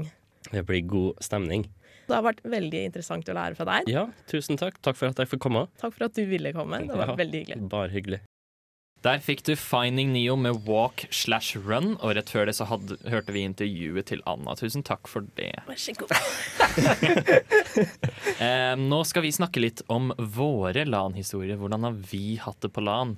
Det 0.52 0.64
blir 0.66 0.82
god 0.86 1.20
stemning. 1.24 1.68
Det 2.06 2.12
har 2.18 2.22
vært 2.26 2.42
veldig 2.44 2.84
interessant 2.90 3.24
å 3.30 3.34
lære 3.34 3.56
fra 3.56 3.64
deg. 3.64 3.88
Ja, 3.88 4.06
tusen 4.28 4.58
takk. 4.60 4.76
Takk 4.82 4.96
for 4.98 5.06
at 5.08 5.16
jeg 5.22 5.28
fikk 5.30 5.40
komme. 5.46 5.68
Takk 5.80 5.94
for 5.94 6.04
at 6.04 6.14
du 6.18 6.26
ville 6.28 6.52
komme. 6.52 6.80
Det 6.86 6.94
var 6.96 7.06
Ja. 7.06 7.16
veldig 7.16 7.46
hyggelig. 7.46 7.68
Bare 7.70 7.88
hyggelig. 7.88 8.20
Der 9.04 9.18
fikk 9.18 9.42
du 9.44 9.54
Finding 9.54 10.12
Neo 10.14 10.34
med 10.36 10.64
Walk 10.66 11.06
slash 11.10 11.54
Run, 11.56 11.96
og 12.00 12.16
rett 12.16 12.26
før 12.32 12.46
det 12.46 12.54
så 12.56 12.66
hadde, 12.66 12.96
hørte 13.08 13.32
vi 13.32 13.42
intervjuet 13.46 14.04
til 14.06 14.22
Anna. 14.26 14.54
Tusen 14.54 14.82
takk 14.82 15.06
for 15.06 15.20
det. 15.36 15.52
Vær 15.68 15.76
så 15.76 15.92
god. 15.96 16.08
Eh, 18.40 18.74
nå 18.76 18.98
skal 19.06 19.22
vi 19.22 19.30
snakke 19.32 19.60
litt 19.62 19.82
om 19.92 20.12
våre 20.18 20.84
LAN-historier. 20.86 21.56
Hvordan 21.60 21.82
har 21.86 21.92
vi 22.10 22.36
hatt 22.42 22.60
det 22.64 22.72
på 22.74 22.82
LAN? 22.84 23.16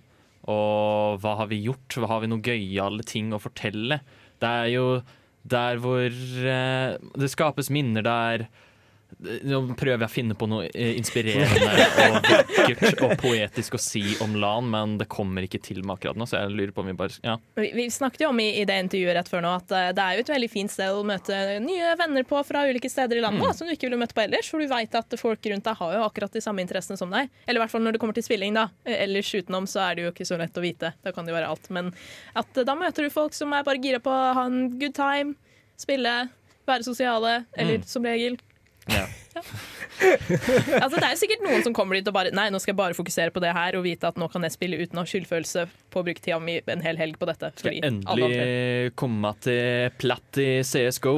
Og 0.53 1.21
hva 1.23 1.37
har 1.41 1.51
vi 1.51 1.63
gjort? 1.65 1.97
Hva 1.99 2.11
har 2.11 2.23
vi 2.23 2.31
noen 2.31 2.45
gøyale 2.45 3.07
ting 3.07 3.33
å 3.35 3.43
fortelle? 3.43 4.01
Det 4.41 4.51
er 4.63 4.71
jo 4.75 4.87
der 5.47 5.79
hvor 5.83 6.07
eh, 6.07 6.97
det 7.19 7.31
skapes 7.33 7.71
minner 7.71 8.05
der 8.07 8.47
Nå 9.17 9.59
prøver 9.81 10.03
jeg 10.03 10.11
å 10.11 10.13
finne 10.13 10.35
på 10.37 10.45
noe 10.51 10.67
eh, 10.77 10.91
inspirerende 10.99 11.71
og 12.05 12.27
vakkert 12.29 13.01
og 13.07 13.15
poetisk 13.23 13.79
å 13.79 13.81
si 13.81 14.03
om 14.21 14.35
LAN, 14.37 14.67
men 14.69 14.97
det 15.01 15.07
kommer 15.09 15.47
ikke 15.47 15.61
til 15.65 15.81
meg 15.87 15.97
akkurat 15.97 16.19
nå, 16.21 16.27
så 16.29 16.43
jeg 16.43 16.53
lurer 16.53 16.75
på 16.77 16.83
om 16.85 16.91
vi 16.91 16.97
bare 16.99 17.17
Ja. 17.25 17.39
Vi, 17.57 17.87
snakket 17.93 18.27
jo 18.27 18.29
om 18.35 18.43
i, 18.45 18.51
i 18.61 18.67
det 18.69 18.77
intervjuet 18.85 19.17
rett 19.17 19.31
før 19.33 19.45
nå 19.47 19.55
at 19.57 19.73
eh, 19.73 19.89
det 19.97 20.05
er 20.05 20.19
jo 20.19 20.25
et 20.27 20.33
veldig 20.35 20.51
fint 20.53 20.75
sted 20.75 20.93
å 20.93 21.01
møte 21.07 21.39
nye 21.65 21.95
venner 21.97 22.27
på 22.29 22.43
fra 22.45 22.67
ulike 22.69 22.91
steder 22.93 23.17
i 23.17 23.25
landet 23.25 23.47
da, 23.47 23.55
som 23.57 23.69
du 23.69 23.73
ikke 23.73 23.89
ville 23.89 24.01
møtt 24.03 24.13
på 24.17 24.25
ellers. 24.27 24.51
For 24.53 24.61
du 24.61 24.69
vet 24.69 25.01
at 25.01 25.17
folk 25.21 25.49
rundt 25.49 25.65
deg 25.71 25.81
har 25.81 25.97
jo 25.97 26.05
akkurat 26.05 26.37
de 26.37 26.45
samme 26.45 26.61
interessene 26.67 27.01
som 27.01 27.13
deg. 27.17 27.33
Eller 27.47 27.63
i 27.63 27.65
hvert 27.65 27.73
fall 27.73 27.87
når 27.87 27.97
det 27.97 28.03
kommer 28.05 28.19
til 28.19 28.27
spilling, 28.27 28.53
da. 28.59 28.69
Eh, 28.85 29.01
Ellers 29.07 29.33
utenom 29.33 29.65
så 29.71 29.81
er 29.89 29.97
det 29.97 30.05
jo 30.05 30.13
ikke 30.13 30.29
så 30.29 30.37
lett 30.41 30.61
å 30.61 30.65
vite. 30.65 30.93
Da 31.07 31.15
kan 31.17 31.25
det 31.25 31.33
jo 31.33 31.39
være 31.39 31.55
alt. 31.55 31.71
Men 31.73 31.89
at 32.37 32.65
da 32.69 32.77
møter 32.77 33.07
du 33.09 33.15
folk 33.15 33.33
som 33.37 33.57
er 33.57 33.65
bare 33.65 33.81
gira 33.81 34.03
på 34.05 34.13
å 34.13 34.35
ha 34.37 34.45
en 34.51 34.77
good 34.77 34.97
time, 34.99 35.39
spille, 35.81 36.19
være 36.69 36.85
sosiale, 36.85 37.39
eller 37.57 37.85
som 37.89 38.05
regel 38.05 38.37
ja. 38.93 39.07
Altså, 39.97 40.97
det 40.97 41.07
er 41.07 41.13
jo 41.15 41.19
sikkert 41.21 41.43
noen 41.45 41.63
som 41.65 41.75
kommer 41.77 41.97
dit 41.99 42.07
og 42.09 42.15
bare 42.17 42.31
Nei, 42.35 42.47
nå 42.53 42.59
skal 42.63 42.73
jeg 42.75 42.79
bare 42.81 42.97
fokusere 42.97 43.33
på 43.35 43.41
det 43.45 43.53
her 43.57 43.77
og 43.79 43.85
vite 43.87 44.09
at 44.09 44.19
nå 44.21 44.29
kan 44.33 44.45
jeg 44.47 44.55
spille 44.55 44.79
uten 44.81 44.99
å 45.01 45.05
ha 45.05 45.09
skyldfølelse 45.11 45.65
på 45.93 46.01
å 46.03 46.05
bruke 46.07 46.23
tida 46.25 46.39
mi 46.43 46.59
en 46.61 46.85
hel 46.85 46.99
helg 47.01 47.19
på 47.21 47.29
dette. 47.29 47.51
Skal 47.59 47.79
andre- 47.81 48.29
endelig 48.29 48.95
komme 48.99 49.33
til 49.45 49.91
platt 50.01 50.41
i 50.43 50.49
CSGO. 50.67 51.17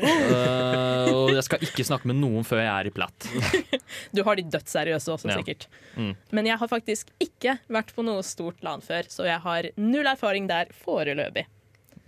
uh, 0.00 1.08
og 1.16 1.32
jeg 1.34 1.44
skal 1.48 1.64
ikke 1.66 1.84
snakke 1.88 2.08
med 2.12 2.20
noen 2.22 2.44
før 2.46 2.62
jeg 2.62 2.70
er 2.72 2.90
i 2.90 2.94
platt. 2.94 3.28
Du 4.14 4.22
har 4.26 4.38
de 4.38 4.44
dødsseriøse 4.46 5.10
også, 5.16 5.28
Ja. 5.32 5.38
sikkert. 5.40 5.66
Mm. 5.98 6.12
Men 6.36 6.46
jeg 6.46 6.58
har 6.60 6.68
faktisk 6.70 7.10
ikke 7.22 7.56
vært 7.68 7.90
på 7.96 8.04
noe 8.06 8.22
stort 8.26 8.62
LAN 8.64 8.80
før, 8.84 9.08
så 9.10 9.26
jeg 9.26 9.40
har 9.42 9.66
null 9.76 10.06
erfaring 10.06 10.46
der 10.50 10.70
foreløpig. 10.84 11.44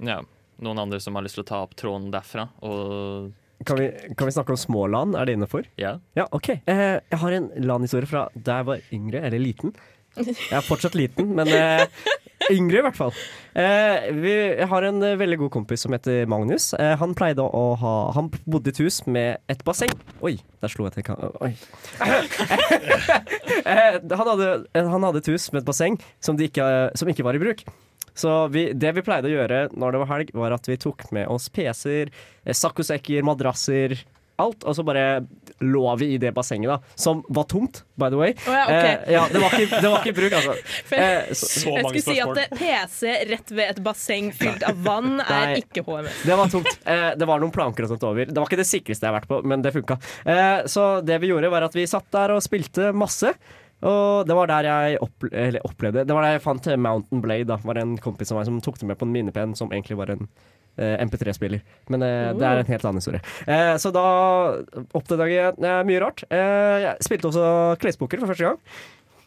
Ja. 0.02 0.20
Noen 0.62 0.78
andre 0.78 1.00
som 1.02 1.16
har 1.18 1.24
lyst 1.26 1.34
til 1.40 1.42
å 1.44 1.48
ta 1.48 1.58
opp 1.66 1.74
tråden 1.78 2.12
derfra? 2.14 2.46
Og 2.62 3.32
Kan 3.68 3.78
vi, 3.78 3.88
kan 4.18 4.28
vi 4.28 4.34
snakke 4.34 4.54
om 4.54 4.60
små 4.60 4.86
LAN? 4.90 5.16
Er 5.18 5.28
det 5.28 5.38
innafor? 5.38 5.66
ja. 5.80 5.98
Ja, 6.18 6.26
OK. 6.32 6.48
Eh, 6.66 6.98
jeg 6.98 7.18
har 7.24 7.32
en 7.38 7.50
LAN-historie 7.62 8.08
fra 8.10 8.28
da 8.34 8.60
jeg 8.60 8.68
var 8.68 8.86
yngre, 8.92 9.22
eller 9.26 9.42
liten. 9.42 9.74
Jeg 10.16 10.36
er 10.52 10.64
fortsatt 10.66 10.96
liten, 10.98 11.30
men 11.38 11.48
eh, 11.48 11.86
yngre 12.52 12.82
i 12.82 12.84
hvert 12.84 12.98
fall. 12.98 13.14
Eh, 13.56 14.10
vi, 14.18 14.32
jeg 14.58 14.68
har 14.68 14.84
en 14.88 14.98
eh, 15.08 15.14
veldig 15.20 15.38
god 15.44 15.52
kompis 15.54 15.84
som 15.86 15.94
heter 15.96 16.26
Magnus. 16.28 16.72
Eh, 16.76 16.92
han 17.00 17.14
pleide 17.16 17.44
å 17.44 17.62
ha 17.80 17.92
Han 18.16 18.28
bodde 18.44 18.68
i 18.68 18.74
et 18.74 18.82
hus 18.84 19.00
med 19.08 19.40
et 19.52 19.64
basseng. 19.64 19.92
Oi, 20.20 20.34
der 20.60 20.72
slo 20.72 20.88
jeg 20.88 20.98
til 20.98 21.16
Oi. 21.40 21.52
eh, 23.64 23.96
han, 24.02 24.28
hadde, 24.34 24.50
han 24.76 25.08
hadde 25.08 25.24
et 25.24 25.32
hus 25.32 25.48
med 25.54 25.62
et 25.62 25.70
basseng 25.70 25.96
som, 26.20 26.36
ikke, 26.36 26.68
som 26.98 27.08
ikke 27.08 27.24
var 27.24 27.38
i 27.38 27.42
bruk. 27.46 27.64
Så 28.14 28.48
vi, 28.52 28.68
det 28.76 28.94
vi 28.96 29.04
pleide 29.06 29.30
å 29.30 29.34
gjøre 29.34 29.66
når 29.72 29.94
det 29.94 30.02
var 30.04 30.12
helg, 30.16 30.32
var 30.36 30.56
at 30.56 30.68
vi 30.68 30.78
tok 30.80 31.06
med 31.16 31.30
oss 31.32 31.48
PC-er, 31.52 32.12
eh, 32.44 32.56
saccosekker, 32.56 33.24
madrasser, 33.26 33.96
alt, 34.42 34.64
og 34.64 34.76
så 34.76 34.82
bare 34.86 35.04
lå 35.62 35.82
vi 36.00 36.12
i 36.14 36.18
det 36.18 36.32
bassenget, 36.34 36.70
da. 36.70 36.94
Som 36.98 37.22
var 37.28 37.46
tomt, 37.50 37.82
by 38.00 38.08
the 38.10 38.18
way. 38.18 38.34
Oh 38.48 38.54
ja, 38.56 38.64
okay. 38.64 38.94
eh, 38.96 39.12
ja, 39.14 39.24
det, 39.30 39.42
var 39.42 39.54
ikke, 39.54 39.80
det 39.80 39.90
var 39.92 40.00
ikke 40.00 40.12
i 40.12 40.16
bruk, 40.16 40.36
altså. 40.40 40.56
Eh, 41.02 41.30
så, 41.32 41.46
Så 41.62 41.70
jeg 41.72 41.84
skulle 41.86 42.02
si 42.04 42.16
at 42.20 42.56
PC 42.58 43.12
rett 43.30 43.52
ved 43.54 43.70
et 43.72 43.78
basseng 43.84 44.28
fylt 44.36 44.64
av 44.66 44.82
vann 44.84 45.14
er 45.22 45.54
Nei. 45.54 45.62
ikke 45.62 45.84
HMS. 45.86 46.18
det 46.28 46.36
var 46.38 46.52
tomt. 46.52 46.74
Eh, 46.84 47.08
det 47.18 47.28
var 47.28 47.40
noen 47.42 47.54
planker 47.54 47.86
og 47.86 47.94
sånt 47.94 48.04
over. 48.08 48.28
Det 48.28 48.36
var 48.36 48.50
ikke 48.50 48.60
det 48.60 48.68
sikreste 48.68 49.06
jeg 49.06 49.12
har 49.12 49.18
vært 49.20 49.30
på, 49.30 49.40
men 49.48 49.64
det 49.64 49.72
funka. 49.74 49.96
Eh, 50.26 50.66
så 50.70 50.86
det 51.06 51.20
vi 51.22 51.32
gjorde, 51.32 51.50
var 51.52 51.68
at 51.68 51.76
vi 51.78 51.86
satt 51.88 52.08
der 52.14 52.34
og 52.36 52.42
spilte 52.44 52.90
masse. 52.96 53.32
Og 53.82 54.26
det 54.28 54.36
var 54.38 54.50
der 54.50 54.68
jeg 54.68 54.98
opple 55.02 55.60
opplevde 55.66 56.04
Det 56.06 56.14
var 56.14 56.22
der 56.26 56.36
jeg 56.36 56.44
fant 56.44 56.68
Mountain 56.78 57.22
Blade. 57.24 57.48
Da 57.50 57.58
var 57.64 57.78
det 57.78 57.82
en 57.86 57.96
kompis 58.02 58.30
av 58.32 58.38
meg 58.38 58.48
som 58.48 58.60
tok 58.62 58.78
det 58.78 58.88
med 58.90 59.00
på 59.00 59.08
en 59.08 59.14
minipenn, 59.14 59.56
som 59.58 59.72
egentlig 59.74 59.98
var 59.98 60.14
en 60.14 60.26
eh, 60.78 60.96
MP3-spiller. 61.02 61.64
Men 61.90 62.06
eh, 62.06 62.30
det 62.38 62.46
er 62.46 62.62
en 62.62 62.70
helt 62.70 62.86
annen 62.88 63.02
historie. 63.02 63.22
Eh, 63.46 63.74
så 63.82 63.90
da 63.94 64.06
oppdaget 64.94 65.58
jeg 65.58 65.86
mye 65.88 66.02
rart. 66.04 66.24
Eh, 66.30 66.76
jeg 66.86 67.08
spilte 67.08 67.32
også 67.32 67.46
klespoker 67.82 68.22
for 68.22 68.32
første 68.34 68.52
gang. 68.52 68.60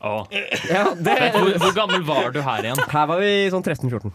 Oh. 0.05 0.25
Ja, 0.69 0.91
det, 0.93 1.15
Hvor, 1.33 1.55
hvor 1.57 1.75
gammel 1.75 2.03
var 2.05 2.29
du 2.31 2.41
her 2.45 2.65
igjen? 2.67 2.81
her 2.91 3.05
var 3.09 3.21
vi 3.23 3.29
sånn 3.49 3.63
13-14. 3.65 4.11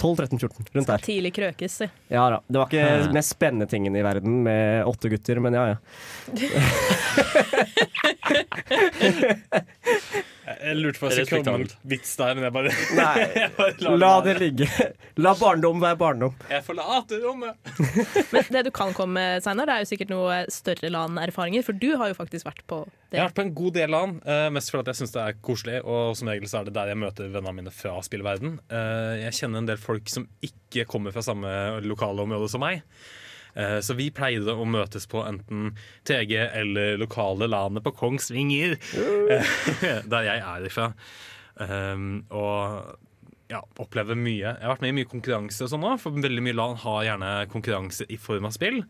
12-13-14, 0.00 0.70
rundt 0.74 0.88
der. 0.90 0.98
Tidlig 1.04 1.32
krøkes. 1.36 1.72
si. 1.82 1.86
Ja 2.08 2.24
da. 2.32 2.38
Det 2.48 2.58
var 2.62 2.66
ikke 2.70 2.86
den 3.04 3.14
mest 3.18 3.30
spennende 3.36 3.66
tingen 3.70 3.96
i 3.96 4.02
verden 4.04 4.32
med 4.46 4.84
åtte 4.88 5.08
gutter, 5.12 5.36
men 5.44 5.52
ja 5.54 5.64
ja. 5.74 5.78
Jeg 10.58 10.76
lurte 10.80 11.00
på 11.00 11.06
om 11.06 11.12
jeg 11.14 11.26
skulle 11.28 11.44
komme 11.46 11.62
med 11.62 11.72
en 11.74 11.90
vits 11.92 12.12
der, 12.18 12.34
men 12.36 12.46
jeg 12.46 12.54
bare, 12.56 12.72
Nei, 12.98 13.26
jeg 13.42 13.52
bare 13.56 13.94
la 14.02 14.10
det 14.24 14.34
ligge. 14.40 14.68
La 15.20 15.34
barndom 15.38 15.82
være 15.82 15.98
barndom. 16.00 16.34
Jeg 16.50 16.64
forlater 16.66 17.22
rommet. 17.24 17.70
Men 18.34 18.50
det 18.56 18.64
du 18.66 18.70
kan 18.74 18.94
komme 18.96 19.20
med 19.20 19.44
senere, 19.44 19.68
det 19.68 19.76
er 19.76 19.84
jo 19.84 19.90
sikkert 19.92 20.12
noe 20.12 20.40
større 20.52 20.90
LAN-erfaringer, 20.92 21.64
for 21.66 21.76
du 21.78 21.88
har 22.00 22.10
jo 22.10 22.18
faktisk 22.18 22.48
vært 22.48 22.62
på 22.70 22.82
Jeg 23.12 23.20
har 23.20 23.30
vært 23.30 23.38
på 23.38 23.46
en 23.46 23.54
god 23.60 23.78
del 23.78 23.94
LAN, 23.94 24.16
eh, 24.24 24.48
mest 24.54 24.72
fordi 24.72 24.92
jeg 24.92 25.00
syns 25.02 25.14
det 25.16 25.24
er 25.24 25.40
koselig. 25.46 25.80
Og 25.84 26.18
som 26.18 26.30
regel 26.32 26.50
så 26.50 26.60
er 26.60 26.68
det 26.68 26.76
der 26.76 26.92
jeg 26.92 27.00
møter 27.00 27.30
vennene 27.30 27.56
mine 27.60 27.74
fra 27.74 27.96
spillverden. 28.06 28.58
Eh, 28.70 29.16
jeg 29.26 29.38
kjenner 29.42 29.62
en 29.62 29.70
del 29.70 29.80
folk 29.80 30.10
som 30.12 30.28
ikke 30.46 30.86
kommer 30.90 31.14
fra 31.14 31.24
samme 31.26 31.50
lokale 31.86 32.26
område 32.26 32.50
som 32.52 32.62
meg. 32.64 32.82
Eh, 33.56 33.78
Så 33.82 33.96
vi 33.98 34.10
pleide 34.14 34.54
å 34.54 34.64
møtes 34.68 35.06
på 35.10 35.24
enten 35.26 35.72
TG 36.04 36.36
eller 36.52 36.96
lokale 37.00 37.48
LAN-et 37.50 37.82
på 37.84 37.92
Kongsvinger, 37.96 38.76
eh, 38.96 39.54
der 40.12 40.22
jeg 40.28 40.42
er 40.44 40.66
ifra. 40.68 40.92
Um, 41.60 42.24
og 42.30 42.96
ja, 43.50 43.58
opplever 43.82 44.14
mye. 44.16 44.54
Jeg 44.54 44.62
har 44.62 44.70
vært 44.76 44.84
med 44.86 44.92
i 44.94 44.98
mye 45.00 45.08
konkurranse 45.10 45.64
og 45.66 45.72
sånn 45.72 45.82
også, 45.84 46.04
for 46.06 46.20
veldig 46.22 46.42
mye 46.46 46.54
land 46.56 46.78
har 46.84 47.02
gjerne 47.08 47.30
konkurranse 47.50 48.06
i 48.08 48.16
form 48.22 48.46
av 48.46 48.54
spill. 48.54 48.80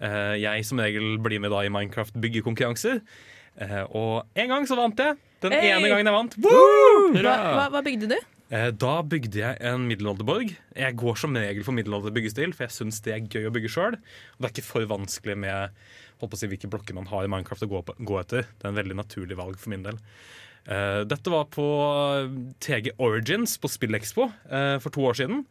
Eh, 0.00 0.34
jeg 0.40 0.64
som 0.64 0.78
regel 0.80 1.18
blir 1.22 1.42
med 1.42 1.50
da 1.52 1.64
i 1.66 1.72
Minecraft 1.74 2.14
byggekonkurranser. 2.22 3.02
Og 3.94 4.24
en 4.34 4.48
gang 4.50 4.64
så 4.66 4.74
vant 4.78 4.98
jeg. 4.98 5.14
Den 5.44 5.52
Hey! 5.54 5.68
ene 5.76 5.86
gangen 5.92 6.08
jeg 6.08 6.14
vant. 6.16 6.32
Hva, 6.42 7.34
hva, 7.54 7.66
hva 7.70 7.82
bygde 7.86 8.08
du? 8.10 8.16
Eh, 8.54 8.70
da 8.70 8.94
bygde 9.02 9.40
jeg 9.40 9.58
en 9.66 9.88
middelalderborg. 9.88 10.52
Jeg 10.78 10.98
går 11.00 11.18
som 11.18 11.34
regel 11.34 11.66
for 11.66 11.74
middelalderbyggestil, 11.74 12.54
for 12.54 12.68
jeg 12.68 12.76
syns 12.76 13.00
det 13.02 13.14
er 13.14 13.26
gøy 13.26 13.48
å 13.48 13.54
bygge 13.54 13.72
sjøl. 13.74 13.98
Og 13.98 14.38
det 14.38 14.48
er 14.48 14.54
ikke 14.54 14.68
for 14.68 14.90
vanskelig 14.90 15.36
med 15.42 15.80
holdt 16.20 16.30
på 16.30 16.38
å 16.38 16.40
si, 16.40 16.50
hvilke 16.52 16.70
blokker 16.70 16.96
man 16.96 17.08
har 17.10 17.26
i 17.26 17.30
Minecraft 17.32 17.66
å 17.66 17.70
gå, 17.72 17.82
på, 17.88 17.96
gå 17.98 18.18
etter. 18.20 18.46
Det 18.46 18.68
er 18.68 18.74
en 18.74 18.78
veldig 18.78 18.98
naturlig 19.00 19.38
valg 19.40 19.58
for 19.58 19.74
min 19.74 19.86
del. 19.86 19.98
Eh, 20.70 21.00
dette 21.10 21.32
var 21.32 21.48
på 21.52 21.66
TG 22.62 22.94
Origins 23.02 23.58
på 23.60 23.70
SpillExpo 23.72 24.28
eh, 24.30 24.76
for 24.84 24.94
to 24.94 25.02
år 25.10 25.18
siden. 25.18 25.42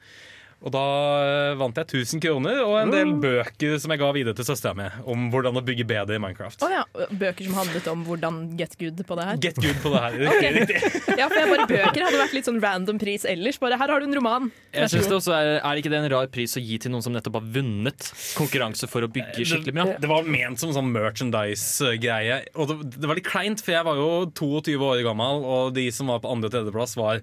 Og 0.63 0.71
da 0.71 0.81
eh, 1.19 1.53
vant 1.59 1.75
jeg 1.75 1.89
1000 2.05 2.21
kroner 2.23 2.61
og 2.63 2.77
en 2.79 2.91
del 2.93 3.09
bøker 3.19 3.75
som 3.83 3.91
jeg 3.91 3.99
ga 3.99 4.11
videre 4.15 4.35
til 4.37 4.45
søstera 4.47 4.71
mi 4.77 4.85
om 5.11 5.25
hvordan 5.33 5.59
å 5.59 5.63
bygge 5.65 5.83
bedre 5.89 6.15
i 6.15 6.21
Minecraft. 6.23 6.63
Oh, 6.63 6.71
ja, 6.71 6.83
Bøker 7.11 7.49
som 7.49 7.57
handlet 7.59 7.89
om 7.91 8.05
hvordan 8.07 8.37
get 8.59 8.77
good 8.79 9.01
på 9.07 9.17
det 9.19 9.25
her? 9.27 9.41
Get 9.43 9.59
good 9.59 9.81
på 9.83 9.91
det 9.91 10.03
her. 10.05 10.15
Riktig, 10.23 10.51
riktig. 10.61 10.79
Ja, 11.19 11.27
for 11.27 11.35
jeg 11.41 11.49
bare 11.51 11.67
Bøker 11.67 12.05
hadde 12.07 12.21
vært 12.21 12.35
litt 12.37 12.47
sånn 12.47 12.61
random 12.63 12.99
pris 13.01 13.25
ellers. 13.27 13.59
Bare 13.61 13.77
her 13.81 13.91
har 13.91 13.99
du 13.99 14.07
en 14.07 14.15
roman. 14.17 14.47
Jeg 14.73 14.93
synes 14.93 15.09
det 15.11 15.17
også 15.19 15.35
er, 15.35 15.51
er 15.59 15.81
ikke 15.81 15.91
det 15.91 15.99
en 15.99 16.07
rar 16.15 16.31
pris 16.33 16.55
å 16.57 16.63
gi 16.63 16.79
til 16.81 16.93
noen 16.95 17.03
som 17.05 17.13
nettopp 17.15 17.37
har 17.41 17.49
vunnet 17.59 18.07
konkurranse 18.39 18.87
for 18.89 19.05
å 19.05 19.11
bygge 19.11 19.43
skikkelig 19.51 19.75
bra? 19.75 19.85
Det 19.99 20.09
var 20.09 20.25
ment 20.31 20.63
som 20.63 20.71
sånn 20.75 20.89
merchandise-greie. 20.95 22.39
Og 22.55 22.71
det, 22.71 22.79
det 23.03 23.09
var 23.11 23.19
litt 23.19 23.27
kleint, 23.27 23.61
for 23.63 23.75
jeg 23.75 23.85
var 23.87 23.99
jo 23.99 24.07
22 24.31 24.79
år 24.79 25.03
gammel, 25.05 25.43
og 25.43 25.75
de 25.75 25.89
som 25.93 26.09
var 26.13 26.23
på 26.23 26.31
andre- 26.31 26.47
og 26.49 26.55
tredjeplass, 26.55 26.95
var 26.99 27.21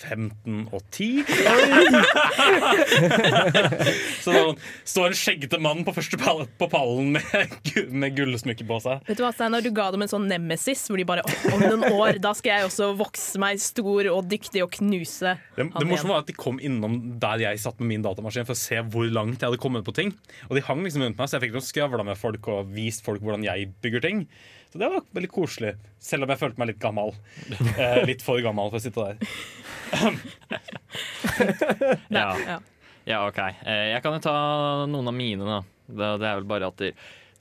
15 0.00 0.68
og 0.72 0.82
10. 0.94 1.24
Så 4.24 4.34
da 4.34 4.42
står 4.88 5.10
en 5.10 5.16
skjeggete 5.18 5.60
mann 5.62 5.84
på 5.86 5.94
første 5.96 6.18
pall, 6.20 6.44
på 6.60 6.68
pallen 6.72 7.12
med, 7.16 7.56
med 7.90 8.16
gullsmykke 8.16 8.66
på 8.68 8.80
seg. 8.84 9.02
Vet 9.08 9.20
du 9.20 9.24
hva, 9.24 9.32
Steinar, 9.34 9.64
Du 9.64 9.70
ga 9.74 9.88
dem 9.94 10.04
en 10.04 10.10
sånn 10.10 10.28
nemesis, 10.30 10.86
hvor 10.88 11.00
de 11.00 11.06
bare 11.08 11.24
Om 11.52 11.64
noen 11.64 11.86
år 11.92 12.20
da 12.22 12.34
skal 12.36 12.54
jeg 12.54 12.68
også 12.70 12.90
vokse 12.98 13.40
meg 13.42 13.60
stor 13.62 14.10
og 14.12 14.28
dyktig 14.30 14.62
og 14.64 14.72
knuse 14.78 15.34
Det, 15.56 15.64
han 15.64 15.72
det 15.74 15.88
morsomme 15.88 16.14
var 16.14 16.24
at 16.24 16.30
De 16.30 16.36
kom 16.38 16.60
innom 16.62 16.98
der 17.20 17.44
jeg 17.44 17.62
satt 17.62 17.80
med 17.82 17.92
min 17.92 18.04
datamaskin 18.04 18.46
for 18.48 18.56
å 18.56 18.60
se 18.60 18.80
hvor 18.92 19.08
langt 19.12 19.40
jeg 19.40 19.48
hadde 19.50 19.60
kommet 19.62 19.86
på 19.86 19.94
ting. 19.96 20.12
Og 20.48 20.56
de 20.58 20.64
hang 20.66 20.84
liksom 20.84 21.04
rundt 21.04 21.18
meg, 21.18 21.28
så 21.30 21.38
jeg 21.38 21.48
fikk 21.48 21.58
skravla 21.64 22.04
med 22.06 22.18
folk 22.20 22.46
og 22.52 22.70
vist 22.74 23.04
folk 23.06 23.22
hvordan 23.24 23.46
jeg 23.46 23.70
bygger 23.82 24.04
ting. 24.04 24.24
Så 24.72 24.78
det 24.82 24.88
var 24.92 25.04
veldig 25.16 25.30
koselig, 25.32 25.74
selv 26.02 26.26
om 26.26 26.32
jeg 26.34 26.40
følte 26.42 26.60
meg 26.60 26.68
litt 26.74 26.82
gammel. 26.82 27.14
Eh, 27.78 28.02
litt 28.08 28.22
for 28.24 28.40
gammel 28.44 28.68
for 28.72 28.78
å 28.80 28.82
sitte 28.82 29.04
der. 29.04 29.16
Ja. 32.08 32.36
Ja. 32.46 32.58
Ja, 33.08 33.22
OK. 33.28 33.38
Eh, 33.40 33.86
Jeg 33.94 34.02
kan 34.04 34.18
jo 34.18 34.20
ta 34.24 34.34
noen 34.90 35.08
av 35.08 35.14
mine, 35.16 35.44
da. 35.48 35.60
Det 35.88 36.08
det 36.20 36.28
er 36.28 36.40
vel 36.42 36.48
bare 36.50 36.68
at 36.68 36.76
det, 36.82 36.90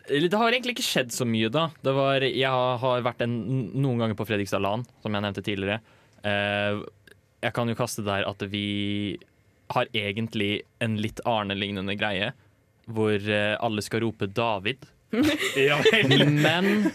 Det 0.07 0.39
har 0.39 0.51
egentlig 0.55 0.78
ikke 0.78 0.86
skjedd 0.88 1.11
så 1.11 1.25
mye, 1.28 1.49
da. 1.51 1.65
Det 1.84 1.91
var, 1.95 2.23
jeg 2.23 2.47
har 2.84 3.03
vært 3.03 3.25
en, 3.25 3.34
noen 3.75 3.99
ganger 3.99 4.15
på 4.15 4.28
Fredrikstad 4.30 4.63
LAN, 4.63 4.86
som 5.03 5.11
jeg 5.17 5.25
nevnte 5.25 5.43
tidligere. 5.43 5.82
Eh, 6.23 6.80
jeg 7.43 7.53
kan 7.53 7.67
jo 7.69 7.75
kaste 7.78 8.05
der 8.07 8.23
at 8.30 8.41
vi 8.51 9.17
har 9.75 9.89
egentlig 9.91 10.61
en 10.80 10.95
litt 11.03 11.19
Arne-lignende 11.28 11.97
greie, 11.99 12.32
hvor 12.88 13.11
eh, 13.19 13.57
alle 13.59 13.84
skal 13.84 14.05
rope 14.05 14.30
'David'. 14.32 14.88
Ja. 15.57 15.78
Men 16.07 16.91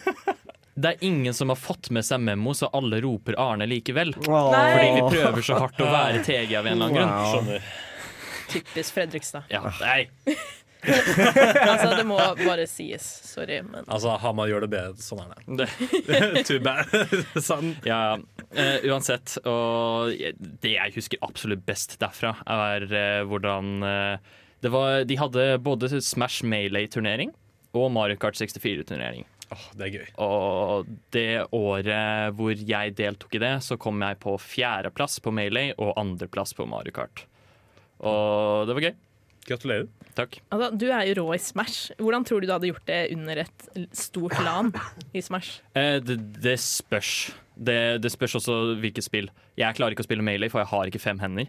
det 0.82 0.94
er 0.94 1.04
ingen 1.06 1.34
som 1.34 1.52
har 1.52 1.58
fått 1.60 1.90
med 1.94 2.06
seg 2.06 2.22
memo, 2.24 2.54
så 2.58 2.70
alle 2.74 3.00
roper 3.04 3.38
Arne 3.40 3.68
likevel. 3.70 4.14
Oh. 4.26 4.50
Fordi 4.50 4.88
vi 4.96 5.04
prøver 5.16 5.46
så 5.46 5.60
hardt 5.62 5.80
å 5.82 5.90
være 5.92 6.24
TG 6.26 6.56
av 6.58 6.66
en 6.66 6.74
eller 6.74 6.88
annen 6.88 6.98
grunn. 6.98 7.12
Wow. 7.12 7.36
Skjønner. 7.36 7.70
Typisk 8.52 8.98
Fredrikstad. 8.98 9.48
Ja, 9.52 9.64
nei. 9.80 10.08
Altså, 10.82 11.92
det 11.94 12.04
må 12.08 12.16
bare 12.18 12.64
sies. 12.66 13.04
Sorry, 13.28 13.60
men 13.62 13.86
Altså, 13.86 14.16
Hamar 14.18 14.50
gjør 14.50 14.64
det 14.64 14.70
bedre. 14.72 14.96
Sånn 14.98 15.20
er 15.22 15.44
det. 15.46 15.68
Det, 16.08 16.42
Too 16.48 16.58
bad. 16.64 16.90
sånn. 17.50 17.76
ja, 17.86 18.16
uh, 18.18 18.78
uansett. 18.90 19.36
Og 19.46 20.10
det 20.64 20.74
jeg 20.74 20.96
husker 20.96 21.22
absolutt 21.22 21.62
best 21.68 22.00
derfra, 22.02 22.34
er 22.50 22.88
uh, 22.90 23.22
hvordan 23.30 23.86
uh, 23.86 24.32
det 24.62 24.70
var, 24.74 25.04
De 25.06 25.18
hadde 25.18 25.46
både 25.62 26.02
Smash 26.02 26.42
Melee-turnering 26.46 27.30
og 27.78 27.88
Mario 27.94 28.18
Kart 28.20 28.36
64-turnering. 28.36 29.24
Åh, 29.52 29.64
det 29.76 29.86
er 29.86 29.94
gøy. 29.98 30.10
Og 30.24 30.90
det 31.14 31.28
året 31.52 32.36
hvor 32.38 32.56
jeg 32.56 32.96
deltok 32.98 33.36
i 33.36 33.42
det, 33.42 33.52
så 33.66 33.76
kom 33.80 34.00
jeg 34.04 34.20
på 34.22 34.36
fjerdeplass 34.40 35.18
på 35.22 35.32
Melee 35.34 35.74
og 35.76 35.94
andreplass 36.00 36.54
på 36.56 36.66
Mario 36.68 36.94
Kart. 36.96 37.26
Og 38.02 38.68
det 38.68 38.76
var 38.78 38.88
gøy. 38.88 38.94
Gratulerer. 39.42 39.88
Takk. 40.14 40.36
altså, 40.52 40.68
du 40.76 40.86
er 40.92 41.06
jo 41.08 41.14
rå 41.22 41.34
i 41.34 41.40
Smash. 41.40 41.92
Hvordan 41.98 42.24
tror 42.28 42.42
du 42.42 42.46
du 42.46 42.52
hadde 42.52 42.68
gjort 42.68 42.86
det 42.86 43.00
under 43.14 43.40
et 43.42 43.68
stort 43.96 44.36
LAN 44.44 44.72
i 45.16 45.22
Smash? 45.24 45.60
Eh, 45.78 45.98
det, 46.04 46.18
det 46.42 46.58
spørs. 46.60 47.32
Det, 47.56 48.02
det 48.04 48.12
spørs 48.12 48.36
også 48.38 48.58
hvilket 48.82 49.06
spill. 49.06 49.30
Jeg 49.58 49.76
klarer 49.78 49.96
ikke 49.96 50.04
å 50.04 50.08
spille 50.08 50.24
Melee, 50.24 50.52
for 50.52 50.62
jeg 50.62 50.70
har 50.72 50.90
ikke 50.90 51.02
fem 51.02 51.20
hender. 51.22 51.48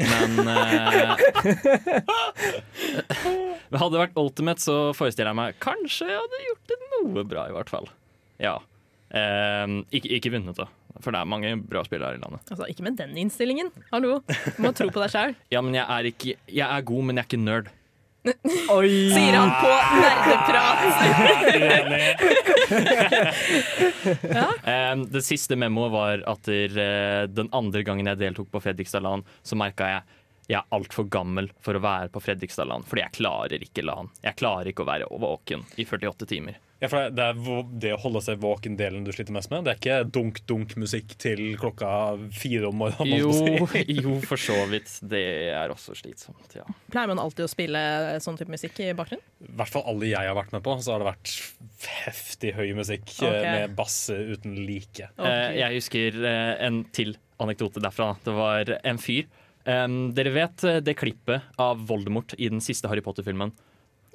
Men 0.00 0.48
uh, 0.50 1.14
Hadde 3.74 3.92
det 3.94 4.00
vært 4.00 4.18
Ultimate, 4.18 4.62
så 4.62 4.76
forestiller 4.96 5.30
jeg 5.30 5.38
meg 5.38 5.58
kanskje 5.62 6.08
jeg 6.10 6.18
hadde 6.18 6.40
gjort 6.48 6.72
det 6.72 6.78
noe 6.94 7.26
bra, 7.30 7.44
i 7.50 7.54
hvert 7.54 7.70
fall. 7.70 7.86
Ja. 8.42 8.56
Uh, 9.14 9.82
ikke, 9.94 10.10
ikke 10.18 10.34
vunnet, 10.34 10.58
da. 10.58 10.66
For 11.02 11.14
det 11.14 11.20
er 11.20 11.30
mange 11.30 11.54
bra 11.58 11.82
spillere 11.86 12.12
her 12.12 12.18
i 12.18 12.22
landet. 12.22 12.42
Altså, 12.50 12.68
Ikke 12.70 12.84
med 12.86 12.98
den 12.98 13.16
innstillingen. 13.18 13.70
Hallo. 13.90 14.20
Du 14.26 14.60
må 14.62 14.70
tro 14.76 14.86
på 14.94 15.02
deg 15.02 15.10
sjæl. 15.14 15.34
Ja, 15.54 15.62
men 15.64 15.74
jeg 15.74 15.84
er, 15.86 16.10
ikke, 16.10 16.36
jeg 16.46 16.66
er 16.66 16.86
god, 16.86 17.02
men 17.08 17.18
jeg 17.18 17.24
er 17.24 17.30
ikke 17.30 17.42
nerd. 17.42 17.72
Oi! 18.72 19.10
Sier 19.12 19.36
han 19.36 19.50
på 19.60 19.68
nerdeprat. 20.00 20.80
Det 25.12 25.22
siste 25.24 25.56
memoet 25.60 25.92
var 25.92 26.24
at 26.32 26.42
der, 26.48 26.78
eh, 26.80 27.26
den 27.28 27.48
andre 27.52 27.82
gangen 27.84 28.08
jeg 28.08 28.22
deltok 28.22 28.48
på 28.52 28.62
Fredrikstad 28.64 29.04
LAN, 29.04 29.24
så 29.42 29.56
merka 29.60 29.90
jeg 29.92 30.02
jeg 30.44 30.58
er 30.60 30.76
altfor 30.76 31.06
gammel 31.08 31.46
for 31.64 31.72
å 31.72 31.80
være 31.80 32.10
på 32.12 32.20
Fredrikstad 32.20 32.68
LAN, 32.68 32.82
fordi 32.84 33.00
jeg 33.00 33.16
klarer 33.16 33.62
ikke 33.64 33.84
LAN. 33.84 34.10
Jeg 34.20 34.36
klarer 34.36 34.68
ikke 34.68 34.84
å 34.84 34.90
være 34.90 35.08
våken 35.08 35.64
i 35.80 35.86
48 35.88 36.26
timer. 36.28 36.58
Ja, 36.84 36.88
for 36.92 37.08
det 37.16 37.24
er 37.24 37.62
det 37.80 37.92
å 37.94 38.00
holde 38.02 38.20
seg 38.20 38.42
våken-delen 38.42 39.06
du 39.06 39.10
sliter 39.14 39.32
mest 39.32 39.48
med. 39.48 39.64
Det 39.64 39.72
er 39.72 39.78
ikke 39.78 40.10
dunk-dunk-musikk 40.12 41.14
til 41.22 41.40
klokka 41.60 41.88
fire 42.36 42.68
om 42.68 42.76
morgenen. 42.82 43.22
Jo, 43.22 43.30
si. 43.32 43.86
jo, 44.04 44.18
for 44.28 44.40
så 44.40 44.58
vidt. 44.68 44.92
Det 45.00 45.22
er 45.54 45.72
også 45.72 45.96
slitsomt, 45.96 46.58
ja. 46.58 46.66
Pleier 46.92 47.08
man 47.08 47.22
alltid 47.22 47.46
å 47.46 47.50
spille 47.50 47.80
sånn 48.20 48.36
type 48.36 48.52
musikk 48.52 48.82
i 48.84 48.90
bakgrunnen? 48.96 49.24
I 49.48 49.56
hvert 49.56 49.72
fall 49.72 49.86
alle 49.88 50.10
jeg 50.10 50.28
har 50.28 50.36
vært 50.36 50.52
med 50.52 50.64
på, 50.66 50.76
så 50.84 50.94
har 50.94 51.00
det 51.00 51.08
vært 51.08 51.34
heftig 52.04 52.52
høy 52.58 52.66
musikk 52.76 53.08
okay. 53.16 53.44
Med 53.44 53.76
bass 53.78 53.98
uten 54.12 54.60
like. 54.66 55.08
Okay. 55.16 55.30
Eh, 55.30 55.58
jeg 55.62 55.80
husker 55.80 56.20
eh, 56.20 56.54
en 56.68 56.84
til 56.92 57.16
anekdote 57.40 57.80
derfra. 57.82 58.12
Det 58.24 58.36
var 58.36 58.76
en 58.82 59.00
fyr. 59.00 59.30
Dere 59.64 60.32
vet 60.34 60.64
eh, 60.68 60.82
det 60.84 60.98
klippet 61.00 61.54
av 61.60 61.86
Voldemort 61.88 62.36
i 62.36 62.50
den 62.52 62.60
siste 62.64 62.92
Harry 62.92 63.04
Potter-filmen? 63.04 63.54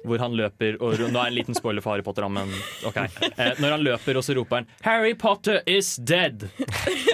Hvor 0.06 0.22
han 0.22 0.32
løper 0.32 0.78
og 0.80 0.96
Nå 0.96 1.08
er 1.08 1.12
det 1.12 1.22
en 1.26 1.34
liten 1.36 1.56
spoiler 1.56 1.84
for 1.84 1.92
Harry 1.92 2.04
Potter, 2.06 2.24
men 2.32 2.48
OK. 2.88 2.96
Eh, 2.96 3.52
når 3.60 3.74
han 3.76 3.82
løper, 3.84 4.16
og 4.16 4.24
så 4.24 4.34
roper 4.38 4.62
han 4.62 4.68
'Harry 4.84 5.14
Potter 5.14 5.60
is 5.68 5.96
dead'! 6.00 6.46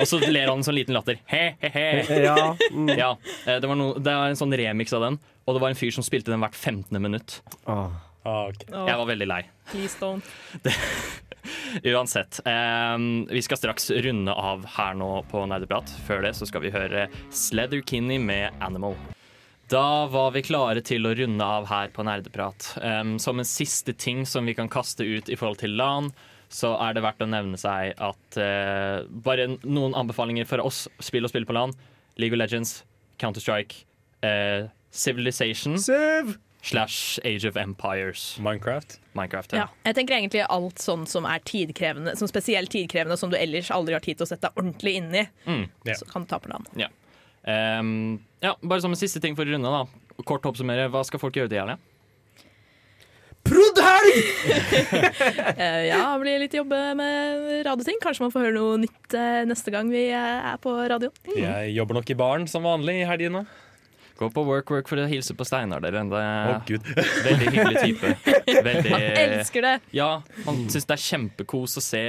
Og 0.01 0.07
så 0.07 0.21
ler 0.23 0.47
han 0.47 0.59
en 0.61 0.67
sånn 0.67 0.79
liten 0.79 0.95
latter. 0.95 1.19
He-he-he. 1.27 1.87
Ja. 2.27 2.55
Mm. 2.71 2.91
Ja, 2.99 3.11
eh, 3.47 3.59
det, 3.61 3.67
var 3.67 3.75
no, 3.79 3.93
det 3.99 4.15
var 4.15 4.31
en 4.31 4.39
sånn 4.39 4.55
remix 4.55 4.93
av 4.95 5.03
den, 5.03 5.19
og 5.47 5.57
det 5.57 5.63
var 5.63 5.75
en 5.75 5.79
fyr 5.79 5.91
som 5.95 6.07
spilte 6.07 6.31
den 6.31 6.43
hvert 6.43 6.55
15. 6.55 6.95
minutt. 7.03 7.41
Oh. 7.67 7.91
Oh, 8.27 8.49
okay. 8.51 8.71
Jeg 8.71 8.99
var 8.99 9.07
veldig 9.07 9.27
lei. 9.31 9.43
please 9.71 9.99
don't. 10.01 10.27
Uansett. 11.87 12.41
Eh, 12.47 12.97
vi 13.31 13.43
skal 13.43 13.59
straks 13.61 13.91
runde 13.91 14.33
av 14.33 14.65
her 14.79 14.95
nå 14.99 15.11
på 15.31 15.45
Nerdeprat. 15.47 15.91
Før 16.07 16.23
det 16.27 16.35
så 16.39 16.47
skal 16.49 16.65
vi 16.65 16.73
høre 16.75 17.07
Sledder 17.31 17.83
Kinney 17.87 18.19
med 18.19 18.51
'Animal'. 18.61 18.97
Da 19.69 20.07
var 20.07 20.31
vi 20.31 20.43
klare 20.47 20.83
til 20.87 21.07
å 21.09 21.15
runde 21.19 21.43
av 21.45 21.67
her 21.67 21.89
på 21.95 22.05
Nerdeprat. 22.07 22.69
Um, 22.83 23.17
som 23.19 23.41
en 23.43 23.49
siste 23.49 23.93
ting 23.99 24.23
som 24.27 24.47
vi 24.47 24.55
kan 24.55 24.69
kaste 24.71 25.03
ut 25.03 25.29
i 25.33 25.35
forhold 25.39 25.59
til 25.59 25.75
LAN, 25.79 26.13
så 26.49 26.77
er 26.79 26.95
det 26.95 27.03
verdt 27.03 27.25
å 27.25 27.27
nevne 27.27 27.59
seg 27.59 27.97
at 27.99 28.39
uh, 28.39 29.03
bare 29.27 29.49
noen 29.67 29.97
anbefalinger 29.99 30.47
for 30.47 30.63
oss 30.63 30.85
spill 31.03 31.27
og 31.27 31.33
spill 31.33 31.49
på 31.49 31.57
LAN. 31.57 31.75
League 32.17 32.37
of 32.37 32.39
Legends, 32.39 32.85
Counter-Strike, 33.19 33.83
uh, 34.23 34.69
Civilization 34.95 35.75
Sev! 35.83 36.37
slash 36.67 37.19
Age 37.27 37.45
of 37.47 37.57
Empires, 37.59 38.37
Minecraft. 38.43 38.97
Minecraft. 39.19 39.53
Ja, 39.55 39.67
jeg 39.87 39.95
tenker 39.99 40.17
egentlig 40.17 40.41
alt 40.51 40.79
sånn 40.83 41.05
som 41.11 41.27
er 41.31 41.43
tidkrevende, 41.47 42.15
som 42.19 42.31
spesielt 42.31 42.71
tidkrevende, 42.75 43.19
som 43.21 43.31
du 43.31 43.37
ellers 43.39 43.69
aldri 43.75 43.95
har 43.95 44.03
tid 44.03 44.19
til 44.19 44.27
å 44.27 44.31
sette 44.31 44.49
deg 44.49 44.63
ordentlig 44.63 44.95
inn 44.99 45.11
i, 45.15 45.27
Mm. 45.47 45.67
Ja. 45.87 45.95
så 45.99 46.07
kan 46.11 46.23
du 46.25 46.31
ta 46.31 46.39
på 46.43 46.51
LAN. 46.51 46.67
Ja. 46.79 46.89
Ehm, 47.47 48.19
ja, 48.43 48.57
bare 48.63 48.83
som 48.83 48.95
en 48.95 48.99
siste 48.99 49.23
ting 49.23 49.37
for 49.39 49.47
å 49.47 49.55
runde, 49.55 49.71
da. 49.71 50.23
Kort 50.27 50.47
oppsummere. 50.49 50.89
Hva 50.93 51.05
skal 51.07 51.23
folk 51.23 51.37
gjøre 51.39 51.53
til 51.53 51.63
helga? 51.63 51.79
Proddhelg! 53.47 54.17
Eh, 55.57 55.87
ja, 55.89 56.01
det 56.13 56.21
blir 56.21 56.41
litt 56.43 56.55
jobbe 56.55 56.79
med 56.99 57.45
radioting. 57.65 57.97
Kanskje 58.03 58.27
man 58.27 58.33
får 58.35 58.45
høre 58.47 58.57
noe 58.59 58.81
nytt 58.83 59.15
eh, 59.17 59.45
neste 59.49 59.73
gang 59.73 59.89
vi 59.93 60.03
eh, 60.11 60.49
er 60.51 60.59
på 60.61 60.73
radioen. 60.91 61.15
Jeg 61.33 61.71
jobber 61.77 61.97
nok 61.99 62.11
i 62.13 62.17
baren 62.19 62.45
som 62.51 62.67
vanlig 62.67 62.99
i 63.01 63.07
helgene. 63.09 63.45
Gå 64.17 64.31
på 64.33 64.43
work 64.49 64.71
work 64.73 64.89
for 64.89 64.97
å 64.97 65.07
hilse 65.11 65.35
på 65.37 65.45
Steinar, 65.45 65.83
dere. 65.85 66.01
Det 66.09 66.21
er 66.25 66.61
gud. 66.69 66.87
veldig 67.27 67.51
hyggelig 67.53 67.83
type. 67.83 68.13
Veldig 68.65 68.93
Elsker 69.21 69.63
det! 69.67 69.73
Ja, 69.93 70.23
han 70.47 70.63
syns 70.73 70.87
det 70.89 70.95
er 70.97 71.03
kjempekos 71.05 71.77
å 71.77 71.83
se 71.85 72.01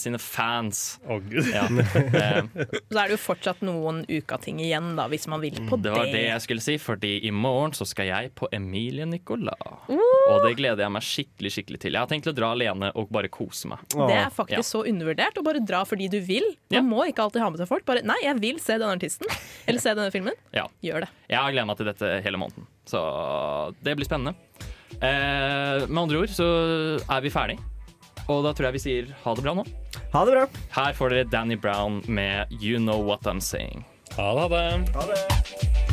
sine 0.00 0.16
fans. 0.22 0.98
Å, 1.04 1.18
gud. 1.20 1.50
Ja. 1.52 1.66
Ehm, 2.20 2.48
Så 2.54 2.96
er 2.98 3.10
det 3.10 3.14
jo 3.14 3.20
fortsatt 3.20 3.60
noen 3.66 4.02
uka-ting 4.08 4.60
igjen, 4.64 4.94
da, 4.96 5.04
hvis 5.12 5.26
man 5.30 5.40
vil 5.44 5.58
på 5.68 5.76
det 5.76 5.90
det. 5.90 5.92
var 5.98 6.08
det 6.10 6.22
jeg 6.30 6.44
skulle 6.46 6.64
si, 6.64 6.78
fordi 6.80 7.12
i 7.28 7.30
morgen 7.34 7.74
så 7.76 7.84
skal 7.88 8.08
jeg 8.08 8.32
på 8.38 8.48
Emilie 8.56 9.04
Nicolas. 9.08 9.60
Uh! 9.90 10.00
Og 10.30 10.44
det 10.46 10.54
gleder 10.58 10.84
jeg 10.86 10.94
meg 10.94 11.04
skikkelig 11.06 11.52
skikkelig 11.54 11.80
til. 11.84 11.96
Jeg 11.96 12.00
har 12.04 12.10
tenkt 12.10 12.28
å 12.30 12.34
dra 12.36 12.52
alene 12.56 12.90
og 12.98 13.10
bare 13.12 13.28
kose 13.32 13.68
meg. 13.72 13.84
Det 13.92 14.16
er 14.16 14.30
faktisk 14.32 14.56
Ja. 14.60 14.66
så 14.70 14.82
undervurdert 14.88 15.36
å 15.40 15.44
bare 15.44 15.60
dra 15.64 15.84
fordi 15.88 16.08
du 16.12 16.20
vil. 16.24 16.46
Man 16.70 16.78
Ja. 16.80 16.82
må 16.86 17.04
ikke 17.08 17.24
alltid 17.26 17.42
ha 17.42 17.50
med 17.50 17.60
seg 17.60 17.68
folk. 17.68 17.84
Bare 17.84 18.02
'nei, 18.02 18.18
jeg 18.22 18.40
vil 18.40 18.58
se 18.58 18.78
denne 18.78 18.96
artisten', 18.96 19.26
eller 19.66 19.80
se 19.80 19.90
denne 19.94 20.10
filmen. 20.12 20.34
Ja. 20.54 20.66
Gjør 20.82 21.00
det. 21.04 21.08
Jeg 21.28 21.49
har 21.50 21.56
gleda 21.58 21.70
meg 21.70 21.80
til 21.80 21.90
dette 21.90 22.12
hele 22.24 22.40
måneden, 22.40 22.68
så 22.88 23.02
det 23.84 23.96
blir 23.98 24.08
spennende. 24.08 24.34
Eh, 25.00 25.86
med 25.86 26.02
andre 26.06 26.22
ord 26.24 26.32
så 26.34 26.48
er 27.04 27.22
vi 27.24 27.32
ferdig, 27.34 27.58
og 28.26 28.44
da 28.46 28.54
tror 28.54 28.70
jeg 28.70 28.78
vi 28.78 28.84
sier 28.86 29.14
ha 29.24 29.36
det 29.36 29.46
bra 29.46 29.54
nå. 29.58 29.66
Ha 30.14 30.24
det 30.26 30.34
bra. 30.36 30.48
Her 30.74 30.98
får 30.98 31.14
dere 31.14 31.30
Danny 31.30 31.58
Brown 31.60 32.02
med 32.10 32.50
You 32.62 32.82
Know 32.82 33.02
What 33.06 33.26
I'm 33.30 33.42
Saying. 33.42 33.84
Ha 34.16 34.32
det, 34.34 34.42
ha 34.42 34.48
det. 34.56 34.94
Ha 34.96 35.06
det. 35.12 35.89